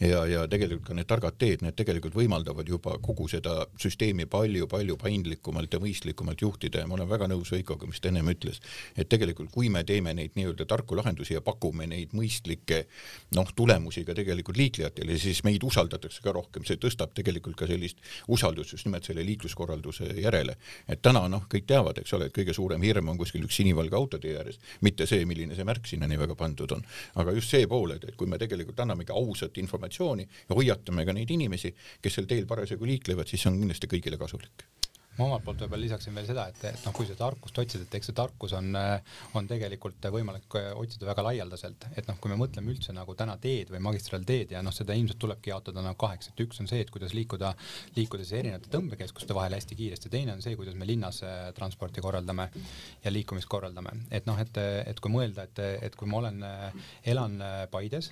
ja, 0.00 0.24
ja 0.28 0.44
tegelikult 0.50 0.88
ka 0.90 0.98
need 0.98 1.08
targad 1.10 1.38
teed, 1.38 1.64
need 1.66 1.76
tegelikult 1.78 2.16
võimaldavad 2.18 2.68
juba 2.68 2.96
kogu 3.02 3.28
seda 3.30 3.66
süsteemi 3.80 4.28
palju-palju 4.30 4.98
paindlikumalt 5.00 5.74
ja 5.74 5.82
mõistlikumalt 5.82 6.42
juhtida 6.42 6.82
ja 6.82 6.90
ma 6.90 6.98
olen 6.98 7.10
väga 7.10 7.28
nõus 7.30 7.52
Veikoga, 7.54 7.88
mis 7.88 8.00
ta 8.02 8.10
ennem 8.12 8.28
ütles, 8.32 8.60
et 8.96 9.08
tegelikult 9.08 9.50
kui 9.54 9.70
me 9.72 9.84
teeme 9.88 10.14
neid 10.14 10.36
nii-öelda 10.38 10.66
tarku 10.68 10.96
lahendusi 10.98 11.36
ja 11.36 11.42
pakume 11.44 11.88
neid 11.90 12.14
mõistlikke 12.16 12.84
noh, 13.36 13.50
tulemusi 13.56 14.04
ka 14.06 14.16
tegelikult 14.16 14.57
liiklejatele, 14.58 15.18
siis 15.18 15.42
meid 15.46 15.64
usaldatakse 15.64 16.22
ka 16.24 16.34
rohkem, 16.34 16.64
see 16.68 16.80
tõstab 16.80 17.14
tegelikult 17.16 17.58
ka 17.58 17.68
sellist 17.70 18.02
usaldust 18.28 18.74
just 18.76 18.88
nimelt 18.88 19.06
selle 19.08 19.24
liikluskorralduse 19.26 20.10
järele. 20.22 20.56
et 20.88 21.02
täna 21.02 21.26
noh, 21.28 21.46
kõik 21.50 21.66
teavad, 21.66 21.98
eks 22.02 22.14
ole, 22.18 22.28
et 22.28 22.36
kõige 22.36 22.54
suurem 22.56 22.82
hirm 22.82 23.08
on 23.08 23.18
kuskil 23.18 23.44
üks 23.46 23.60
sinivalge 23.60 23.96
autotee 23.96 24.36
ääres, 24.38 24.58
mitte 24.80 25.06
see, 25.06 25.24
milline 25.28 25.56
see 25.56 25.68
märk 25.68 25.86
sinna 25.86 26.08
nii 26.08 26.18
väga 26.24 26.38
pandud 26.38 26.72
on. 26.76 26.84
aga 27.14 27.36
just 27.36 27.54
see 27.54 27.66
pool, 27.66 27.94
et, 27.96 28.04
et 28.04 28.16
kui 28.16 28.30
me 28.30 28.38
tegelikult 28.38 28.80
annamegi 28.84 29.14
ausat 29.14 29.58
informatsiooni 29.58 30.28
ja 30.48 30.58
hoiatame 30.58 31.06
ka 31.06 31.16
neid 31.16 31.30
inimesi, 31.30 31.74
kes 32.02 32.20
sel 32.20 32.26
teel 32.30 32.46
parasjagu 32.46 32.86
liiklevad, 32.86 33.28
siis 33.28 33.42
see 33.42 33.52
on 33.52 33.62
kindlasti 33.62 33.90
kõigile 33.90 34.20
kasulik 34.20 34.77
ma 35.18 35.26
omalt 35.26 35.44
poolt 35.46 35.64
võib-olla 35.64 35.84
lisaksin 35.84 36.14
veel 36.14 36.28
seda, 36.28 36.48
et, 36.52 36.62
et 36.70 36.84
noh, 36.86 36.94
kui 36.96 37.08
seda 37.08 37.24
tarkust 37.24 37.58
otsida, 37.58 37.86
et 37.86 37.98
eks 37.98 38.10
see 38.10 38.16
tarkus 38.16 38.54
on, 38.58 38.70
on 39.38 39.48
tegelikult 39.50 40.08
võimalik 40.14 40.54
otsida 40.78 41.08
väga 41.08 41.24
laialdaselt, 41.28 41.88
et 41.98 42.06
noh, 42.08 42.18
kui 42.22 42.32
me 42.32 42.38
mõtleme 42.40 42.70
üldse 42.72 42.94
nagu 42.94 43.14
täna 43.18 43.36
teed 43.42 43.72
või 43.72 43.82
magistraalteed 43.88 44.54
ja 44.54 44.62
noh, 44.64 44.74
seda 44.74 44.96
ilmselt 44.98 45.20
tulebki 45.22 45.52
jaotada 45.52 45.82
nagu 45.84 45.98
kaheks, 45.98 46.30
et 46.30 46.42
üks 46.44 46.62
on 46.62 46.70
see, 46.70 46.80
et 46.84 46.92
kuidas 46.94 47.14
liikuda, 47.16 47.52
liikuda 47.96 48.24
siis 48.24 48.38
erinevate 48.40 48.70
tõmbekeskuste 48.72 49.36
vahel 49.36 49.56
hästi 49.56 49.78
kiiresti, 49.78 50.12
teine 50.12 50.34
on 50.36 50.42
see, 50.44 50.56
kuidas 50.58 50.76
me 50.78 50.86
linnas 50.88 51.20
äh, 51.26 51.48
transporti 51.56 52.04
korraldame 52.04 52.48
ja 53.04 53.12
liikumist 53.12 53.50
korraldame, 53.50 53.94
et 54.14 54.28
noh, 54.28 54.38
et, 54.40 54.60
et 54.86 55.02
kui 55.02 55.12
mõelda, 55.12 55.48
et, 55.48 55.62
et 55.88 55.98
kui 55.98 56.10
ma 56.10 56.20
olen, 56.22 56.42
äh, 56.46 56.92
elan 57.12 57.38
äh, 57.42 57.56
Paides 57.72 58.10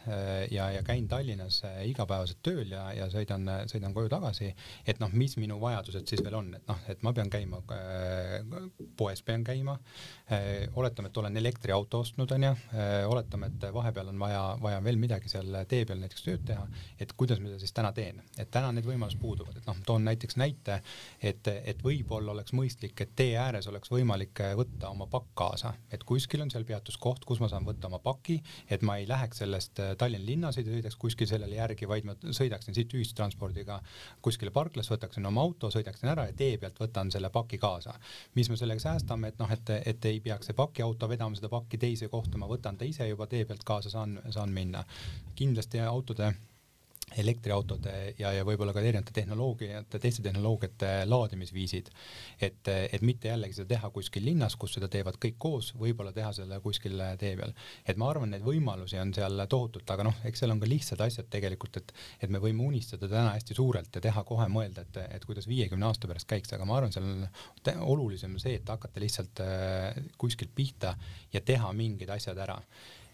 ja, 0.51 0.69
ja 0.75 0.83
käin 0.87 1.07
Tallinnas 1.09 1.63
igapäevaselt 1.87 2.43
tööl 2.45 2.71
ja, 2.73 2.89
ja 2.97 3.07
sõidan, 3.13 3.47
sõidan 3.71 3.95
koju 3.97 4.11
tagasi, 4.13 4.51
et 4.87 5.01
noh, 5.03 5.13
mis 5.17 5.37
minu 5.41 5.59
vajadused 5.63 6.09
siis 6.09 6.23
veel 6.25 6.37
on, 6.39 6.53
et 6.59 6.69
noh, 6.69 6.83
et 6.91 6.96
et 6.97 7.05
ma 7.07 7.13
pean 7.17 7.31
käima 7.33 7.61
äh,, 7.77 8.41
poes 8.97 9.23
pean 9.27 9.45
käima. 9.47 9.77
Äh,, 10.33 10.67
oletame, 10.75 11.13
et 11.13 11.21
olen 11.23 11.37
elektriauto 11.37 12.01
ostnud, 12.05 12.33
onju. 12.37 12.53
Äh,, 12.75 12.97
oletame, 13.09 13.53
et 13.53 13.69
vahepeal 13.75 14.13
on 14.13 14.21
vaja, 14.21 14.43
vaja 14.63 14.83
veel 14.85 15.01
midagi 15.01 15.31
seal 15.33 15.63
tee 15.69 15.85
peal 15.89 16.01
näiteks 16.03 16.27
tööd 16.27 16.45
teha, 16.49 16.67
et 17.01 17.13
kuidas 17.19 17.41
ma 17.43 17.53
seda 17.53 17.63
siis 17.63 17.77
täna 17.77 17.93
teen, 17.97 18.23
et 18.39 18.51
täna 18.53 18.73
need 18.75 18.87
võimalused 18.89 19.21
puuduvad, 19.23 19.61
et 19.61 19.69
noh, 19.69 19.79
toon 19.87 20.05
näiteks 20.07 20.39
näite, 20.41 20.81
et, 21.21 21.49
et 21.53 21.83
võib-olla 21.85 22.35
oleks 22.35 22.55
mõistlik, 22.57 22.99
et 23.03 23.15
tee 23.19 23.37
ääres 23.41 23.69
oleks 23.71 23.93
võimalik 23.93 24.43
võtta 24.59 24.91
oma 24.93 25.09
pakk 25.11 25.33
kaasa, 25.39 25.75
et 25.93 26.05
kuskil 26.07 26.43
on 26.45 26.51
seal 26.53 26.67
peatuskoht, 26.69 27.25
kus 27.29 27.41
ma 27.43 27.51
saan 27.53 27.67
võtta 27.67 27.91
oma 27.91 28.01
paki, 28.03 28.39
et 28.73 28.85
ma 28.87 28.99
ei 29.01 29.09
läheks 29.09 29.43
sellest 29.43 29.81
äh, 29.83 29.95
Tallinna 29.99 30.27
linnas, 30.27 30.59
ei 30.59 30.67
sõidaks 30.67 30.99
kuskil 31.01 31.29
sellele 31.31 31.59
järgi, 31.59 31.89
vaid 31.89 32.07
ma 32.09 32.17
sõidaksin 32.25 32.77
siit 32.77 32.95
ühistranspordiga 32.97 33.79
kuskile 34.25 34.53
parklasse, 34.55 34.93
võtaksin 34.95 35.27
oma 35.29 35.45
auto, 35.47 35.71
sõidaksin 35.73 36.11
ära 36.13 36.29
ja 36.31 36.37
tee 36.37 36.57
pealt 36.63 36.81
võtan 36.87 37.13
selle 37.13 37.31
paki 37.31 37.59
kaasa. 37.59 37.95
mis 38.35 38.51
me 38.51 38.57
sellega 38.57 38.81
säästame, 38.81 39.29
et 39.29 39.39
noh, 39.39 39.53
et, 39.53 39.71
et 39.87 40.11
ei 40.11 40.21
peaks 40.21 40.51
see 40.51 40.57
pakiauto 40.57 41.09
vedama 41.09 41.37
seda 41.37 41.53
pakki 41.53 41.79
teise 41.79 42.09
kohta, 42.09 42.39
ma 42.39 42.49
võtan 42.51 42.79
ta 42.79 42.89
ise 42.89 43.09
juba 43.09 43.27
tee 43.27 43.45
pealt 43.45 43.65
kaasa, 43.65 43.91
saan, 43.91 44.21
saan 44.31 44.53
minna. 44.53 44.85
kindlasti 45.37 45.81
autode 45.81 46.33
elektriautode 47.15 47.93
ja, 48.19 48.33
ja 48.35 48.45
võib-olla 48.45 48.73
ka 48.75 48.83
erinevate 48.83 49.15
tehnoloogiate, 49.15 50.01
teiste 50.03 50.25
tehnoloogiate 50.25 50.89
laadimisviisid. 51.07 51.91
et, 52.43 52.69
et 52.69 53.03
mitte 53.07 53.31
jällegi 53.31 53.55
seda 53.55 53.69
teha 53.77 53.91
kuskil 53.95 54.27
linnas, 54.27 54.57
kus 54.59 54.75
seda 54.75 54.89
teevad 54.91 55.19
kõik 55.23 55.39
koos, 55.39 55.71
võib-olla 55.79 56.13
teha 56.13 56.33
selle 56.35 56.59
kuskil 56.65 56.99
tee 57.21 57.37
peal. 57.39 57.55
et 57.87 57.97
ma 57.97 58.11
arvan, 58.11 58.35
neid 58.35 58.43
võimalusi 58.45 58.99
on 59.01 59.15
seal 59.15 59.47
tohutult, 59.47 59.89
aga 59.95 60.09
noh, 60.11 60.19
eks 60.27 60.43
seal 60.43 60.57
on 60.57 60.61
ka 60.61 60.71
lihtsad 60.71 61.07
asjad 61.07 61.31
tegelikult, 61.31 61.79
et, 61.79 61.95
et 62.27 62.33
me 62.33 62.43
võime 62.43 62.67
unistada 62.67 63.09
täna 63.09 63.37
hästi 63.37 63.55
suurelt 63.55 63.95
ja 63.95 64.03
teha 64.09 64.27
kohe 64.27 64.51
mõelda, 64.51 64.83
et, 64.83 65.01
et 65.21 65.25
kuidas 65.31 65.47
viiekümne 65.47 65.87
aasta 65.87 66.11
pärast 66.11 66.29
käiks, 66.29 66.53
aga 66.59 66.67
ma 66.67 66.81
arvan, 66.81 66.93
seal 66.93 67.07
on 67.07 67.89
olulisem 67.97 68.35
see, 68.43 68.59
et 68.59 68.75
hakata 68.75 69.01
lihtsalt 69.01 69.47
äh, 69.47 70.05
kuskilt 70.19 70.51
pihta 70.55 70.97
ja 71.33 71.41
teha 71.41 71.71
mingid 71.73 72.11
asjad 72.11 72.39
ära 72.43 72.59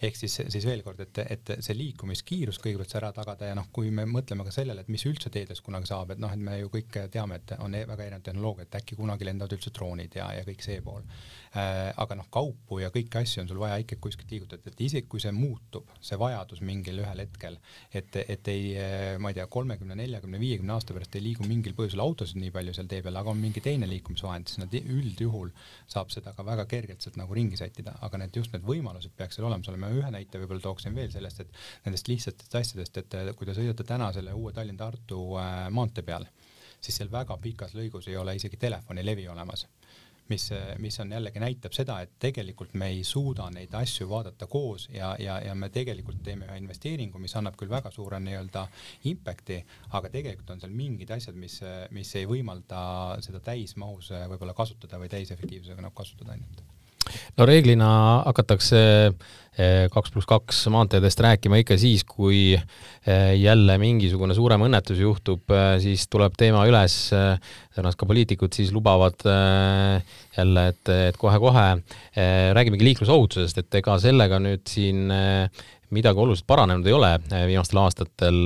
ehk 0.02 0.18
siis, 0.18 0.34
siis 0.50 0.64
veel 0.66 0.82
kord, 0.82 1.00
et, 1.04 1.20
et 1.30 1.52
see 1.62 1.76
liikumiskiirus 1.78 2.58
kõigepealt 2.62 2.94
ära 2.98 3.12
tagada 3.14 3.50
ja 3.50 3.56
noh, 3.58 3.68
kui 3.74 3.92
me 3.94 4.04
mõtleme 4.08 4.46
ka 4.46 4.54
sellele, 4.54 4.82
et 4.82 4.90
mis 4.92 5.04
üldse 5.08 5.30
teedes 5.32 5.62
kunagi 5.64 5.90
saab, 5.90 6.14
et 6.14 6.22
noh, 6.22 6.32
et 6.32 6.42
me 6.42 6.58
ju 6.58 6.70
kõik 6.72 6.98
teame, 7.12 7.38
et 7.38 7.54
on 7.62 7.74
e-, 7.78 7.84
väga 7.88 8.06
erinevad 8.06 8.26
tehnoloogiad, 8.26 8.72
äkki 8.80 8.98
kunagi 8.98 9.28
lendavad 9.28 9.54
üldse 9.56 9.72
droonid 9.74 10.18
ja, 10.18 10.28
ja 10.38 10.46
kõik 10.48 10.64
see 10.64 10.80
pool 10.84 11.04
äh,. 11.04 11.92
aga 12.02 12.18
noh, 12.18 12.28
kaupu 12.32 12.80
ja 12.82 12.90
kõiki 12.94 13.20
asju 13.22 13.44
on 13.44 13.52
sul 13.52 13.60
vaja 13.62 13.78
ikkagi 13.82 14.02
kuskilt 14.02 14.34
liigutada, 14.34 14.72
et 14.72 14.82
isegi 14.82 15.06
kui 15.10 15.22
see 15.22 15.32
muutub, 15.36 15.90
see 16.02 16.18
vajadus 16.18 16.64
mingil 16.66 17.02
ühel 17.04 17.22
hetkel, 17.22 17.58
et, 17.94 18.18
et 18.22 18.52
ei, 18.52 18.74
ma 19.22 19.30
ei 19.30 19.38
tea, 19.38 19.46
kolmekümne, 19.52 19.96
neljakümne, 19.98 20.40
viiekümne 20.42 20.74
aasta 20.74 20.96
pärast 20.96 21.14
ei 21.18 21.26
liigu 21.28 21.46
mingil 21.46 21.76
põhjusel 21.78 22.02
autosid 22.02 22.40
nii 22.42 22.50
palju 22.54 22.74
seal 22.76 22.90
tee 22.90 23.02
peal, 23.04 23.20
aga 23.20 23.30
on 23.30 23.40
mingi 23.40 23.62
teine 23.64 23.86
liikumisvahend, 23.90 24.50
siis 24.50 24.62
nad 24.62 24.74
üldjuhul 24.82 25.52
saab 25.90 26.10
seda 26.14 26.34
ka 26.36 26.46
väga 26.46 26.66
kergelt 26.70 27.04
sealt 27.04 27.18
nagu 27.20 27.36
ringi 27.36 27.60
sättida, 27.60 27.94
aga 28.02 28.22
need 28.22 28.36
just 28.36 28.54
need 28.56 28.66
võimalused 28.66 29.14
peaks 29.16 29.38
seal 29.38 29.46
olemas 29.48 29.70
olema 29.70 29.91
ühe 29.98 30.12
näite 30.14 30.40
võib-olla 30.42 30.64
tooksin 30.64 30.94
veel 30.96 31.10
sellest, 31.14 31.44
et 31.44 31.60
nendest 31.86 32.08
lihtsatest 32.10 32.54
asjadest, 32.60 33.02
et 33.02 33.18
kui 33.36 33.48
te 33.48 33.56
sõidate 33.56 33.86
täna 33.88 34.12
selle 34.14 34.34
uue 34.36 34.54
Tallinn-Tartu 34.56 35.20
äh, 35.40 35.66
maantee 35.70 36.06
peal, 36.06 36.26
siis 36.82 36.98
seal 36.98 37.12
väga 37.12 37.38
pikas 37.42 37.76
lõigus 37.78 38.08
ei 38.10 38.16
ole 38.20 38.36
isegi 38.38 38.60
telefonilevi 38.60 39.28
olemas. 39.28 39.68
Mis, 40.30 40.46
mis 40.78 40.96
on 41.02 41.10
jällegi 41.12 41.40
näitab 41.42 41.74
seda, 41.76 41.96
et 42.00 42.12
tegelikult 42.22 42.76
me 42.78 42.86
ei 42.94 43.02
suuda 43.04 43.48
neid 43.52 43.74
asju 43.76 44.06
vaadata 44.08 44.46
koos 44.48 44.86
ja, 44.94 45.10
ja, 45.20 45.34
ja 45.44 45.54
me 45.58 45.68
tegelikult 45.74 46.22
teeme 46.24 46.46
ühe 46.46 46.60
investeeringu, 46.62 47.20
mis 47.20 47.34
annab 47.36 47.58
küll 47.60 47.68
väga 47.68 47.90
suure 47.92 48.20
nii-öelda 48.22 48.62
impact'i, 49.10 49.58
aga 49.98 50.12
tegelikult 50.14 50.54
on 50.54 50.62
seal 50.62 50.72
mingid 50.78 51.10
asjad, 51.18 51.36
mis, 51.36 51.58
mis 51.90 52.14
ei 52.16 52.30
võimalda 52.30 52.84
seda 53.26 53.42
täismahus 53.44 54.14
võib-olla 54.14 54.54
kasutada 54.56 55.02
või 55.02 55.10
täisefektiivsusega 55.12 55.84
nagu 55.84 56.00
kasutada 56.00 56.38
ainult 56.38 56.62
no 57.38 57.46
reeglina 57.48 57.88
hakatakse 58.26 58.80
eh, 59.08 59.88
kaks 59.92 60.12
pluss 60.14 60.28
kaks 60.28 60.62
maanteedest 60.72 61.20
rääkima 61.24 61.60
ikka 61.62 61.76
siis, 61.80 62.04
kui 62.08 62.54
eh, 62.54 63.32
jälle 63.40 63.76
mingisugune 63.82 64.36
suurem 64.36 64.66
õnnetus 64.68 65.02
juhtub, 65.02 65.44
eh, 65.52 65.74
siis 65.82 66.06
tuleb 66.12 66.36
teema 66.38 66.64
üles, 66.70 66.96
tõenäoliselt 67.12 68.00
ka 68.00 68.08
poliitikud 68.08 68.56
siis 68.56 68.72
lubavad 68.74 69.26
jälle, 69.26 70.66
et, 70.72 70.94
et 71.10 71.20
kohe-kohe 71.20 71.68
räägimegi 72.56 72.90
liiklusohutusest, 72.90 73.62
et 73.62 73.80
ega 73.82 73.98
sellega 74.02 74.40
nüüd 74.42 74.66
siin 74.68 75.06
midagi 75.92 76.22
oluliselt 76.22 76.48
paranenud 76.48 76.86
ei 76.88 76.94
ole 76.96 77.10
viimastel 77.30 77.82
aastatel, 77.82 78.38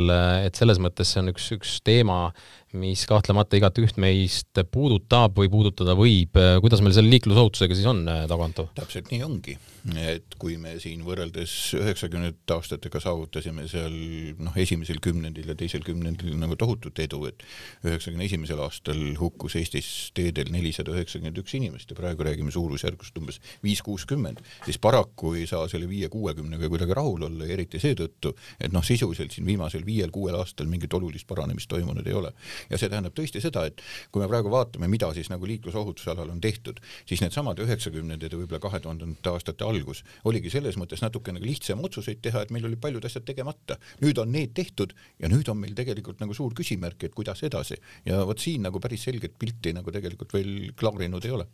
et 0.43 0.59
selles 0.59 0.81
mõttes 0.83 1.13
see 1.13 1.23
on 1.23 1.31
üks, 1.31 1.47
üks 1.55 1.77
teema, 1.87 2.33
mis 2.75 3.07
kahtlemata 3.07 3.59
igat 3.61 3.79
üht 3.79 4.01
meist 4.03 4.59
puudutab 4.73 5.37
või 5.39 5.51
puudutada 5.53 5.95
võib. 5.99 6.35
kuidas 6.61 6.83
meil 6.83 6.97
selle 6.97 7.13
liiklusohutusega 7.15 7.79
siis 7.79 7.87
on, 7.87 8.05
Taganto? 8.29 8.69
täpselt 8.75 9.13
nii 9.13 9.23
ongi 9.27 9.57
et 9.95 10.35
kui 10.41 10.57
me 10.59 10.75
siin 10.83 11.03
võrreldes 11.07 11.53
üheksakümnendate 11.79 12.55
aastatega 12.57 13.01
saavutasime 13.03 13.67
seal 13.71 13.95
noh, 14.43 14.57
esimesel 14.59 14.99
kümnendil 15.03 15.53
ja 15.53 15.57
teisel 15.59 15.85
kümnendil 15.87 16.35
nagu 16.41 16.57
tohutut 16.59 16.99
edu, 17.03 17.23
et 17.31 17.45
üheksakümne 17.87 18.27
esimesel 18.27 18.61
aastal 18.65 18.99
hukkus 19.21 19.57
Eestis 19.61 19.91
teedel 20.17 20.51
nelisada 20.55 20.95
üheksakümmend 20.97 21.39
üks 21.43 21.55
inimest 21.59 21.93
ja 21.93 21.99
praegu 21.99 22.27
räägime 22.27 22.55
suurusjärgust 22.55 23.19
umbes 23.21 23.39
viis-kuuskümmend, 23.65 24.43
siis 24.67 24.81
paraku 24.83 25.37
ei 25.39 25.47
saa 25.51 25.69
selle 25.71 25.89
viie-kuuekümnega 25.91 26.71
kuidagi 26.73 26.97
rahul 26.99 27.29
olla 27.29 27.47
ja 27.47 27.55
eriti 27.55 27.81
seetõttu, 27.83 28.35
et 28.59 28.75
noh, 28.75 28.85
sisuliselt 28.87 29.37
siin 29.37 29.47
viimasel 29.47 29.87
viiel-kuuel 29.87 30.39
aastal 30.41 30.71
mingit 30.71 30.95
olulist 30.99 31.29
paranemist 31.31 31.71
toimunud 31.71 32.07
ei 32.07 32.17
ole. 32.17 32.33
Ja 32.71 32.79
see 32.81 32.91
tähendab 32.93 33.15
tõesti 33.17 33.43
seda, 33.43 33.67
et 33.69 33.83
kui 34.13 34.23
me 34.23 34.29
praegu 34.31 34.53
vaatame, 34.53 34.89
mida 34.93 35.11
siis 35.17 35.31
nagu 35.33 35.49
liiklusohutuse 35.49 36.13
alal 36.13 36.33
on 36.35 36.41
tehtud, 36.43 36.81
siis 37.09 37.23
needsamad 37.25 37.61
üheksakümnendad 37.65 38.33
ja 38.33 38.41
võib-olla 38.41 38.63
kahe 38.63 38.81
tuhandendate 38.85 39.33
aastate 39.33 39.67
algus 39.67 40.03
oligi 40.25 40.53
selles 40.53 40.79
mõttes 40.81 41.03
natuke 41.05 41.35
nagu 41.35 41.47
lihtsam 41.47 41.85
otsuseid 41.87 42.23
teha, 42.25 42.45
et 42.45 42.55
meil 42.55 42.69
olid 42.69 42.81
paljud 42.83 43.05
asjad 43.05 43.27
tegemata. 43.27 43.79
nüüd 44.01 44.19
on 44.23 44.33
need 44.33 44.55
tehtud 44.57 44.95
ja 45.21 45.29
nüüd 45.33 45.49
on 45.53 45.61
meil 45.61 45.75
tegelikult 45.77 46.21
nagu 46.21 46.35
suur 46.35 46.55
küsimärk, 46.55 47.05
et 47.05 47.15
kuidas 47.15 47.43
edasi 47.47 47.79
ja 48.07 48.25
vot 48.27 48.41
siin 48.41 48.67
nagu 48.67 48.81
päris 48.81 49.07
selget 49.09 49.39
pilti 49.39 49.73
nagu 49.77 49.93
tegelikult 49.93 50.35
veel 50.35 50.73
klaarinud 50.77 51.25
ei 51.25 51.37
ole 51.39 51.47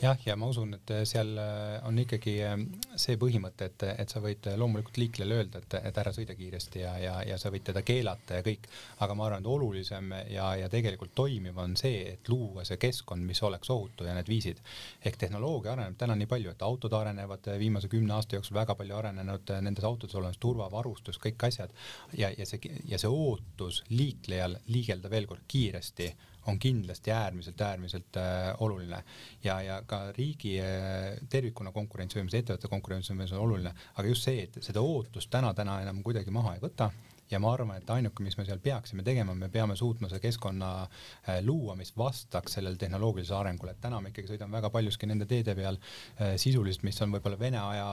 jah, 0.00 0.18
ja 0.26 0.36
ma 0.36 0.48
usun, 0.50 0.74
et 0.76 0.92
seal 1.08 1.32
äh, 1.38 1.76
on 1.86 1.98
ikkagi 2.00 2.34
äh, 2.46 2.54
see 2.98 3.18
põhimõte, 3.20 3.68
et, 3.70 3.84
et 4.02 4.12
sa 4.12 4.22
võid 4.24 4.48
loomulikult 4.58 4.98
liiklejale 5.00 5.38
öelda, 5.40 5.62
et, 5.62 5.76
et 5.90 6.00
ära 6.02 6.12
sõida 6.14 6.36
kiiresti 6.38 6.82
ja, 6.82 6.94
ja, 7.02 7.14
ja 7.26 7.38
sa 7.38 7.52
võid 7.52 7.66
teda 7.68 7.82
keelata 7.86 8.40
ja 8.40 8.46
kõik, 8.46 8.68
aga 9.04 9.16
ma 9.18 9.26
arvan, 9.28 9.44
et 9.44 9.50
olulisem 9.52 10.14
ja, 10.32 10.48
ja 10.58 10.70
tegelikult 10.72 11.14
toimiv 11.14 11.58
on 11.62 11.76
see, 11.78 12.02
et 12.14 12.32
luua 12.32 12.66
see 12.68 12.80
keskkond, 12.82 13.26
mis 13.26 13.42
oleks 13.46 13.70
ohutu 13.74 14.08
ja 14.08 14.16
need 14.16 14.30
viisid. 14.30 14.62
ehk 15.04 15.18
tehnoloogia 15.20 15.74
areneb 15.76 15.98
täna 15.98 16.16
nii 16.18 16.30
palju, 16.30 16.54
et 16.54 16.66
autod 16.66 16.96
arenevad 16.98 17.52
viimase 17.58 17.90
kümne 17.92 18.16
aasta 18.16 18.36
jooksul 18.36 18.58
väga 18.58 18.76
palju 18.78 18.96
arenenud, 18.96 19.54
nendes 19.60 19.84
autodes 19.84 20.16
olemas 20.18 20.40
turvavarustus, 20.42 21.20
kõik 21.22 21.46
asjad 21.48 21.72
ja, 22.18 22.30
ja 22.38 22.46
see, 22.48 22.74
ja 22.88 22.98
see 22.98 23.10
ootus 23.10 23.82
liiklejal 23.90 24.58
liigelda 24.72 25.10
veel 25.10 25.26
kord 25.30 25.46
kiiresti 25.48 26.12
on 26.46 26.58
kindlasti 26.58 27.12
äärmiselt, 27.14 27.60
äärmiselt 27.60 28.16
äh, 28.16 28.50
oluline. 28.62 29.02
Ja, 29.44 29.60
ja 29.62 29.82
ka 29.86 30.04
riigi 30.16 30.56
äh, 30.60 31.20
tervikuna 31.30 31.72
konkurentsivõimes, 31.72 32.34
ettevõtte 32.38 32.70
konkurentsivõimes 32.72 33.34
on 33.36 33.44
oluline, 33.46 33.74
aga 33.94 34.08
just 34.08 34.28
see, 34.28 34.46
et 34.48 34.58
seda 34.64 34.82
ootust 34.82 35.30
täna, 35.30 35.54
täna 35.54 35.80
enam 35.84 36.02
kuidagi 36.02 36.34
maha 36.34 36.56
ei 36.56 36.64
võta 36.64 36.90
ja 37.32 37.40
ma 37.42 37.52
arvan, 37.54 37.76
et 37.80 37.90
ainuke, 37.90 38.22
mis 38.24 38.36
me 38.38 38.44
seal 38.46 38.60
peaksime 38.62 39.04
tegema, 39.06 39.34
me 39.38 39.48
peame 39.52 39.76
suutma 39.78 40.08
selle 40.10 40.22
keskkonna 40.22 40.70
äh, 40.82 41.40
luua, 41.44 41.76
mis 41.78 41.92
vastaks 41.98 42.58
sellele 42.58 42.78
tehnoloogilisele 42.80 43.38
arengule, 43.38 43.74
et 43.74 43.80
täna 43.82 44.00
me 44.00 44.12
ikkagi 44.12 44.32
sõidame 44.32 44.58
väga 44.58 44.70
paljuski 44.74 45.08
nende 45.10 45.26
teede 45.30 45.54
peal 45.58 45.78
äh, 45.78 46.34
sisuliselt, 46.40 46.84
mis 46.88 47.00
on 47.04 47.14
võib-olla 47.14 47.40
Vene 47.40 47.60
aja 47.62 47.88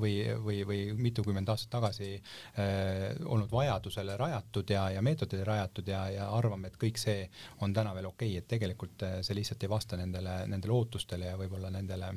või, 0.00 0.14
või, 0.46 0.62
või 0.66 0.80
mitukümmend 1.08 1.52
aastat 1.52 1.74
tagasi 1.76 2.12
äh, 2.16 3.20
olnud 3.26 3.52
vajadusele 3.52 4.16
rajatud 4.20 4.72
ja, 4.72 4.88
ja 4.96 5.04
meetodile 5.04 5.44
rajatud 5.46 5.88
ja, 5.90 6.06
ja 6.14 6.30
arvame, 6.36 6.72
et 6.72 6.80
kõik 6.80 6.98
see 7.00 7.22
on 7.60 7.76
täna 7.76 7.94
veel 7.96 8.10
okei 8.10 8.34
okay,, 8.34 8.42
et 8.42 8.50
tegelikult 8.50 9.06
see 9.26 9.36
lihtsalt 9.36 9.62
ei 9.62 9.70
vasta 9.70 10.00
nendele, 10.00 10.42
nendele 10.50 10.76
ootustele 10.76 11.30
ja 11.30 11.38
võib-olla 11.40 11.70
nendele 11.72 12.14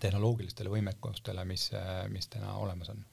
tehnoloogilistele 0.00 0.70
võimekustele, 0.72 1.44
mis, 1.48 1.68
mis 2.12 2.28
täna 2.28 2.56
olemas 2.60 2.90
on 2.92 3.04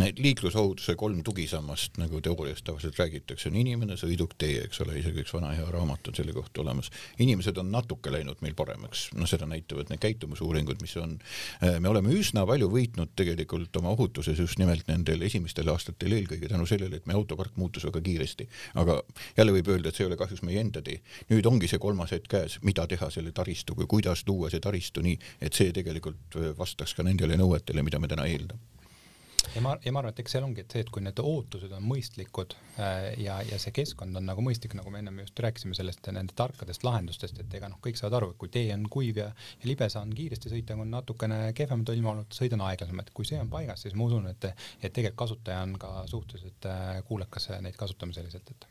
Need 0.00 0.20
liiklusohutuse 0.22 0.94
kolm 0.96 1.18
tugisammast, 1.26 1.98
nagu 2.00 2.20
teoorias 2.24 2.62
tavaliselt 2.64 2.96
räägitakse, 2.98 3.50
on 3.50 3.56
inimene, 3.60 3.96
sõiduk, 4.00 4.36
tee, 4.38 4.62
eks 4.64 4.80
ole, 4.84 4.94
isegi 5.00 5.20
üks 5.24 5.34
vana 5.34 5.50
hea 5.52 5.66
raamat 5.74 6.08
on 6.08 6.16
selle 6.16 6.32
kohta 6.32 6.62
olemas. 6.62 6.88
inimesed 7.18 7.58
on 7.60 7.72
natuke 7.74 8.12
läinud 8.12 8.40
meil 8.40 8.54
paremaks, 8.56 9.08
noh, 9.18 9.28
seda 9.28 9.48
näitavad 9.50 9.90
need 9.90 10.00
käitumusuuringud, 10.00 10.80
mis 10.80 10.96
on. 11.02 11.18
me 11.80 11.90
oleme 11.90 12.14
üsna 12.16 12.46
palju 12.46 12.70
võitnud 12.72 13.12
tegelikult 13.16 13.76
oma 13.82 13.92
ohutuses 13.96 14.38
just 14.38 14.62
nimelt 14.62 14.88
nendel 14.88 15.26
esimestel 15.28 15.68
aastatel 15.74 16.16
eelkõige 16.16 16.48
tänu 16.48 16.66
sellele, 16.70 17.02
et 17.02 17.06
meie 17.10 17.18
autopark 17.18 17.58
muutus 17.60 17.84
väga 17.90 18.00
kiiresti. 18.00 18.48
aga 18.80 19.02
jälle 19.36 19.58
võib 19.58 19.74
öelda, 19.74 19.88
et 19.88 19.98
see 20.00 20.06
ei 20.06 20.12
ole 20.12 20.20
kahjuks 20.22 20.46
meie 20.46 20.64
enda 20.64 20.82
tee. 20.82 21.02
nüüd 21.34 21.46
ongi 21.46 21.68
see 21.68 21.82
kolmas 21.82 22.16
hetk 22.16 22.30
käes, 22.30 22.60
mida 22.62 22.86
teha 22.86 23.10
selle 23.10 23.32
taristuga, 23.36 23.86
kuidas 23.86 24.24
luua 24.26 24.50
see 24.50 24.60
taristu 24.60 25.02
nii, 25.04 25.18
et 25.40 25.52
see 25.52 25.72
tegelikult 25.76 26.40
vastaks 26.58 26.94
ka 26.94 27.02
nendele 27.02 27.36
nõuetele, 27.36 27.82
mida 27.82 27.98
me 27.98 28.08
täna 28.08 28.30
eeldame 28.30 28.79
ja 29.54 29.62
ma, 29.64 29.74
ja 29.84 29.92
ma 29.92 30.00
arvan, 30.02 30.14
et 30.14 30.22
eks 30.22 30.34
seal 30.36 30.46
ongi, 30.46 30.64
et 30.64 30.74
see, 30.74 30.84
et 30.84 30.90
kui 30.92 31.02
need 31.04 31.20
ootused 31.22 31.72
on 31.74 31.84
mõistlikud 31.86 32.54
äh, 32.78 33.10
ja, 33.22 33.40
ja 33.46 33.58
see 33.62 33.74
keskkond 33.74 34.16
on 34.18 34.26
nagu 34.28 34.44
mõistlik, 34.44 34.74
nagu 34.78 34.92
me 34.92 35.02
ennem 35.02 35.20
just 35.24 35.38
rääkisime 35.42 35.76
sellest 35.76 36.06
nende 36.14 36.36
tarkadest 36.38 36.84
lahendustest, 36.86 37.40
et 37.42 37.58
ega 37.58 37.70
noh, 37.70 37.80
kõik 37.82 37.98
saavad 37.98 38.20
aru, 38.20 38.32
et 38.34 38.40
kui 38.40 38.52
tee 38.52 38.70
on 38.74 38.86
kuiv 38.92 39.22
ja, 39.22 39.30
ja 39.60 39.70
libe, 39.70 39.88
saan 39.92 40.14
kiiresti 40.16 40.52
sõita, 40.52 40.78
kui 40.78 40.86
on 40.86 40.94
natukene 40.94 41.40
kehvemad 41.56 41.94
ilma 41.94 42.14
olnud, 42.14 42.34
sõidan 42.36 42.64
aeglasemalt. 42.68 43.14
kui 43.14 43.28
see 43.28 43.40
on 43.42 43.50
paigas, 43.52 43.84
siis 43.86 43.96
ma 43.98 44.06
usun, 44.06 44.28
et, 44.30 44.50
et 44.80 44.92
tegelikult 44.92 45.18
kasutaja 45.26 45.64
on 45.66 45.78
ka 45.80 45.94
suhteliselt 46.10 46.70
äh, 46.70 47.00
kuulekas 47.08 47.50
neid 47.60 47.78
kasutama 47.78 48.16
selliselt, 48.16 48.54
et 48.54 48.68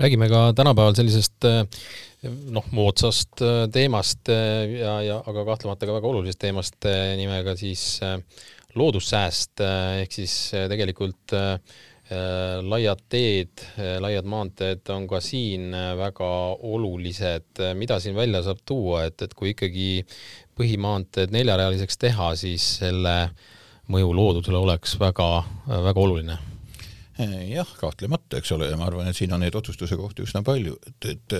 räägime 0.00 0.26
ka 0.28 0.52
tänapäeval 0.58 0.96
sellisest 0.98 1.46
äh, 1.46 1.60
noh, 2.52 2.64
moodsast 2.74 3.40
teemast 3.72 4.28
ja, 4.28 4.96
ja 5.06 5.20
aga 5.30 5.44
kahtlemata 5.46 5.88
ka 5.88 5.94
väga 5.96 6.10
olulisest 6.10 6.40
teemast 6.42 6.88
nimega 7.20 7.54
siis 7.56 7.84
äh, 8.04 8.18
loodussääst 8.78 9.62
ehk 10.02 10.12
siis 10.14 10.34
äh, 10.54 10.66
tegelikult 10.70 11.34
äh, 11.36 11.56
laiad 12.66 13.04
teed, 13.06 13.62
laiad 14.02 14.26
maanteed 14.26 14.88
on 14.90 15.04
ka 15.06 15.20
siin 15.22 15.68
väga 15.94 16.30
olulised. 16.66 17.60
mida 17.78 18.00
siin 18.02 18.16
välja 18.16 18.40
saab 18.42 18.64
tuua, 18.66 19.04
et, 19.06 19.22
et 19.22 19.34
kui 19.38 19.52
ikkagi 19.52 20.02
põhimaanteed 20.58 21.30
neljarealiseks 21.30 22.02
teha, 22.02 22.32
siis 22.34 22.66
selle 22.80 23.14
mõju 23.94 24.10
loodusele 24.10 24.58
oleks 24.58 24.96
väga, 24.98 25.28
väga 25.70 26.02
oluline 26.02 26.38
jah, 27.46 27.76
kahtlemata, 27.78 28.40
eks 28.40 28.56
ole, 28.58 28.72
ja 28.72 28.80
ma 28.80 28.90
arvan, 28.90 29.06
et 29.06 29.14
siin 29.14 29.30
on 29.36 29.44
neid 29.44 29.54
otsustuse 29.54 29.94
kohti 29.94 30.26
üsna 30.26 30.42
palju, 30.42 30.80
et, 30.90 31.12
et 31.14 31.38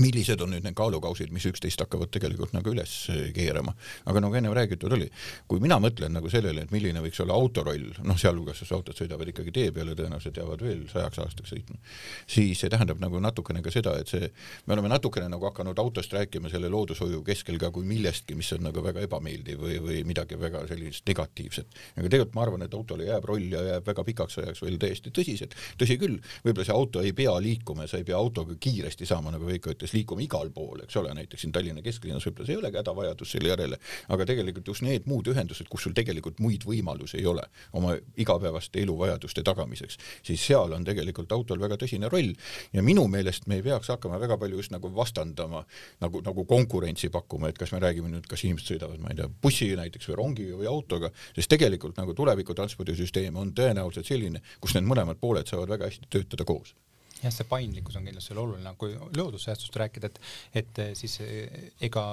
millised 0.00 0.40
on 0.42 0.52
nüüd 0.54 0.64
need 0.64 0.76
kaalukausid, 0.78 1.32
mis 1.34 1.44
üksteist 1.48 1.80
hakkavad 1.84 2.10
tegelikult 2.14 2.54
nagu 2.54 2.72
üles 2.72 2.92
keerama. 3.34 3.74
aga 4.04 4.20
nagu 4.20 4.34
ennem 4.34 4.54
räägitud 4.56 4.92
oli, 4.92 5.08
kui 5.48 5.60
mina 5.60 5.78
mõtlen 5.82 6.14
nagu 6.14 6.30
sellele, 6.30 6.64
et 6.64 6.72
milline 6.74 7.02
võiks 7.04 7.20
olla 7.22 7.36
auto 7.36 7.64
roll, 7.66 7.90
noh, 8.02 8.18
sealhulgas, 8.18 8.60
sest 8.62 8.72
autod 8.76 8.98
sõidavad 8.98 9.28
ikkagi 9.30 9.52
tee 9.54 9.72
peale, 9.74 9.94
tõenäoliselt 9.98 10.38
jäävad 10.40 10.64
veel 10.64 10.84
sajaks 10.92 11.20
aastaks 11.24 11.54
sõitma, 11.54 11.78
siis 12.26 12.60
see 12.62 12.72
tähendab 12.72 13.00
nagu 13.02 13.20
natukene 13.22 13.62
ka 13.64 13.72
seda, 13.74 13.96
et 14.00 14.10
see, 14.10 14.30
me 14.66 14.76
oleme 14.76 14.90
natukene 14.92 15.28
nagu 15.32 15.48
hakanud 15.50 15.78
autost 15.78 16.12
rääkima 16.14 16.52
selle 16.52 16.70
loodushoiu 16.72 17.22
keskel 17.26 17.58
ka 17.60 17.70
kui 17.74 17.86
millestki, 17.88 18.36
mis 18.38 18.52
on 18.56 18.64
nagu 18.68 18.84
väga 18.84 19.04
ebameeldiv 19.08 19.60
või, 19.60 19.78
või 19.84 20.00
midagi 20.08 20.38
väga 20.40 20.64
sellist 20.70 21.06
negatiivset. 21.08 21.80
aga 21.96 22.08
tegelikult 22.08 22.34
ma 22.34 22.46
arvan, 22.46 22.66
et 22.66 22.74
autole 22.74 23.08
jääb 23.08 23.28
roll 23.28 23.50
ja 23.52 23.62
jääb 23.68 23.86
väga 23.86 24.04
pikaks 24.04 24.38
ajaks 24.42 24.62
veel 24.64 24.78
täiesti 24.80 25.12
tõsiselt, 25.14 25.54
tõsi 25.80 25.98
küll, 26.00 26.18
võib-olla 26.44 26.66
see 26.66 26.76
auto 26.76 27.02
ei 27.04 27.12
pea 27.16 27.34
liikuma, 27.40 27.86
sa 27.90 28.00
ei 28.00 28.06
pea 28.08 28.16
autoga 28.16 28.56
kiiresti 28.60 29.06
saama, 29.06 29.34
nagu 29.34 29.46
Veiko 29.48 29.72
ütles, 29.74 29.83
hakkas 29.84 29.94
liikuma 29.94 30.22
igal 30.24 30.50
pool, 30.54 30.80
eks 30.84 30.96
ole, 30.96 31.12
näiteks 31.14 31.44
siin 31.44 31.52
Tallinna 31.52 31.82
kesklinnas 31.84 32.24
võib-olla 32.24 32.46
see 32.46 32.54
ei 32.54 32.60
olegi 32.60 32.78
hädavajadus 32.80 33.32
selle 33.34 33.50
järele, 33.50 33.78
aga 34.08 34.26
tegelikult 34.28 34.68
just 34.68 34.82
need 34.82 35.06
muud 35.10 35.28
ühendused, 35.28 35.68
kus 35.68 35.84
sul 35.84 35.94
tegelikult 35.96 36.40
muid 36.40 36.64
võimalusi 36.64 37.18
ei 37.20 37.26
ole 37.28 37.44
oma 37.76 37.94
igapäevaste 38.16 38.80
eluvajaduste 38.80 39.44
tagamiseks, 39.44 39.98
siis 40.24 40.44
seal 40.44 40.72
on 40.72 40.84
tegelikult 40.84 41.32
autol 41.32 41.60
väga 41.60 41.76
tõsine 41.80 42.08
roll. 42.12 42.32
Ja 42.72 42.82
minu 42.82 43.06
meelest 43.08 43.46
me 43.50 43.58
ei 43.60 43.66
peaks 43.66 43.92
hakkama 43.92 44.20
väga 44.22 44.38
palju 44.40 44.62
just 44.62 44.72
nagu 44.72 44.90
vastandama, 44.94 45.64
nagu, 46.00 46.22
nagu 46.24 46.46
konkurentsi 46.48 47.10
pakkuma, 47.12 47.50
et 47.52 47.60
kas 47.60 47.74
me 47.74 47.82
räägime 47.84 48.12
nüüd, 48.12 48.28
kas 48.30 48.46
inimesed 48.46 48.74
sõidavad, 48.74 49.02
ma 49.02 49.12
ei 49.12 49.20
tea, 49.20 49.28
bussi 49.28 49.70
näiteks 49.76 50.10
või 50.10 50.20
rongiga 50.22 50.62
või 50.62 50.70
autoga, 50.70 51.12
sest 51.36 51.52
tegelikult 51.52 52.00
nagu 52.00 52.16
tuleviku 52.16 52.56
transpordisüsteem 52.56 53.36
on 53.36 53.52
tõenäoliselt 53.56 54.08
selline, 54.08 54.42
kus 54.60 54.76
need 54.78 54.88
mõlemad 54.88 55.20
pooled 55.20 55.50
saavad 55.50 55.76
väga 55.76 55.90
hästi 55.90 56.12
töötada 56.14 56.48
koos 56.48 56.74
jah, 57.22 57.32
see 57.32 57.48
paindlikkus 57.48 57.96
on 58.00 58.08
kindlasti 58.08 58.36
oluline, 58.36 58.74
kui 58.80 58.96
loodussäästust 59.16 59.80
rääkida, 59.84 60.10
et, 60.10 60.20
et 60.62 60.84
siis 60.98 61.18
ega 61.84 62.04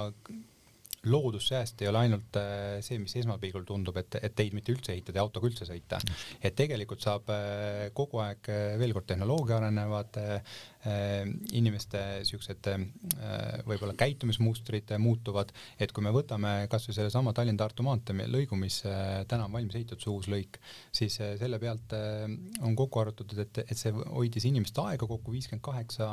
loodussääst 1.02 1.82
ei 1.82 1.88
ole 1.90 1.98
ainult 2.04 2.36
äh, 2.38 2.76
see, 2.84 3.00
mis 3.02 3.14
esmapilgul 3.18 3.64
tundub, 3.66 3.96
et, 3.98 4.20
et 4.22 4.34
teid 4.38 4.54
mitte 4.54 4.70
üldse 4.74 4.94
ehitada 4.94 5.18
ja 5.18 5.24
autoga 5.26 5.48
üldse 5.50 5.66
sõita. 5.66 5.98
et 6.38 6.54
tegelikult 6.54 7.02
saab 7.02 7.32
kogu 7.96 8.22
aeg, 8.22 8.52
veel 8.78 8.94
kord, 8.94 9.08
tehnoloogia 9.10 9.58
arenevad, 9.58 10.20
inimeste 11.52 12.00
siuksed 12.26 12.66
võib-olla 13.68 13.94
käitumismustrid 13.98 14.90
muutuvad, 14.98 15.52
et 15.78 15.92
kui 15.94 16.02
me 16.02 16.10
võtame 16.14 16.66
kasvõi 16.70 16.96
sellesama 16.96 17.34
Tallinn-Tartu 17.36 17.84
maantee 17.86 18.26
lõigu, 18.26 18.58
mis 18.58 18.80
täna 19.30 19.46
on 19.46 19.54
valmis 19.54 19.76
ehitatud, 19.78 20.02
see 20.02 20.10
uus 20.10 20.28
lõik, 20.32 20.58
siis 20.90 21.20
selle 21.20 21.60
pealt 21.62 21.94
on 22.66 22.74
kokku 22.78 23.04
arvutatud, 23.04 23.38
et, 23.44 23.62
et 23.62 23.78
see 23.78 23.94
hoidis 23.94 24.48
inimeste 24.50 24.82
aega 24.82 25.06
kokku 25.06 25.34
viiskümmend 25.34 25.62
kaheksa 25.62 26.08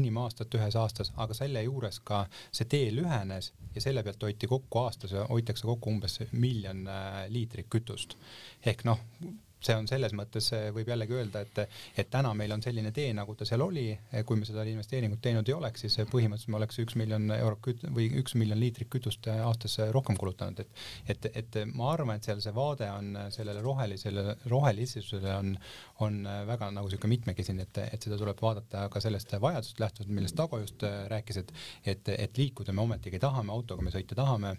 inimaastat 0.00 0.56
ühes 0.56 0.78
aastas, 0.80 1.12
aga 1.20 1.36
selle 1.36 1.62
juures 1.66 2.00
ka 2.06 2.24
see 2.50 2.68
tee 2.72 2.90
lühenes 2.94 3.52
ja 3.74 3.84
selle 3.84 4.04
pealt 4.06 4.22
hoiti 4.22 4.48
kokku 4.50 4.82
aastas, 4.84 5.14
hoitakse 5.30 5.68
kokku 5.68 5.92
umbes 5.92 6.20
miljon 6.32 6.86
äh, 6.88 7.24
liitrit 7.32 7.68
kütust. 7.72 8.16
ehk 8.66 8.84
noh, 8.88 9.02
see 9.60 9.76
on 9.76 9.88
selles 9.88 10.12
mõttes, 10.16 10.50
võib 10.74 10.90
jällegi 10.90 11.16
öelda, 11.16 11.42
et, 11.46 11.60
et 11.98 12.10
täna 12.12 12.32
meil 12.36 12.52
on 12.54 12.62
selline 12.64 12.92
tee, 12.94 13.12
nagu 13.16 13.34
ta 13.34 13.46
seal 13.48 13.64
oli, 13.64 13.88
kui 14.28 14.38
me 14.38 14.48
seda 14.48 14.64
investeeringut 14.68 15.22
teinud 15.24 15.48
ei 15.48 15.56
oleks, 15.56 15.86
siis 15.86 15.96
põhimõtteliselt 16.10 16.52
me 16.52 16.60
oleks 16.60 16.80
üks 16.82 16.96
miljon 17.00 17.30
eurot 17.36 17.62
küt- 17.64 17.86
või 17.96 18.08
üks 18.20 18.36
miljon 18.38 18.60
liitrit 18.60 18.90
kütust 18.92 19.28
aastas 19.32 19.78
rohkem 19.96 20.18
kulutanud, 20.20 20.60
et 20.60 21.16
et, 21.16 21.28
et 21.42 21.58
ma 21.72 21.90
arvan, 21.94 22.18
et 22.18 22.28
seal 22.28 22.40
see 22.44 22.54
vaade 22.54 22.88
on 22.92 23.12
sellele 23.32 23.62
rohelisele, 23.64 24.36
rohelisusele 24.52 25.34
on, 25.34 25.52
on 26.04 26.18
väga 26.48 26.70
nagu 26.74 26.90
niisugune 26.90 27.14
mitmekesine, 27.16 27.66
et, 27.66 27.82
et 27.96 28.08
seda 28.08 28.18
tuleb 28.20 28.40
vaadata 28.42 28.86
ka 28.92 29.02
sellest 29.02 29.36
vajadusest 29.40 29.80
lähtuvalt, 29.82 30.12
millest 30.12 30.36
Tago 30.36 30.60
just 30.60 30.82
rääkis, 31.12 31.42
et 31.42 31.54
et, 31.86 32.08
et 32.08 32.38
liikuda 32.38 32.72
me 32.72 32.84
ometigi 32.84 33.20
tahame, 33.22 33.52
autoga 33.52 33.82
me 33.82 33.94
sõita 33.94 34.18
tahame 34.18 34.56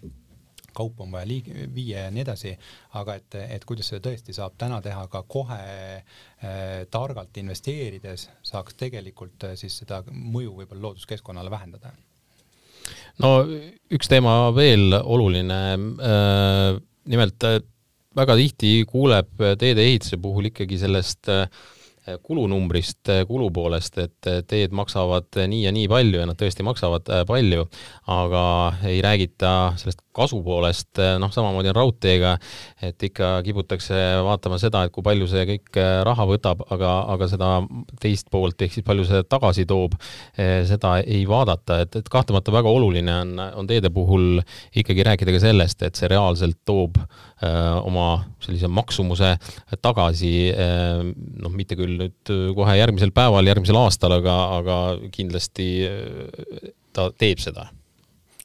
kaupa 0.78 1.04
on 1.04 1.14
vaja 1.14 1.28
liig-, 1.28 1.50
viia 1.74 2.06
ja 2.06 2.12
nii 2.14 2.24
edasi, 2.24 2.54
aga 3.00 3.18
et, 3.20 3.38
et 3.58 3.64
kuidas 3.68 3.90
seda 3.90 4.02
tõesti 4.08 4.36
saab 4.36 4.56
täna 4.60 4.80
teha 4.84 5.06
ka 5.12 5.24
kohe 5.28 5.60
äh, 5.98 6.84
targalt 6.90 7.40
investeerides, 7.42 8.28
saaks 8.46 8.78
tegelikult 8.78 9.48
äh, 9.48 9.56
siis 9.60 9.80
seda 9.82 10.02
mõju 10.10 10.54
võib-olla 10.60 10.88
looduskeskkonnale 10.88 11.50
vähendada. 11.52 11.94
no 13.22 13.32
üks 13.94 14.08
teema 14.08 14.36
veel 14.56 14.94
oluline 15.02 15.62
äh,, 15.74 16.78
nimelt 17.08 17.50
väga 18.18 18.36
tihti 18.36 18.84
kuuleb 18.88 19.34
teedeehituse 19.58 20.18
puhul 20.22 20.50
ikkagi 20.50 20.78
sellest 20.80 21.28
äh, 21.32 21.48
kulunumbrist, 22.22 23.10
kulu 23.28 23.50
poolest, 23.54 23.98
et 24.00 24.28
teed 24.48 24.74
maksavad 24.76 25.40
nii 25.50 25.64
ja 25.66 25.72
nii 25.74 25.88
palju 25.90 26.22
ja 26.22 26.28
nad 26.28 26.38
tõesti 26.40 26.64
maksavad 26.66 27.10
palju, 27.28 27.66
aga 28.14 28.44
ei 28.88 29.02
räägita 29.04 29.54
sellest 29.80 30.02
kasu 30.18 30.40
poolest, 30.44 30.98
noh, 31.20 31.30
samamoodi 31.34 31.70
on 31.72 31.78
raudteega, 31.78 32.34
et 32.84 33.06
ikka 33.08 33.38
kiputakse 33.46 33.98
vaatama 34.26 34.58
seda, 34.60 34.84
et 34.86 34.94
kui 34.94 35.04
palju 35.06 35.28
see 35.30 35.44
kõik 35.52 35.78
äh, 35.80 36.00
raha 36.06 36.26
võtab, 36.28 36.64
aga, 36.74 36.94
aga 37.14 37.28
seda 37.30 37.50
teist 38.02 38.28
poolt 38.32 38.60
ehk 38.64 38.76
siis 38.76 38.86
palju 38.86 39.06
see 39.08 39.22
tagasi 39.30 39.66
toob, 39.68 39.96
äh, 40.38 40.60
seda 40.68 40.98
ei 41.04 41.22
vaadata, 41.28 41.82
et, 41.84 42.00
et 42.00 42.10
kahtlemata 42.12 42.54
väga 42.54 42.72
oluline 42.72 43.14
on, 43.22 43.34
on 43.62 43.70
teede 43.70 43.92
puhul 43.94 44.42
ikkagi 44.78 45.06
rääkida 45.06 45.34
ka 45.34 45.42
sellest, 45.42 45.82
et 45.86 45.98
see 45.98 46.10
reaalselt 46.10 46.60
toob 46.68 46.98
öö, 46.98 47.74
oma 47.86 48.06
sellise 48.42 48.68
maksumuse 48.72 49.30
tagasi, 49.84 50.32
noh, 51.42 51.54
mitte 51.54 51.76
küll 51.78 51.96
nüüd 52.00 52.32
kohe 52.56 52.76
järgmisel 52.78 53.12
päeval, 53.14 53.46
järgmisel 53.46 53.78
aastal, 53.80 54.18
aga, 54.18 54.36
aga 54.58 54.78
kindlasti 55.14 55.68
ta 56.96 57.10
teeb 57.18 57.42
seda 57.42 57.68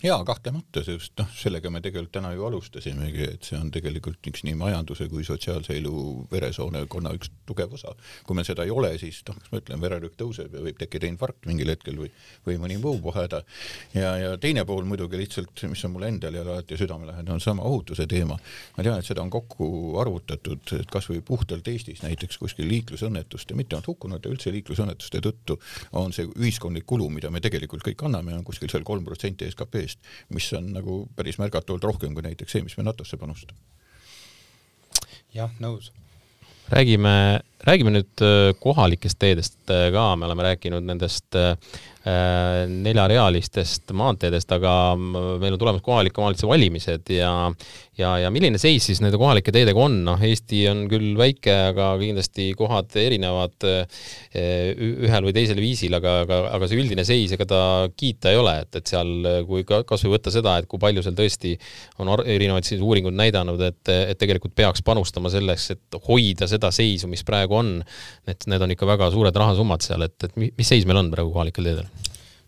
jaa, 0.03 0.23
kahtlemata, 0.27 0.81
sest 0.83 1.15
noh, 1.21 1.29
sellega 1.37 1.69
me 1.71 1.79
tegelikult 1.83 2.11
täna 2.17 2.33
ju 2.35 2.43
alustasimegi, 2.43 3.23
et 3.37 3.47
see 3.47 3.55
on 3.55 3.69
tegelikult 3.71 4.27
üks 4.27 4.41
nii 4.43 4.55
majanduse 4.59 5.07
kui 5.11 5.23
sotsiaalse 5.23 5.77
elu 5.79 5.93
veresoonekonna 6.31 7.13
üks 7.15 7.31
tugev 7.47 7.71
osa. 7.77 7.93
kui 8.27 8.35
meil 8.35 8.47
seda 8.47 8.65
ei 8.67 8.73
ole, 8.73 8.91
siis 8.99 9.21
noh, 9.29 9.37
kas 9.39 9.53
ma 9.53 9.61
ütlen, 9.61 9.79
vererõhk 9.83 10.17
tõuseb 10.19 10.57
ja 10.57 10.63
võib 10.65 10.79
tekkida 10.81 11.07
infarkt 11.07 11.47
mingil 11.47 11.71
hetkel 11.71 12.01
või, 12.01 12.09
või 12.47 12.57
mõni 12.59 12.79
muu 12.83 12.99
puheda. 13.05 13.43
ja, 13.95 14.11
ja 14.19 14.33
teine 14.43 14.65
pool 14.67 14.83
muidugi 14.89 15.21
lihtsalt, 15.21 15.63
mis 15.71 15.85
on 15.87 15.95
mulle 15.95 16.11
endale 16.11 16.43
alati 16.43 16.77
südamelähedane, 16.79 17.37
on 17.37 17.43
sama 17.43 17.63
ohutuse 17.63 18.07
teema. 18.07 18.37
ma 18.77 18.83
tean, 18.83 18.99
et 18.99 19.07
seda 19.07 19.23
on 19.23 19.31
kokku 19.31 19.95
arvutatud, 20.03 20.67
et 20.81 20.91
kasvõi 20.91 21.21
puhtalt 21.23 21.67
Eestis 21.71 22.03
näiteks 22.03 22.41
kuskil 22.43 22.67
liiklusõnnetuste, 22.67 23.55
mitte 23.55 23.79
ainult 23.79 23.93
hukkunute, 23.93 24.35
üldse 24.35 24.51
liiklusõnnetuste 24.51 25.23
tõttu 25.23 25.59
on 25.95 26.11
see 26.11 26.27
ühiskondlik 26.27 26.85
kulu, 26.85 27.07
mida 27.09 27.31
me 27.31 27.39
tegelikult 27.39 27.87
kõik 27.87 28.03
anname, 28.03 28.35
on 28.35 28.43
kuskil 28.43 28.67
seal 28.67 28.83
kolm 28.83 29.07
protsenti 29.07 29.47
SKP-st 29.47 29.92
SKP-st, 29.93 29.99
mis 30.33 30.51
on 30.57 30.71
nagu 30.73 31.03
päris 31.15 31.39
märgatavalt 31.41 31.83
rohkem 31.83 32.13
kui 32.13 32.25
näiteks 32.25 32.51
see, 32.51 32.63
mis 32.63 32.77
me 32.77 32.87
NATO-sse 32.87 33.17
panustame. 33.17 33.59
jah, 35.33 35.51
nõus. 35.59 35.91
räägime, 36.69 37.41
räägime 37.67 37.91
nüüd 37.91 38.23
äh, 38.23 38.53
kohalikest 38.59 39.19
teedest 39.19 39.57
äh, 39.69 39.91
ka, 39.91 40.15
me 40.15 40.25
oleme 40.25 40.43
rääkinud 40.43 40.85
nendest 40.85 41.35
äh, 41.35 41.57
neljarealistest 42.03 43.93
maanteedest, 43.95 44.51
aga 44.51 44.73
meil 44.99 45.55
on 45.55 45.59
tulemas 45.61 45.85
kohalike 45.85 46.19
omavalitsuse 46.19 46.49
valimised 46.49 47.13
ja 47.15 47.31
ja, 47.97 48.13
ja 48.23 48.29
milline 48.33 48.57
seis 48.61 48.85
siis 48.87 49.01
nende 49.03 49.17
kohalike 49.21 49.53
teedega 49.53 49.79
on, 49.79 49.99
noh, 50.07 50.21
Eesti 50.23 50.63
on 50.71 50.83
küll 50.91 51.13
väike, 51.17 51.53
aga 51.71 51.91
kindlasti 52.01 52.49
kohad 52.57 52.93
erinevad 52.99 53.67
eh, 53.69 54.73
ühel 54.73 55.27
või 55.27 55.35
teisel 55.35 55.61
viisil, 55.61 55.93
aga, 55.97 56.15
aga, 56.25 56.39
aga 56.57 56.69
see 56.69 56.81
üldine 56.81 57.05
seis, 57.07 57.35
ega 57.35 57.47
ta 57.49 57.61
kiita 57.97 58.33
ei 58.33 58.39
ole, 58.41 58.55
et, 58.65 58.79
et 58.79 58.93
seal, 58.93 59.13
kui 59.49 59.65
ka 59.67 59.83
kasvõi 59.89 60.15
võtta 60.15 60.33
seda, 60.33 60.57
et 60.61 60.69
kui 60.69 60.81
palju 60.81 61.05
seal 61.05 61.17
tõesti 61.17 61.55
on 62.01 62.13
erinevaid 62.23 62.67
siis 62.67 62.81
uuringud 62.83 63.15
näidanud, 63.17 63.61
et, 63.69 63.83
et 63.93 64.19
tegelikult 64.19 64.55
peaks 64.57 64.85
panustama 64.85 65.31
selleks, 65.33 65.69
et 65.75 65.99
hoida 66.07 66.49
seda 66.49 66.73
seisu, 66.73 67.09
mis 67.11 67.25
praegu 67.27 67.61
on, 67.61 67.75
et 68.29 68.49
need 68.49 68.65
on 68.65 68.73
ikka 68.73 68.89
väga 68.89 69.11
suured 69.13 69.43
rahasummad 69.43 69.85
seal, 69.85 70.07
et, 70.07 70.17
et 70.25 70.39
mis 70.41 70.65
seis 70.67 70.87
meil 70.89 71.03
on 71.03 71.13
praegu 71.13 71.33
kohalikel 71.35 71.69
teedel? 71.69 71.92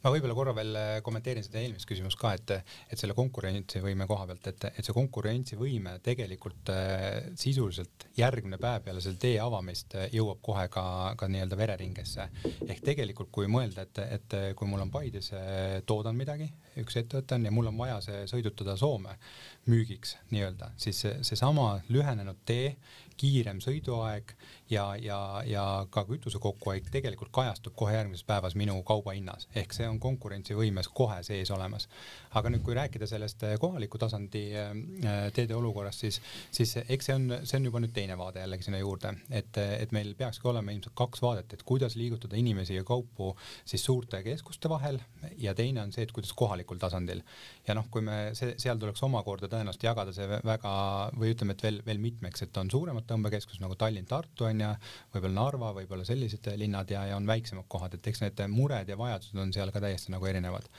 Ma 0.05 0.11
võib-olla 0.13 0.35
korra 0.37 0.53
veel 0.53 0.77
äh, 0.77 0.89
kommenteerin 1.05 1.45
seda 1.45 1.61
eelmist 1.63 1.87
küsimust 1.89 2.19
ka, 2.21 2.35
et, 2.37 2.51
et 2.93 3.01
selle 3.01 3.15
konkurentsivõime 3.17 4.05
koha 4.09 4.27
pealt, 4.29 4.49
et, 4.51 4.67
et 4.77 4.85
see 4.85 4.93
konkurentsivõime 4.93 5.95
tegelikult 6.05 6.69
äh, 6.73 7.31
sisuliselt 7.41 8.05
järgmine 8.19 8.59
päev 8.61 8.85
peale 8.85 9.01
selle 9.01 9.17
tee 9.21 9.39
avamist 9.41 9.97
äh, 9.97 10.11
jõuab 10.13 10.43
kohe 10.45 10.67
ka, 10.73 10.85
ka 11.17 11.29
nii-öelda 11.31 11.57
vereringesse. 11.57 12.27
ehk 12.67 12.83
tegelikult, 12.85 13.31
kui 13.33 13.49
mõelda, 13.49 13.87
et, 13.87 14.03
et 14.19 14.37
kui 14.59 14.69
mul 14.69 14.85
on 14.85 14.93
Paides 14.93 15.31
äh, 15.33 15.79
toodan 15.89 16.17
midagi, 16.19 16.51
üks 16.81 17.01
ettevõte 17.01 17.39
on 17.39 17.49
ja 17.49 17.55
mul 17.55 17.71
on 17.71 17.81
vaja 17.81 17.97
see 18.05 18.21
sõidutada 18.29 18.77
Soome 18.77 19.17
müügiks 19.71 20.19
nii-öelda, 20.29 20.75
siis 20.77 21.01
seesama 21.25 21.79
lühenenud 21.89 22.45
tee 22.45 22.75
kiirem 23.17 23.61
sõiduaeg 23.63 24.35
ja, 24.69 24.95
ja, 25.01 25.43
ja 25.45 25.63
ka 25.89 26.03
kütuse 26.07 26.39
kokkuhoid 26.41 26.89
tegelikult 26.93 27.29
kajastub 27.35 27.75
kohe 27.77 27.93
järgmises 27.95 28.25
päevas 28.25 28.55
minu 28.57 28.77
kaubahinnas, 28.87 29.47
ehk 29.55 29.73
see 29.75 29.87
on 29.89 29.99
konkurentsivõimes 30.01 30.89
kohe 30.93 31.21
sees 31.27 31.51
olemas. 31.53 31.87
aga 32.35 32.49
nüüd, 32.51 32.63
kui 32.65 32.75
rääkida 32.75 33.07
sellest 33.07 33.43
äh, 33.47 33.55
kohaliku 33.61 33.97
tasandi 34.01 34.43
äh, 34.57 34.71
teede 35.33 35.55
olukorrast, 35.55 36.01
siis, 36.03 36.21
siis 36.51 36.75
eks 36.81 37.09
see 37.09 37.15
on, 37.15 37.27
see 37.43 37.59
on 37.59 37.69
juba 37.69 37.81
nüüd 37.83 37.93
teine 37.95 38.17
vaade 38.17 38.41
jällegi 38.41 38.67
sinna 38.67 38.81
juurde, 38.81 39.13
et, 39.29 39.57
et 39.57 39.93
meil 39.95 40.13
peakski 40.17 40.49
olema 40.49 40.73
ilmselt 40.73 40.97
kaks 40.97 41.21
vaadet, 41.23 41.53
et 41.53 41.63
kuidas 41.63 41.95
liigutada 41.95 42.35
inimesi 42.39 42.75
ja 42.75 42.83
kaupu 42.83 43.35
siis 43.65 43.85
suurte 43.85 44.23
keskuste 44.25 44.69
vahel 44.69 44.99
ja 45.37 45.53
teine 45.55 45.83
on 45.85 45.93
see, 45.93 46.03
et 46.03 46.11
kuidas 46.15 46.33
kohalikul 46.33 46.81
tasandil. 46.81 47.21
ja 47.67 47.77
noh, 47.77 47.87
kui 47.91 48.01
me 48.01 48.33
see, 48.37 48.55
seal 48.61 48.81
tuleks 48.81 49.03
omakorda 49.05 49.47
tõenäoliselt 49.51 49.87
jagada 49.87 50.13
see 50.15 50.41
väga 50.45 50.73
või 51.15 51.31
ütleme, 51.35 51.55
et 51.55 51.63
veel, 51.63 51.81
veel 51.85 52.01
mitmeks, 52.01 52.45
et 52.45 52.57
on 52.57 52.71
suuremad 52.71 53.07
tõmbekeskused 53.09 53.63
nagu 53.63 53.77
Tallinn, 53.79 54.09
Tartu 54.09 54.49
on 54.49 54.54
ju, 54.61 54.71
võib-olla 55.13 55.35
Narva, 55.39 55.73
võib-olla 55.79 56.05
sellised 56.07 56.47
linnad 56.59 56.91
ja, 56.91 57.05
ja 57.11 57.17
on 57.19 57.27
väiksemad 57.27 57.67
kohad, 57.71 57.97
et 57.97 58.07
eks 58.11 58.23
need 58.23 58.45
mured 58.53 58.89
ja 58.89 58.97
vajadused 58.99 59.41
on 59.41 59.53
seal 59.55 59.73
ka 59.75 59.83
täiesti 59.83 60.13
nagu 60.15 60.27
erinevad 60.29 60.69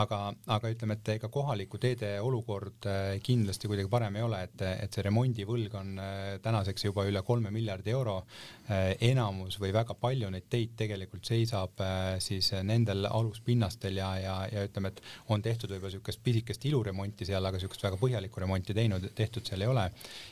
aga, 0.00 0.18
aga 0.50 0.70
ütleme, 0.72 0.96
et 0.98 1.10
ega 1.14 1.28
kohaliku 1.32 1.78
teede 1.82 2.10
olukord 2.24 2.86
äh, 2.90 3.16
kindlasti 3.24 3.68
kuidagi 3.70 3.90
parem 3.90 4.18
ei 4.18 4.24
ole, 4.26 4.40
et, 4.48 4.64
et 4.84 4.96
see 4.96 5.04
remondivõlg 5.06 5.76
on 5.78 5.92
äh, 6.02 6.22
tänaseks 6.44 6.86
juba 6.88 7.04
üle 7.08 7.22
kolme 7.26 7.52
miljardi 7.54 7.94
euro. 7.94 8.16
Äh, 8.66 8.94
enamus 9.10 9.58
või 9.62 9.72
väga 9.76 9.96
palju 10.00 10.30
neid 10.34 10.48
teid 10.50 10.74
tegelikult 10.78 11.26
seisab 11.28 11.80
siis 12.22 12.50
nendel 12.66 13.06
aluspinnastel 13.08 13.98
ja, 14.00 14.10
ja, 14.20 14.34
ja 14.50 14.64
ütleme, 14.66 14.90
et 14.90 15.02
on 15.34 15.42
tehtud 15.44 15.70
võib-olla 15.70 15.92
niisugust 15.94 16.22
pisikest 16.24 16.66
iluremonti 16.68 17.28
seal, 17.28 17.44
aga 17.44 17.60
niisugust 17.60 17.86
väga 17.86 18.00
põhjalikku 18.00 18.42
remonti 18.42 18.76
teinud, 18.76 19.10
tehtud 19.14 19.46
seal 19.46 19.62
ei 19.64 19.70
ole. 19.70 19.86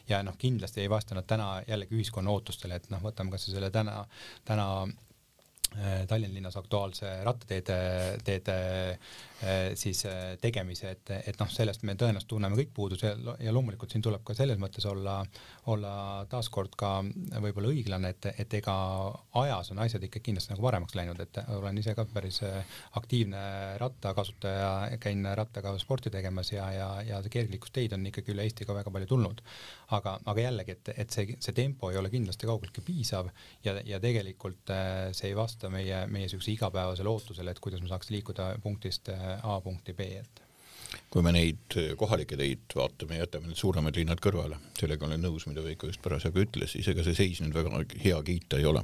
ja 0.09 0.23
noh, 0.27 0.37
kindlasti 0.39 0.83
ei 0.83 0.91
vasta 0.91 1.15
nad 1.15 1.29
täna 1.29 1.55
jällegi 1.69 1.99
ühiskonna 1.99 2.33
ootustele, 2.33 2.81
et 2.81 2.91
noh, 2.91 3.03
võtame 3.05 3.35
kasvõi 3.35 3.57
selle 3.57 3.71
täna, 3.75 4.03
täna 4.49 4.69
Tallinna 6.09 6.35
linnas 6.35 6.57
aktuaalse 6.61 7.23
rattateede, 7.25 7.77
teede 8.25 8.57
siis 9.75 10.05
äh, 10.07 10.37
tegemise, 10.41 10.93
et, 10.95 11.11
et 11.27 11.39
noh, 11.41 11.49
sellest 11.51 11.83
me 11.87 11.97
tõenäoliselt 11.99 12.29
tunneme 12.31 12.57
kõik 12.59 12.71
puuduse 12.75 13.11
ja 13.43 13.55
loomulikult 13.55 13.91
siin 13.91 14.05
tuleb 14.05 14.23
ka 14.27 14.37
selles 14.39 14.61
mõttes 14.63 14.85
olla, 14.87 15.17
olla 15.73 15.95
taaskord 16.31 16.77
ka 16.79 16.93
võib-olla 17.43 17.73
õiglane, 17.73 18.13
et, 18.15 18.29
et 18.45 18.55
ega 18.61 18.75
ajas 19.43 19.73
on 19.75 19.83
asjad 19.83 20.05
ikka 20.07 20.23
kindlasti 20.23 20.55
nagu 20.55 20.63
paremaks 20.63 20.95
läinud, 20.99 21.21
et 21.25 21.41
olen 21.57 21.81
ise 21.83 21.97
ka 21.99 22.05
päris 22.13 22.39
äh, 22.47 22.77
aktiivne 23.01 23.43
rattakasutaja, 23.83 24.99
käin 25.03 25.27
rattaga 25.39 25.75
sporti 25.83 26.13
tegemas 26.15 26.53
ja, 26.55 26.69
ja, 26.77 26.91
ja 27.07 27.23
kergliiklusteid 27.27 27.97
on 27.99 28.07
ikkagi 28.13 28.37
üle 28.37 28.47
Eesti 28.47 28.69
ka 28.69 28.79
väga 28.79 28.95
palju 28.95 29.11
tulnud. 29.11 29.43
aga, 29.93 30.15
aga 30.25 30.41
jällegi, 30.41 30.73
et, 30.73 30.89
et 31.03 31.11
see, 31.13 31.37
see 31.43 31.53
tempo 31.53 31.91
ei 31.91 31.99
ole 32.01 32.09
kindlasti 32.11 32.47
kaugeltki 32.49 32.81
piisav 32.87 33.27
ja, 33.65 33.75
ja 33.85 33.99
tegelikult 34.01 34.71
see 35.13 35.29
ei 35.29 35.37
vasta 35.37 35.69
meie, 35.69 36.07
meie 36.07 36.25
niisuguse 36.25 36.55
igapäevasele 36.55 37.11
ootusele, 37.11 37.53
et 37.53 37.61
kuidas 37.61 37.83
me 37.83 37.91
saaks 37.91 38.09
liikuda 38.15 38.53
punktist 38.63 39.11
A 39.41 39.61
punkti 39.61 39.93
B 39.93 40.01
ette 40.01 40.42
kui 41.13 41.21
me 41.25 41.33
neid 41.35 41.75
kohalikke 42.01 42.39
teid 42.41 42.73
vaatame, 42.73 43.19
jätame 43.21 43.51
need 43.51 43.59
suuremad 43.61 43.97
linnad 43.99 44.21
kõrvale, 44.25 44.57
sellega 44.79 45.05
olen 45.05 45.21
nõus, 45.21 45.45
mida 45.45 45.61
Veiko 45.65 45.91
just 45.91 46.01
parasjagu 46.05 46.41
ütles, 46.41 46.73
siis 46.73 46.87
ega 46.89 47.05
see 47.05 47.17
seis 47.19 47.43
nüüd 47.43 47.53
väga 47.53 47.83
hea 48.01 48.21
kiita 48.25 48.57
ei 48.57 48.65
ole. 48.65 48.81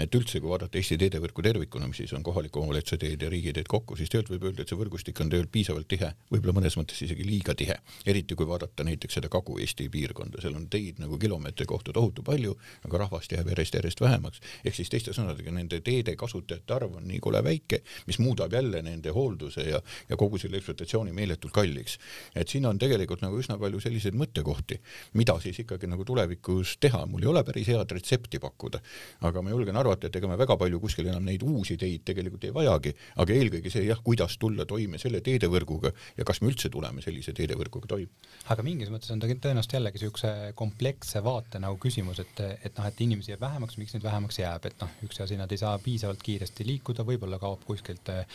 et 0.00 0.14
üldse, 0.16 0.40
kui 0.40 0.48
vaadata 0.48 0.78
Eesti 0.80 0.96
teedevõrku 1.02 1.44
tervikuna, 1.44 1.88
mis 1.90 2.00
siis 2.00 2.14
on 2.16 2.24
kohaliku 2.24 2.62
omavalitsuse 2.62 2.96
teed 3.02 3.22
ja 3.22 3.28
riigiteed 3.32 3.68
kokku, 3.68 3.96
siis 3.96 4.08
tegelikult 4.08 4.32
võib 4.32 4.46
öelda, 4.48 4.64
et 4.64 4.72
see 4.72 4.78
võrgustik 4.80 5.20
on 5.20 5.32
tegelikult 5.32 5.52
piisavalt 5.52 5.88
tihe, 5.88 6.10
võib-olla 6.32 6.54
mõnes 6.56 6.78
mõttes 6.80 7.02
isegi 7.04 7.28
liiga 7.28 7.54
tihe, 7.54 7.76
eriti 8.08 8.38
kui 8.40 8.48
vaadata 8.48 8.86
näiteks 8.88 9.20
seda 9.20 9.28
Kagu-Eesti 9.32 9.90
piirkonda, 9.92 10.40
seal 10.40 10.56
on 10.56 10.70
teid 10.72 11.02
nagu 11.02 11.20
kilomeetri 11.20 11.68
kohta 11.68 11.92
tohutu 11.92 12.24
palju, 12.24 12.56
aga 12.88 13.02
rahvast 13.04 13.36
jääb 13.36 13.52
järjest-järjest 13.52 14.00
vähemaks. 14.00 14.40
ehk 14.64 14.80
siis 14.80 14.88
teiste 14.88 15.12
sõnadega, 15.12 15.52
nende 15.52 15.82
teede 15.84 16.16
kasutajate 16.16 16.72
arv 16.72 16.96
on 16.96 17.04
nii 17.08 17.20
kole 17.20 17.44
väike, 17.44 17.82
mis 18.08 18.18
muudab 18.18 18.56
jälle 18.56 18.80
nende 18.82 19.12
hoolduse 19.12 19.68
ja, 19.68 19.82
ja 20.08 20.16
kogu 20.16 20.40
selle 20.40 20.56
ekspluatatsiooni 20.56 21.12
meeletult 21.12 21.52
kalliks 21.52 21.65
kalliks. 21.66 21.98
et 22.34 22.48
siin 22.48 22.66
on 22.66 22.78
tegelikult 22.78 23.22
nagu 23.24 23.38
üsna 23.40 23.58
palju 23.58 23.80
selliseid 23.82 24.16
mõttekohti, 24.18 24.78
mida 25.18 25.36
siis 25.42 25.58
ikkagi 25.62 25.88
nagu 25.90 26.04
tulevikus 26.06 26.76
teha, 26.80 27.04
mul 27.10 27.24
ei 27.24 27.30
ole 27.32 27.42
päris 27.44 27.68
head 27.72 27.92
retsepti 27.92 28.40
pakkuda, 28.42 28.80
aga 29.26 29.42
ma 29.42 29.52
julgen 29.52 29.76
arvata, 29.76 30.06
et 30.08 30.16
ega 30.16 30.30
me 30.30 30.38
väga 30.38 30.56
palju 30.60 30.80
kuskil 30.80 31.08
enam 31.10 31.24
neid 31.26 31.42
uusi 31.42 31.76
teid 31.80 32.04
tegelikult 32.06 32.44
ei 32.46 32.54
vajagi, 32.54 32.94
aga 33.22 33.36
eelkõige 33.36 33.72
see 33.72 33.86
jah, 33.88 34.00
kuidas 34.04 34.38
tulla 34.38 34.66
toime 34.68 35.00
selle 35.02 35.20
teedevõrguga 35.24 35.92
ja 36.16 36.26
kas 36.26 36.42
me 36.42 36.50
üldse 36.52 36.70
tuleme 36.72 37.04
sellise 37.04 37.34
teedevõrguga 37.36 37.90
toime. 37.90 38.12
aga 38.52 38.66
mingis 38.66 38.92
mõttes 38.92 39.12
on 39.12 39.22
ta 39.22 39.30
tõenäoliselt 39.30 39.76
jällegi 39.78 40.00
niisuguse 40.00 40.32
kompleksse 40.58 41.22
vaate 41.24 41.60
nagu 41.62 41.78
küsimus, 41.82 42.20
et, 42.22 42.40
et 42.62 42.76
noh, 42.76 42.86
et 42.86 43.00
inimesi 43.00 43.32
jääb 43.32 43.42
vähemaks, 43.42 43.78
miks 43.80 43.96
neid 43.96 44.04
vähemaks 44.04 44.40
jääb, 44.40 44.68
et 44.68 44.76
noh, 44.82 44.92
üks 45.06 45.20
asi, 45.24 45.38
nad 45.40 45.52
ei 45.52 45.60
saa 45.60 45.76
piisavalt 45.82 46.22
kiiresti 46.22 46.66
liikuda, 46.68 47.04
võib-olla 47.06 47.40
kaob 47.42 47.64
kuskilt 47.66 48.10
eh, 48.12 48.26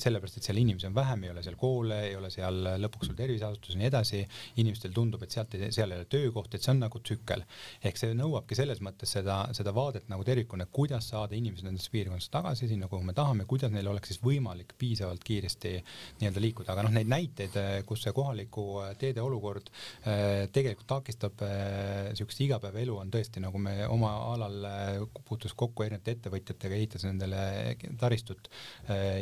sellepärast, 0.00 0.40
et 0.40 0.48
seal 0.48 0.60
inimesi 0.60 0.88
on 0.88 0.96
vähem, 0.96 1.24
ei 1.24 1.32
ole 1.32 1.44
seal 1.46 1.58
koole, 1.60 2.00
ei 2.08 2.16
ole 2.18 2.30
seal 2.34 2.57
seal 2.58 2.82
lõpuks 2.82 3.10
sul 3.10 3.18
terviseasutus 3.18 3.74
ja 3.74 3.80
nii 3.82 3.88
edasi, 3.88 4.22
inimestel 4.60 4.92
tundub, 4.94 5.22
et 5.22 5.34
sealt 5.34 5.54
seal 5.54 5.92
ei 5.92 6.00
ole 6.00 6.08
töökohti, 6.10 6.58
et 6.58 6.66
see 6.66 6.74
on 6.74 6.82
nagu 6.82 7.00
tsükkel. 7.00 7.44
ehk 7.84 7.98
see 8.00 8.14
nõuabki 8.16 8.56
selles 8.58 8.80
mõttes 8.84 9.12
seda, 9.18 9.40
seda 9.56 9.72
vaadet 9.74 10.08
nagu 10.10 10.24
tervikuna, 10.24 10.66
kuidas 10.66 11.10
saada 11.12 11.36
inimesed 11.36 11.66
nendest 11.66 11.90
piirkondadest 11.92 12.32
tagasi 12.32 12.68
sinna, 12.68 12.88
kuhu 12.88 13.04
me 13.06 13.14
tahame, 13.16 13.46
kuidas 13.48 13.72
neil 13.72 13.88
oleks 13.88 14.12
siis 14.12 14.22
võimalik 14.22 14.74
piisavalt 14.78 15.24
kiiresti 15.24 15.74
nii-öelda 16.20 16.42
liikuda, 16.42 16.72
aga 16.74 16.86
noh, 16.86 16.94
neid 16.98 17.10
näiteid, 17.10 17.58
kus 17.88 18.04
see 18.04 18.14
kohaliku 18.16 18.66
teede 19.00 19.22
olukord 19.24 19.70
äh, 19.70 20.46
tegelikult 20.52 20.88
takistab 20.88 21.44
niisugust 21.44 22.40
äh, 22.40 22.46
igapäevaelu, 22.48 22.98
on 23.02 23.12
tõesti 23.12 23.42
nagu 23.44 23.60
me 23.62 23.80
oma 23.88 24.14
alal 24.34 24.68
äh, 24.68 25.22
puutus 25.28 25.54
kokku 25.58 25.86
erinevate 25.86 26.16
ettevõtjatega, 26.16 26.78
ehitas 26.78 27.04
nendele 27.06 27.76
taristut 27.98 28.48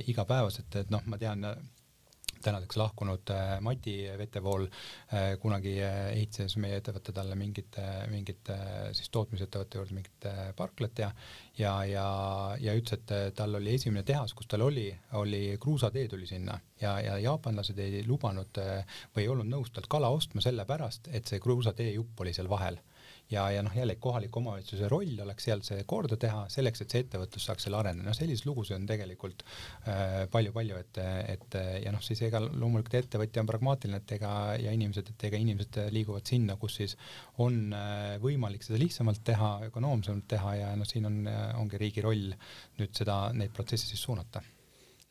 igapäevaselt, 0.06 0.74
et 0.80 0.90
noh, 0.92 1.02
ma 1.10 1.18
tean 1.20 1.44
tänaseks 2.42 2.76
lahkunud 2.76 3.30
äh, 3.30 3.60
Mati 3.60 3.96
Vetevool 4.18 4.66
äh, 4.66 5.36
kunagi 5.40 5.76
äh, 5.82 5.98
ehitas 6.12 6.56
meie 6.62 6.80
ettevõte 6.80 7.14
talle 7.16 7.36
mingit, 7.38 7.78
mingit 8.12 8.50
siis 8.96 9.10
tootmisettevõtte 9.14 9.78
juurde 9.80 9.96
mingit 9.96 10.28
parklat 10.56 10.98
ja 11.02 11.10
ja, 11.58 11.72
ja, 11.88 12.06
ja 12.60 12.74
ütles, 12.76 12.98
et 12.98 13.36
tal 13.36 13.56
oli 13.56 13.74
esimene 13.74 14.04
tehas, 14.04 14.34
kus 14.36 14.48
tal 14.50 14.66
oli, 14.66 14.90
oli 15.16 15.56
kruusatee 15.60 16.08
tuli 16.08 16.26
sinna 16.28 16.58
ja, 16.80 16.98
ja 17.00 17.16
jaapanlased 17.22 17.78
ei 17.80 18.02
lubanud 18.06 18.60
või 19.14 19.24
ei 19.24 19.30
olnud 19.32 19.48
nõus 19.48 19.72
talt 19.72 19.88
kala 19.88 20.12
ostma 20.12 20.44
sellepärast, 20.44 21.08
et 21.16 21.28
see 21.28 21.40
kruusatee 21.40 21.94
jupp 21.94 22.20
oli 22.20 22.34
seal 22.36 22.50
vahel 22.52 22.76
ja, 23.30 23.46
ja 23.50 23.62
noh, 23.66 23.74
jällegi 23.74 24.00
kohaliku 24.02 24.40
omavalitsuse 24.40 24.88
roll 24.90 25.18
oleks 25.22 25.48
seal 25.48 25.62
see 25.66 25.84
korda 25.88 26.18
teha 26.20 26.44
selleks, 26.52 26.82
et 26.82 26.94
see 26.94 27.04
ettevõtlus 27.04 27.48
saaks 27.48 27.66
seal 27.66 27.76
areneda, 27.78 28.06
noh 28.08 28.16
selliseid 28.16 28.48
lugusid 28.48 28.76
on 28.78 28.88
tegelikult 28.88 29.44
palju-palju 30.32 30.78
äh,, 30.78 30.82
et, 30.86 31.00
et 31.34 31.58
ja 31.84 31.94
noh, 31.94 32.02
siis 32.04 32.22
ega 32.28 32.40
loomulikult 32.46 32.98
ettevõtja 33.02 33.42
on 33.42 33.50
pragmaatiline, 33.50 34.02
et 34.02 34.16
ega 34.18 34.32
ja 34.62 34.74
inimesed, 34.76 35.12
et 35.14 35.28
ega 35.30 35.40
inimesed 35.42 35.80
liiguvad 35.94 36.26
sinna, 36.28 36.58
kus 36.60 36.80
siis 36.82 36.96
on 37.42 37.72
äh, 37.76 38.16
võimalik 38.22 38.66
seda 38.66 38.80
lihtsamalt 38.82 39.24
teha, 39.26 39.52
ökonoomsemalt 39.70 40.28
teha 40.36 40.58
ja 40.62 40.74
noh, 40.78 40.88
siin 40.88 41.08
on, 41.08 41.22
ongi 41.60 41.80
riigi 41.80 42.04
roll 42.04 42.28
nüüd 42.80 42.94
seda, 42.96 43.26
neid 43.36 43.54
protsesse 43.56 43.90
siis 43.90 44.02
suunata 44.06 44.44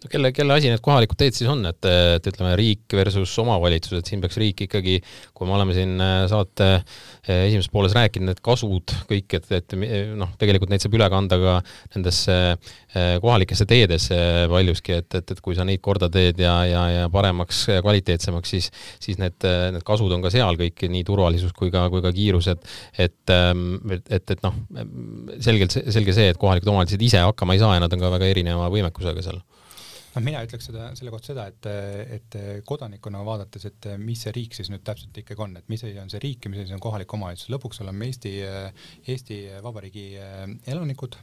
no 0.04 0.12
kelle, 0.12 0.32
kelle 0.36 0.56
asi 0.56 0.70
need 0.70 0.82
kohalikud 0.84 1.18
teed 1.20 1.36
siis 1.38 1.50
on, 1.50 1.64
et, 1.70 1.88
et 1.88 2.28
ütleme, 2.30 2.52
riik 2.60 2.96
versus 2.98 3.32
omavalitsus, 3.42 4.00
et 4.00 4.10
siin 4.10 4.22
peaks 4.24 4.38
riik 4.42 4.66
ikkagi, 4.68 4.98
kui 5.36 5.48
me 5.48 5.56
oleme 5.56 5.76
siin 5.78 5.96
äh, 6.04 6.26
saate 6.32 6.68
äh, 6.76 7.46
esimeses 7.48 7.72
pooles 7.74 7.96
rääkinud, 7.96 8.30
need 8.30 8.42
kasud 8.46 8.94
kõik, 9.10 9.38
et, 9.40 9.48
et 9.56 9.78
noh, 10.20 10.34
tegelikult 10.42 10.74
neid 10.74 10.84
saab 10.84 10.98
üle 11.00 11.08
kanda 11.12 11.40
ka 11.42 11.56
nendesse 11.96 12.36
äh, 12.36 13.16
kohalikesse 13.24 13.68
teedesse 13.70 14.20
paljuski, 14.52 15.00
et, 15.00 15.20
et, 15.22 15.36
et 15.36 15.44
kui 15.46 15.58
sa 15.58 15.66
neid 15.68 15.82
korda 15.86 16.12
teed 16.12 16.44
ja, 16.44 16.58
ja, 16.70 16.86
ja 16.92 17.08
paremaks, 17.14 17.66
kvaliteetsemaks, 17.86 18.56
siis, 18.56 18.70
siis 19.04 19.20
need, 19.22 19.40
need 19.48 19.88
kasud 19.88 20.12
on 20.12 20.26
ka 20.26 20.34
seal 20.34 20.60
kõik, 20.60 20.88
nii 20.92 21.08
turvalisus 21.08 21.56
kui 21.56 21.72
ka, 21.74 21.88
kui 21.94 22.04
ka 22.04 22.12
kiirus, 22.16 22.52
et, 22.52 22.72
et, 23.08 23.18
et, 23.32 24.16
et, 24.20 24.36
et 24.36 24.46
noh, 24.46 24.62
selgelt, 25.40 25.80
selge 25.96 26.20
see, 26.20 26.30
et 26.34 26.42
kohalikud 26.42 26.74
omavalitsused 26.74 27.10
ise 27.10 27.26
hakkama 27.26 27.56
ei 27.56 27.64
saa 27.64 27.78
ja 27.78 27.86
nad 27.86 27.94
on 27.96 28.04
ka 28.04 28.12
väga 28.20 28.34
erineva 28.36 28.70
võimekusega 28.74 29.24
seal 29.24 29.40
noh, 30.16 30.24
mina 30.26 30.42
ütleks 30.46 30.70
seda, 30.70 30.90
selle 30.98 31.14
kohta 31.14 31.34
seda, 31.34 31.46
et, 31.52 31.70
et 32.18 32.38
kodanikuna 32.68 33.22
vaadates, 33.28 33.68
et 33.70 33.90
mis 34.02 34.26
see 34.26 34.34
riik 34.36 34.58
siis 34.58 34.72
nüüd 34.72 34.86
täpselt 34.88 35.18
ikkagi 35.22 35.46
on, 35.46 35.58
et 35.60 35.72
mis 35.72 35.84
asi 35.84 36.00
on 36.02 36.12
see 36.12 36.24
riik 36.24 36.48
ja 36.48 36.54
mis 36.54 36.64
asi 36.66 36.76
on 36.76 36.84
kohalik 36.84 37.14
omavalitsus, 37.18 37.52
lõpuks 37.54 37.84
oleme 37.86 38.10
Eesti, 38.10 38.36
Eesti 39.12 39.40
Vabariigi 39.64 40.08
elanikud 40.72 41.20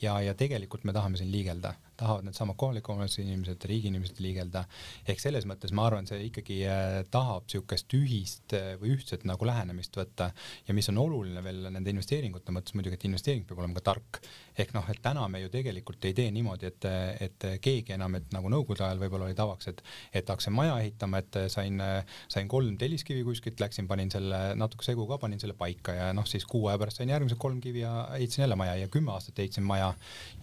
ja, 0.00 0.18
ja 0.22 0.34
tegelikult 0.38 0.84
me 0.86 0.94
tahame 0.94 1.18
siin 1.18 1.32
liigelda 1.32 1.74
tahavad 2.00 2.26
needsamad 2.26 2.58
kohaliku 2.60 2.94
omavalitsuse 2.94 3.26
inimesed, 3.26 3.64
riigi 3.70 3.90
inimesed 3.92 4.20
liigelda. 4.24 4.64
ehk 5.08 5.20
selles 5.22 5.46
mõttes 5.48 5.74
ma 5.76 5.86
arvan, 5.88 6.08
see 6.08 6.22
ikkagi 6.28 6.60
äh, 6.68 7.00
tahab 7.12 7.46
niisugust 7.46 7.96
ühist 7.96 8.54
äh, 8.56 8.74
või 8.80 8.94
ühtset 8.96 9.26
nagu 9.28 9.48
lähenemist 9.48 9.96
võtta 9.96 10.30
ja 10.66 10.76
mis 10.76 10.88
on 10.92 11.00
oluline 11.02 11.42
veel 11.44 11.68
nende 11.68 11.92
investeeringute 11.92 12.54
mõttes 12.54 12.76
muidugi, 12.76 12.98
et 12.98 13.08
investeering 13.08 13.46
peab 13.48 13.62
olema 13.62 13.78
ka 13.80 13.86
tark. 13.92 14.20
ehk 14.60 14.74
noh, 14.76 14.84
et 14.92 15.00
täna 15.02 15.26
me 15.28 15.40
ju 15.40 15.48
tegelikult 15.52 16.04
ei 16.04 16.14
tee 16.16 16.30
niimoodi, 16.34 16.68
et, 16.68 16.86
et 17.26 17.46
keegi 17.64 17.94
enam, 17.94 18.18
et 18.18 18.32
nagu 18.34 18.50
nõukogude 18.52 18.84
ajal 18.84 19.00
võib-olla 19.00 19.28
oli 19.28 19.36
tavaks, 19.38 19.70
et, 19.72 19.80
et 20.12 20.28
hakkasin 20.28 20.52
maja 20.52 20.74
ehitama, 20.82 21.22
et 21.22 21.38
sain, 21.52 21.80
sain 22.28 22.48
kolm 22.50 22.76
telliskivi 22.80 23.22
kuskilt, 23.24 23.60
läksin, 23.62 23.88
panin 23.88 24.12
selle 24.12 24.40
natuke 24.60 24.84
segu 24.84 25.06
ka, 25.08 25.16
panin 25.22 25.40
selle 25.40 25.56
paika 25.56 25.94
ja 25.96 26.10
noh, 26.16 26.28
siis 26.28 26.44
kuu 26.50 26.68
aja 26.68 26.80
pärast 26.82 27.00
sain 27.00 27.12
järgmised 27.12 27.40
kolm 27.40 27.60
kivi 27.64 27.84
ja 27.84 27.94
ehitasin 28.18 28.44
jälle 28.44 28.58
maja 28.60 28.76
ja 28.82 28.90
kümme 28.92 29.14
aastat 29.14 29.38
ehitasin 29.38 29.64
maja 29.64 29.94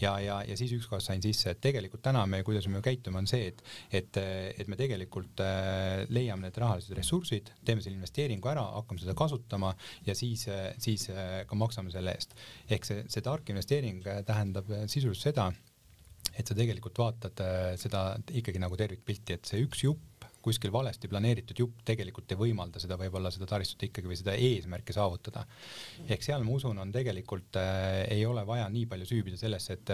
ja, 0.02 0.18
ja, 0.24 0.42
ja 0.48 0.58
siis 0.58 0.74
ükskord 0.80 1.06
sain 1.06 1.22
sisse, 1.22 1.47
et 1.52 1.62
tegelikult 1.64 2.04
täna 2.06 2.24
me, 2.30 2.42
kuidas 2.48 2.68
me 2.72 2.82
käitume, 2.86 3.22
on 3.22 3.30
see, 3.30 3.52
et, 3.52 3.64
et, 4.00 4.20
et 4.64 4.68
me 4.72 4.80
tegelikult 4.80 5.44
äh, 5.44 6.04
leiame 6.14 6.48
need 6.48 6.60
rahalised 6.62 6.98
ressursid, 6.98 7.54
teeme 7.68 7.84
selle 7.84 8.00
investeeringu 8.00 8.52
ära, 8.52 8.66
hakkame 8.80 9.04
seda 9.04 9.16
kasutama 9.18 9.74
ja 10.08 10.16
siis, 10.18 10.48
siis 10.84 11.08
äh, 11.14 11.42
ka 11.48 11.60
maksame 11.60 11.94
selle 11.94 12.16
eest. 12.18 12.36
ehk 12.70 12.88
see, 12.88 13.08
see 13.12 13.26
tark 13.26 13.50
investeering 13.54 14.04
tähendab 14.28 14.70
sisuliselt 14.88 15.30
seda, 15.30 15.50
et 16.38 16.48
sa 16.48 16.56
tegelikult 16.58 17.00
vaatad 17.00 17.42
seda 17.80 18.04
ikkagi 18.36 18.62
nagu 18.62 18.78
tervikpilti, 18.78 19.38
et 19.38 19.50
see 19.50 19.64
üks 19.64 19.86
jupp 19.88 20.17
kuskil 20.48 20.72
valesti 20.74 21.10
planeeritud 21.12 21.60
jupp 21.64 21.84
tegelikult 21.88 22.32
ei 22.34 22.40
võimalda 22.40 22.82
seda 22.84 22.98
võib-olla 23.00 23.32
seda 23.34 23.48
taristut 23.50 23.88
ikkagi 23.90 24.10
või 24.10 24.20
seda 24.20 24.36
eesmärki 24.38 24.96
saavutada. 24.96 25.46
ehk 26.08 26.24
seal 26.24 26.46
ma 26.48 26.56
usun, 26.56 26.80
on 26.84 26.92
tegelikult 26.96 27.60
äh, 27.60 28.06
ei 28.16 28.26
ole 28.26 28.46
vaja 28.48 28.68
nii 28.72 28.86
palju 28.90 29.10
süübida 29.10 29.40
sellesse, 29.40 29.78
et, 29.78 29.94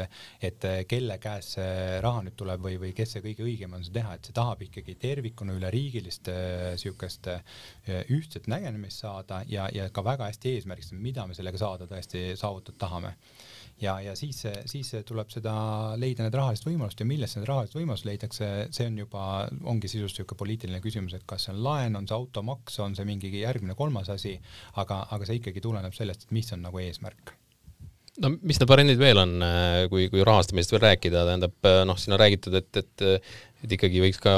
et 0.51 0.69
äh, 0.69 0.79
kelle 0.89 1.17
käes 1.23 1.53
see 1.57 1.99
raha 2.03 2.23
nüüd 2.25 2.37
tuleb 2.39 2.61
või, 2.63 2.77
või 2.81 2.93
kes 2.97 3.15
see 3.15 3.25
kõige 3.25 3.45
õigem 3.47 3.73
on 3.77 3.85
seda 3.85 3.99
teha, 3.99 4.17
et 4.17 4.29
see 4.29 4.37
tahab 4.37 4.61
ikkagi 4.67 4.97
tervikuna 5.01 5.57
üleriigilist 5.57 6.29
äh, 6.33 6.73
siukest 6.81 7.29
äh, 7.31 7.41
ühtset 8.13 8.49
nägemist 8.51 9.03
saada 9.03 9.43
ja, 9.49 9.67
ja 9.73 9.89
ka 9.93 10.05
väga 10.05 10.29
hästi 10.31 10.57
eesmärgistada, 10.57 11.01
mida 11.03 11.27
me 11.27 11.37
sellega 11.37 11.61
saada 11.61 11.89
tõesti 11.89 12.31
saavutada 12.39 12.79
tahame 12.85 13.15
ja, 13.81 13.97
ja 14.01 14.15
siis, 14.15 14.43
siis 14.69 14.91
tuleb 15.07 15.31
seda 15.33 15.53
leida 15.99 16.25
need 16.25 16.35
rahalised 16.37 16.67
võimalused 16.67 17.03
ja 17.03 17.07
millest 17.09 17.37
need 17.37 17.47
rahalised 17.49 17.77
võimalused 17.77 18.07
leitakse, 18.07 18.49
see 18.75 18.89
on 18.89 18.99
juba, 19.03 19.23
ongi 19.69 19.89
sisust 19.91 20.19
niisugune 20.19 20.39
poliitiline 20.43 20.81
küsimus, 20.83 21.15
et 21.17 21.23
kas 21.29 21.47
see 21.47 21.55
on 21.55 21.63
laen, 21.65 21.95
on 21.99 22.09
see 22.09 22.17
automaks, 22.17 22.81
on 22.83 22.97
see 22.97 23.07
mingi 23.07 23.31
järgmine 23.41 23.77
kolmas 23.79 24.11
asi, 24.13 24.35
aga, 24.83 25.05
aga 25.15 25.29
see 25.29 25.39
ikkagi 25.39 25.63
tuleneb 25.63 25.95
sellest, 25.95 26.27
et 26.27 26.35
mis 26.35 26.51
on 26.53 26.67
nagu 26.67 26.83
eesmärk. 26.83 27.39
No 28.21 28.29
mis 28.45 28.59
need 28.61 28.69
variandid 28.69 28.99
veel 29.01 29.17
on, 29.17 29.31
kui, 29.89 30.05
kui 30.13 30.21
rahastamisest 30.21 30.75
veel 30.75 30.83
rääkida, 30.83 31.23
tähendab 31.25 31.71
noh, 31.89 31.97
siin 31.97 32.13
on 32.13 32.21
räägitud, 32.21 32.53
et, 32.59 32.83
et 32.83 33.07
et 33.63 33.75
ikkagi 33.77 34.01
võiks 34.03 34.19
ka 34.19 34.33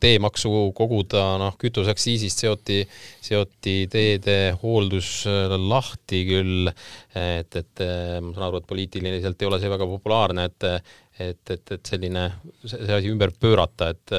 teemaksu 0.00 0.50
koguda, 0.76 1.24
noh, 1.40 1.56
kütuseaktsiisist 1.60 2.44
seoti, 2.44 2.78
seoti 3.24 3.74
teede 3.92 4.38
hooldus 4.62 5.26
lahti 5.68 6.22
küll, 6.30 6.70
et, 7.12 7.58
et 7.60 7.84
ma 8.24 8.32
saan 8.32 8.46
aru, 8.48 8.62
et 8.62 8.70
poliitiliselt 8.70 9.44
ei 9.44 9.50
ole 9.50 9.60
see 9.60 9.74
väga 9.74 9.90
populaarne, 9.92 10.48
et 10.48 10.72
et, 11.18 11.50
et, 11.50 11.70
et 11.74 11.88
selline, 11.90 12.28
see 12.62 12.94
asi 12.94 13.10
ümber 13.10 13.32
pöörata, 13.42 13.88
et 13.90 14.12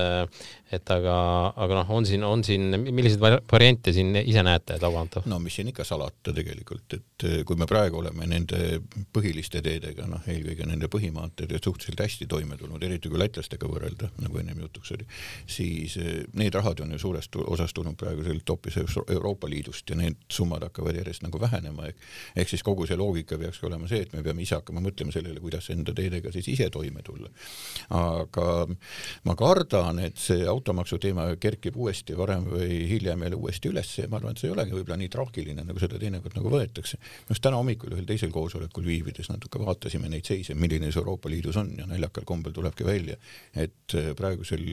et 0.71 0.91
aga, 0.93 1.15
aga 1.57 1.79
noh, 1.79 1.91
on 1.97 2.05
siin, 2.05 2.23
on 2.27 2.43
siin, 2.45 2.69
milliseid 2.89 3.23
variante 3.51 3.93
siin 3.95 4.15
ise 4.21 4.43
näete 4.45 4.79
laual? 4.81 5.09
no 5.29 5.39
mis 5.41 5.55
siin 5.59 5.71
ikka 5.71 5.85
salata 5.87 6.33
tegelikult, 6.35 6.97
et 6.97 7.27
kui 7.47 7.59
me 7.59 7.67
praegu 7.69 8.01
oleme 8.01 8.27
nende 8.29 8.79
põhiliste 9.15 9.63
teedega, 9.65 10.07
noh, 10.09 10.25
eelkõige 10.29 10.67
nende 10.69 10.89
põhimaanteedega 10.91 11.61
suhteliselt 11.63 12.03
hästi 12.03 12.27
toime 12.29 12.57
tulnud, 12.59 12.83
eriti 12.83 13.11
kui 13.11 13.21
lätlastega 13.21 13.69
võrrelda, 13.69 14.11
nagu 14.23 14.41
ennem 14.41 14.59
jutuks 14.65 14.93
oli, 14.97 15.07
siis 15.49 15.97
need 16.37 16.55
rahad 16.57 16.83
on 16.83 16.93
ju 16.95 17.01
suurest 17.05 17.39
osast 17.39 17.77
tulnud 17.77 17.97
praegu 17.99 18.25
sealt 18.27 18.55
hoopis 18.55 18.79
Euroopa 19.07 19.49
Liidust 19.49 19.89
ja 19.89 19.97
need 19.99 20.19
summad 20.31 20.67
hakkavad 20.67 20.99
järjest 20.99 21.23
nagu 21.25 21.41
vähenema, 21.41 21.87
ehk 21.89 22.49
ehk 22.49 22.51
siis 22.51 22.63
kogu 22.65 22.87
see 22.89 22.97
loogika 22.99 23.37
peakski 23.39 23.67
olema 23.69 23.87
see, 23.89 24.03
et 24.05 24.13
me 24.15 24.23
peame 24.25 24.43
ise 24.43 24.57
hakkama 24.57 24.81
mõtlema 24.83 25.13
sellele, 25.13 25.39
kuidas 25.43 25.69
enda 25.73 25.93
teedega 25.95 26.31
siis 26.33 26.47
ise 26.53 26.69
toime 26.73 27.03
tulla. 27.05 27.29
aga 27.95 28.47
ma 29.27 29.35
kardan, 29.39 30.01
et 30.07 30.17
see 30.19 30.45
automaksu 30.59 30.99
teema 31.01 31.25
kerkib 31.39 31.77
uuesti 31.79 32.15
varem 32.17 32.45
või 32.51 32.83
hiljem 32.89 33.23
jälle 33.25 33.39
uuesti 33.39 33.71
üles 33.71 33.91
ja 33.97 34.07
ma 34.11 34.19
arvan, 34.19 34.35
et 34.35 34.41
see 34.41 34.49
ei 34.49 34.53
olegi 34.55 34.75
võib-olla 34.75 34.97
nii 34.99 35.11
traagiline, 35.13 35.65
nagu 35.67 35.81
seda 35.81 35.99
teinekord 36.01 36.35
nagu 36.37 36.51
võetakse. 36.53 36.99
just 37.29 37.43
täna 37.43 37.59
hommikul 37.59 37.93
ühel 37.95 38.07
teisel 38.09 38.31
koosolekul 38.35 38.85
viibides 38.85 39.29
natuke 39.31 39.61
vaatasime 39.63 40.09
neid 40.11 40.27
seise, 40.27 40.55
milline 40.55 40.91
see 40.91 40.99
Euroopa 40.99 41.29
Liidus 41.31 41.57
on 41.61 41.71
ja 41.77 41.87
naljakal 41.89 42.25
kombel 42.27 42.53
tulebki 42.55 42.85
välja, 42.87 43.15
et 43.55 43.95
praegusel 44.17 44.65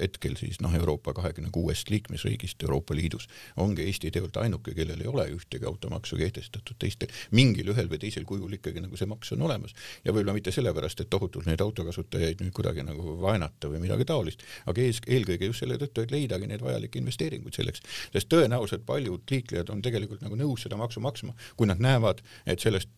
hetkel 0.00 0.36
siis 0.40 0.60
noh, 0.64 0.74
Euroopa 0.74 1.14
kahekümne 1.16 1.50
kuuest 1.54 1.90
liikmesriigist 1.90 2.62
Euroopa 2.62 2.94
Liidus 2.94 3.28
ongi 3.56 3.84
Eesti 3.84 4.10
tegelikult 4.10 4.40
ainuke, 4.42 4.74
kellel 4.74 5.00
ei 5.02 5.10
ole 5.10 5.26
ühtegi 5.34 5.66
automaksu 5.68 6.18
kehtestatud, 6.20 6.78
teistel 6.78 7.12
mingil 7.34 7.72
ühel 7.74 7.90
või 7.90 8.00
teisel 8.02 8.26
kujul 8.28 8.58
ikkagi 8.58 8.82
nagu 8.84 8.96
see 8.96 9.10
maks 9.10 9.34
on 9.36 9.44
olemas 9.48 9.74
ja 10.04 10.12
võib-olla 10.12 10.36
mitte 10.36 10.54
sellepärast, 10.54 11.04
et 11.04 11.10
tohutult 11.10 11.48
neid 11.48 11.62
autokasutajaid 11.64 12.42
nüüd 12.44 12.54
kuidagi 12.54 12.84
nagu 12.86 13.16
vaenata 13.20 13.70
või 13.72 13.82
midagi 13.84 14.06
taolist, 14.08 14.44
aga 14.70 14.84
ees, 14.84 15.00
eelkõige 15.24 15.50
just 15.50 15.64
selle 15.64 15.78
tõttu, 15.80 16.04
et 16.04 16.14
leidagi 16.14 16.48
neid 16.50 16.62
vajalikke 16.64 17.00
investeeringuid 17.00 17.56
selleks, 17.56 17.82
sest 18.12 18.30
tõenäoliselt 18.32 18.84
paljud 18.86 19.24
liiklejad 19.30 19.72
on 19.74 19.82
tegelikult 19.84 20.24
nagu 20.24 20.38
nõus 20.38 20.66
seda 20.66 20.78
maksu 20.80 21.02
maksma, 21.04 21.34
kui 21.56 21.70
nad 21.70 21.82
näevad, 21.82 22.22
et 22.46 22.60
sellest 22.60 22.90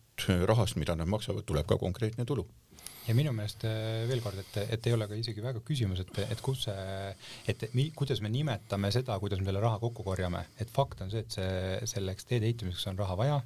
rahast, 0.49 0.77
mida 0.81 0.95
nad 0.97 1.09
maksavad, 1.09 1.45
tuleb 1.45 1.67
ka 1.69 1.77
konkreetne 1.77 2.25
tulu 2.25 2.47
ja 3.07 3.15
minu 3.15 3.31
meelest 3.35 3.63
äh, 3.67 4.03
veel 4.09 4.21
kord, 4.23 4.39
et, 4.41 4.57
et 4.75 4.87
ei 4.89 4.95
ole 4.95 5.07
ka 5.07 5.15
isegi 5.17 5.43
väga 5.43 5.61
küsimus, 5.65 6.01
et, 6.03 6.11
et 6.27 6.41
kus 6.43 6.65
see, 6.67 7.11
et 7.47 7.67
mi, 7.77 7.87
kuidas 7.95 8.21
me 8.23 8.31
nimetame 8.31 8.91
seda, 8.93 9.15
kuidas 9.21 9.41
me 9.41 9.47
selle 9.47 9.61
raha 9.63 9.79
kokku 9.81 10.03
korjame, 10.07 10.43
et 10.59 10.71
fakt 10.73 11.01
on 11.05 11.11
see, 11.13 11.23
et 11.23 11.37
see 11.37 11.89
selleks 11.93 12.27
teede 12.27 12.49
ehitamiseks 12.49 12.89
on 12.91 12.99
raha 12.99 13.17
vaja, 13.19 13.37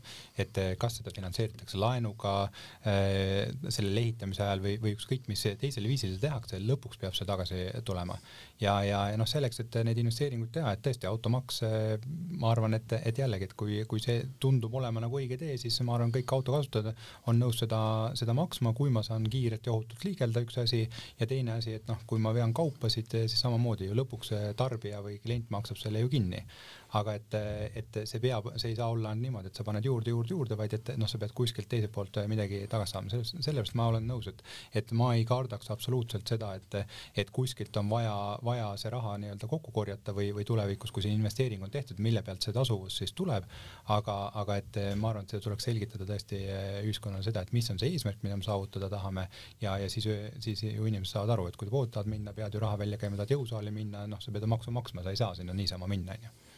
et 0.41 0.57
kas 0.81 0.97
seda 0.99 1.13
finantseeritakse 1.13 1.79
laenuga 1.81 2.35
äh, 2.45 3.51
selle 3.69 3.93
ehitamise 4.01 4.43
ajal 4.45 4.63
või, 4.65 4.77
või 4.81 4.95
ükskõik 4.97 5.29
mis 5.31 5.45
teisel 5.61 5.85
viisil 5.89 6.15
seda 6.15 6.31
tehakse, 6.31 6.61
lõpuks 6.65 7.01
peab 7.01 7.17
see 7.17 7.29
tagasi 7.29 7.61
tulema. 7.85 8.17
ja, 8.61 8.79
ja, 8.85 9.03
ja 9.13 9.19
noh, 9.19 9.29
selleks, 9.29 9.61
et 9.63 9.79
neid 9.85 10.01
investeeringuid 10.01 10.51
teha, 10.57 10.73
et 10.73 10.83
tõesti 10.85 11.09
automaks, 11.09 11.61
äh, 11.67 12.09
ma 12.41 12.51
arvan, 12.55 12.77
et, 12.77 12.97
et 12.97 13.23
jällegi, 13.23 13.49
et 13.49 13.55
kui, 13.57 13.81
kui 13.89 14.01
see 14.01 14.25
tundub 14.41 14.73
olema 14.81 15.03
nagu 15.03 15.21
õige 15.21 15.37
tee, 15.37 15.57
siis 15.61 15.77
ma 15.85 15.99
arvan, 15.99 16.13
kõik 16.13 16.33
autokasutajad 16.39 16.91
on 17.29 17.41
nõus 17.41 17.61
seda, 17.61 17.81
seda 18.17 18.33
maksma, 18.37 18.73
kui 18.77 18.89
ma 18.93 19.03
saan 19.05 19.29
kiirelt 19.29 19.50
kiirelt 19.51 19.67
ja 19.67 19.73
ohutult 19.73 20.05
liigelda, 20.07 20.43
üks 20.45 20.57
asi, 20.61 20.85
ja 21.19 21.27
teine 21.27 21.57
asi, 21.59 21.75
et 21.75 21.87
noh, 21.89 21.99
kui 22.07 22.19
ma 22.19 22.33
vean 22.33 22.53
kaupasid, 22.53 23.11
siis 23.27 23.41
samamoodi 23.41 23.89
ju 23.89 23.97
lõpuks 23.97 24.31
tarbija 24.57 25.01
või 25.03 25.19
klient 25.19 25.51
maksab 25.51 25.77
selle 25.81 25.99
ju 25.99 26.09
kinni 26.09 26.43
aga 26.97 27.15
et, 27.15 27.35
et 27.79 27.99
see 28.09 28.19
peab, 28.23 28.49
see 28.59 28.73
ei 28.73 28.77
saa 28.77 28.89
olla 28.91 29.13
niimoodi, 29.15 29.51
et 29.51 29.57
sa 29.57 29.63
paned 29.67 29.85
juurde, 29.85 30.11
juurde, 30.11 30.33
juurde, 30.35 30.57
vaid 30.59 30.75
et 30.75 30.91
noh, 30.99 31.09
sa 31.09 31.19
pead 31.21 31.33
kuskilt 31.35 31.69
teiselt 31.71 31.93
poolt 31.95 32.19
midagi 32.31 32.63
tagasi 32.71 32.95
saama, 32.95 33.11
sellest, 33.13 33.37
sellepärast 33.39 33.77
ma 33.79 33.87
olen 33.91 34.07
nõus, 34.07 34.27
et, 34.31 34.43
et 34.81 34.91
ma 34.97 35.11
ei 35.15 35.23
kardaks 35.27 35.71
absoluutselt 35.73 36.27
seda, 36.27 36.53
et, 36.59 36.79
et 37.23 37.31
kuskilt 37.33 37.77
on 37.79 37.89
vaja, 37.91 38.15
vaja 38.43 38.71
see 38.81 38.91
raha 38.93 39.15
nii-öelda 39.21 39.49
kokku 39.51 39.73
korjata 39.75 40.15
või, 40.17 40.31
või 40.35 40.47
tulevikus, 40.47 40.91
kui 40.91 41.05
see 41.05 41.15
investeering 41.15 41.63
on 41.63 41.71
tehtud, 41.71 42.01
mille 42.03 42.23
pealt 42.27 42.43
see 42.43 42.55
tasuvus 42.55 42.99
siis 43.01 43.15
tuleb, 43.17 43.47
aga, 43.95 44.17
aga 44.43 44.59
et 44.59 44.81
ma 44.99 45.13
arvan, 45.13 45.27
et 45.27 45.35
seda 45.35 45.45
tuleks 45.47 45.69
selgitada 45.69 46.07
tõesti 46.09 46.41
ühiskonnale 46.83 47.23
seda, 47.25 47.45
et 47.45 47.55
mis 47.55 47.71
on 47.71 47.79
see 47.79 47.95
eesmärk, 47.95 48.19
mida 48.25 48.37
me 48.37 48.45
saavutada 48.45 48.91
tahame. 48.91 49.27
Ja, 49.61 49.77
ja 49.79 49.89
siis, 49.89 50.07
siis 50.43 50.63
ju 50.67 50.87
inimesed 50.89 51.15
saavad 51.15 51.35
aru, 51.37 51.47
et 51.47 51.59
kui 51.59 51.71
poodi 51.71 51.95
tahad 51.95 52.11
minna, 52.11 52.35
pead 52.35 52.55
ju 52.55 52.61
raha 52.63 52.79
välja 52.81 52.99
käima, 52.99 53.19
tahad 53.19 53.35
jõusaali 53.37 53.73
minna, 53.75 54.05
noh, 54.11 54.21
sa 54.21 54.33
pead 54.33 54.47
maksu 54.49 54.73
maksma, 54.75 55.05
sa 55.05 55.13
ei 55.13 55.19
saa 55.19 55.35
sinna 55.37 55.55
niisama 55.55 55.89
minna, 55.91 56.17
onju 56.19 56.50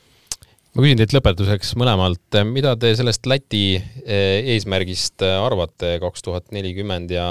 ma 0.74 0.82
küsin 0.82 0.97
teilt 0.97 1.13
lõpetuseks 1.13 1.76
mõlemalt, 1.78 2.38
mida 2.49 2.74
te 2.82 2.89
sellest 2.97 3.28
Läti 3.30 3.78
eh, 3.78 4.41
eesmärgist 4.55 5.21
eh, 5.26 5.36
arvate, 5.38 5.97
kaks 6.01 6.26
tuhat 6.26 6.49
nelikümmend 6.55 7.13
ja 7.13 7.28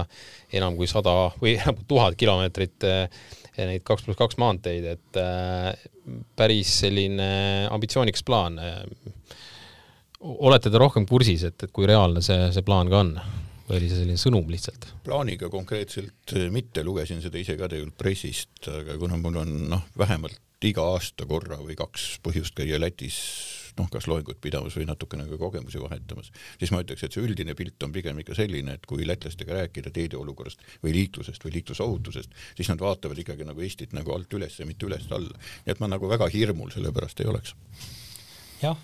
enam 0.54 0.76
kui 0.78 0.86
sada 0.90 1.32
või 1.40 1.56
enam 1.58 1.80
kui 1.80 1.88
tuhat 1.90 2.18
kilomeetrit 2.20 2.86
eh, 2.86 3.24
neid 3.58 3.82
kaks 3.86 4.06
pluss 4.06 4.20
kaks 4.20 4.38
maanteid, 4.40 4.86
et 4.94 5.18
päris 6.38 6.70
selline 6.80 7.26
ambitsioonikas 7.70 8.24
plaan. 8.24 8.56
olete 10.22 10.70
te 10.70 10.80
rohkem 10.80 11.04
kursis, 11.06 11.44
et, 11.44 11.66
et 11.66 11.74
kui 11.74 11.86
reaalne 11.86 12.22
see, 12.24 12.48
see 12.54 12.64
plaan 12.64 12.88
ka 12.88 13.02
on? 13.04 13.16
või 13.68 13.76
oli 13.76 13.90
see 13.90 14.00
selline 14.00 14.18
sõnum 14.18 14.48
lihtsalt? 14.50 14.88
plaaniga 15.04 15.50
konkreetselt 15.52 16.32
mitte, 16.54 16.82
lugesin 16.86 17.20
seda 17.22 17.38
ise 17.38 17.58
ka 17.58 17.68
tegelikult 17.68 18.00
pressist, 18.00 18.56
aga 18.72 18.96
kuna 18.98 19.20
mul 19.20 19.36
on 19.44 19.52
noh, 19.74 19.84
vähemalt 20.00 20.40
iga 20.68 20.84
aasta 20.94 21.26
korra 21.28 21.58
või 21.62 21.76
kaks 21.78 22.16
põhjust 22.24 22.56
käia 22.58 22.80
Lätis 22.80 23.18
noh, 23.78 23.88
kas 23.92 24.06
loengut 24.10 24.40
pidamas 24.42 24.76
või 24.76 24.86
natukene 24.88 25.24
ka 25.30 25.38
kogemusi 25.40 25.80
vahetamas, 25.80 26.30
siis 26.60 26.72
ma 26.74 26.82
ütleks, 26.84 27.04
et 27.06 27.16
see 27.16 27.24
üldine 27.24 27.54
pilt 27.58 27.82
on 27.86 27.94
pigem 27.94 28.20
ikka 28.20 28.36
selline, 28.36 28.76
et 28.76 28.86
kui 28.88 29.06
lätlastega 29.08 29.56
rääkida 29.56 29.92
teede 29.94 30.18
olukorrast 30.20 30.60
või 30.84 30.94
liiklusest 30.98 31.44
või 31.46 31.56
liiklusohutusest, 31.58 32.36
siis 32.58 32.68
nad 32.72 32.82
vaatavad 32.82 33.18
ikkagi 33.22 33.48
nagu 33.48 33.64
Eestit 33.64 33.96
nagu 33.96 34.12
alt 34.14 34.32
üles 34.36 34.58
ja 34.60 34.68
mitte 34.68 34.88
ülest 34.88 35.12
alla. 35.12 35.38
nii 35.64 35.74
et 35.74 35.80
ma 35.80 35.88
nagu 35.88 36.08
väga 36.10 36.28
hirmul 36.32 36.72
selle 36.74 36.92
pärast 36.92 37.20
ei 37.24 37.30
oleks 37.32 37.56
jah, 38.62 38.76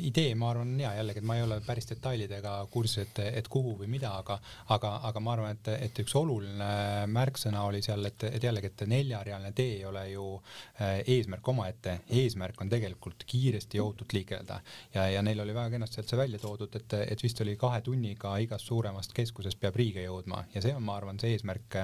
idee, 0.00 0.34
ma 0.34 0.50
arvan, 0.50 0.72
hea 0.80 0.90
jällegi, 0.96 1.20
et 1.20 1.26
ma 1.26 1.36
ei 1.36 1.42
ole 1.44 1.58
päris 1.64 1.88
detailidega 1.90 2.54
kursis, 2.72 3.04
et, 3.04 3.20
et 3.40 3.48
kuhu 3.52 3.74
või 3.82 3.90
mida, 3.92 4.12
aga, 4.16 4.38
aga, 4.72 4.92
aga 5.08 5.20
ma 5.20 5.34
arvan, 5.34 5.58
et, 5.58 5.70
et 5.86 6.00
üks 6.02 6.14
oluline 6.16 6.70
märksõna 7.12 7.64
oli 7.68 7.82
seal, 7.84 8.04
et, 8.08 8.24
et 8.30 8.46
jällegi, 8.48 8.70
et 8.72 8.84
neljarealine 8.88 9.52
tee 9.56 9.76
ei 9.78 9.84
ole 9.88 10.06
ju 10.10 10.26
äh, 10.36 11.00
eesmärk 11.16 11.48
omaette, 11.52 11.98
eesmärk 12.22 12.60
on 12.64 12.72
tegelikult 12.72 13.26
kiiresti 13.28 13.80
ja 13.80 13.84
ohutult 13.84 14.14
liigelda. 14.16 14.60
Ja, 14.94 15.06
ja 15.12 15.22
neil 15.22 15.44
oli 15.44 15.54
väga 15.54 15.76
kenasti 15.76 16.00
sealt 16.00 16.14
see 16.14 16.20
välja 16.22 16.40
toodud, 16.40 16.80
et, 16.80 16.96
et 17.12 17.22
vist 17.22 17.44
oli 17.44 17.56
kahe 17.60 17.82
tunniga 17.84 18.36
igast 18.40 18.70
suuremast 18.70 19.12
keskusest 19.16 19.60
peab 19.60 19.76
Riiga 19.76 20.06
jõudma. 20.06 20.44
Ja 20.54 20.64
see 20.64 20.72
on, 20.76 20.84
ma 20.86 20.96
arvan, 20.96 21.20
see 21.20 21.34
eesmärk, 21.36 21.76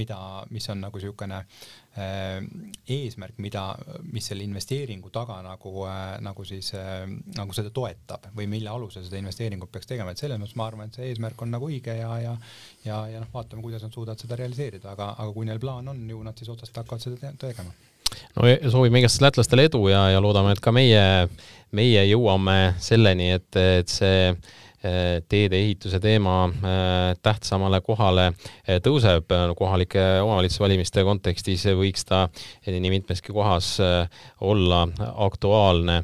mida, 0.00 0.18
mis 0.54 0.68
on 0.72 0.80
nagu 0.86 0.98
niisugune 0.98 1.42
äh, 1.44 2.40
eesmärk, 2.88 3.36
mida, 3.44 3.68
mis 4.08 4.32
selle 4.32 4.48
investeeringu 4.48 5.12
taga 5.14 5.42
nagu 5.44 5.84
äh,, 5.86 6.16
nagu 6.24 6.44
siis 6.48 6.72
nagu 7.36 7.56
seda 7.56 7.70
toetab 7.74 8.30
või 8.36 8.48
mille 8.50 8.70
alusel 8.72 9.04
seda 9.06 9.20
investeeringut 9.20 9.72
peaks 9.72 9.90
tegema, 9.90 10.12
et 10.12 10.20
selles 10.20 10.40
mõttes 10.40 10.56
ma 10.58 10.68
arvan, 10.68 10.88
et 10.88 10.98
see 10.98 11.10
eesmärk 11.10 11.42
on 11.42 11.52
nagu 11.54 11.68
õige 11.70 11.94
ja, 11.98 12.12
ja 12.22 12.36
ja, 12.84 13.02
ja 13.12 13.20
noh, 13.22 13.28
vaatame, 13.34 13.62
kuidas 13.62 13.84
nad 13.84 13.94
suudavad 13.94 14.20
seda 14.20 14.38
realiseerida, 14.38 14.92
aga, 14.94 15.12
aga 15.18 15.32
kui 15.34 15.48
neil 15.48 15.60
plaan 15.62 15.88
on, 15.92 16.02
ju 16.10 16.22
nad 16.24 16.38
siis 16.38 16.50
otsast 16.52 16.76
hakkavad 16.76 17.04
seda 17.04 17.32
tegema. 17.40 17.74
No 18.36 18.46
soovime 18.72 19.02
igatahes 19.02 19.20
lätlastele 19.20 19.66
edu 19.68 19.82
ja, 19.90 20.06
ja 20.14 20.22
loodame, 20.24 20.54
et 20.54 20.62
ka 20.64 20.72
meie, 20.72 21.02
meie 21.76 22.04
jõuame 22.08 22.58
selleni, 22.82 23.32
et, 23.36 23.60
et 23.60 23.92
see 23.92 24.32
teedeehituse 25.28 26.00
teema 26.00 26.36
eh, 26.48 27.16
tähtsamale 27.22 27.80
kohale 27.80 28.28
eh, 28.28 28.78
tõuseb 28.84 29.32
kohalike 29.58 30.04
omavalitsusvalimiste 30.22 31.04
kontekstis, 31.06 31.66
võiks 31.78 32.06
ta 32.08 32.26
nii 32.66 32.92
mitmeski 32.92 33.34
kohas 33.34 33.76
olla 34.40 34.84
aktuaalne. 35.26 36.02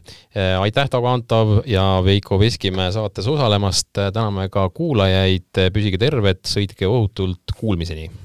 aitäh, 0.60 0.90
Tago 0.90 1.08
Antav 1.08 1.54
ja 1.66 2.00
Veiko 2.04 2.38
Veskimäe 2.38 2.92
saates 2.92 3.28
osalemast, 3.30 3.92
täname 3.94 4.48
ka 4.52 4.68
kuulajaid, 4.74 5.50
püsige 5.72 6.00
terved, 6.00 6.44
sõitke 6.48 6.88
ohutult, 6.90 7.56
kuulmiseni! 7.60 8.23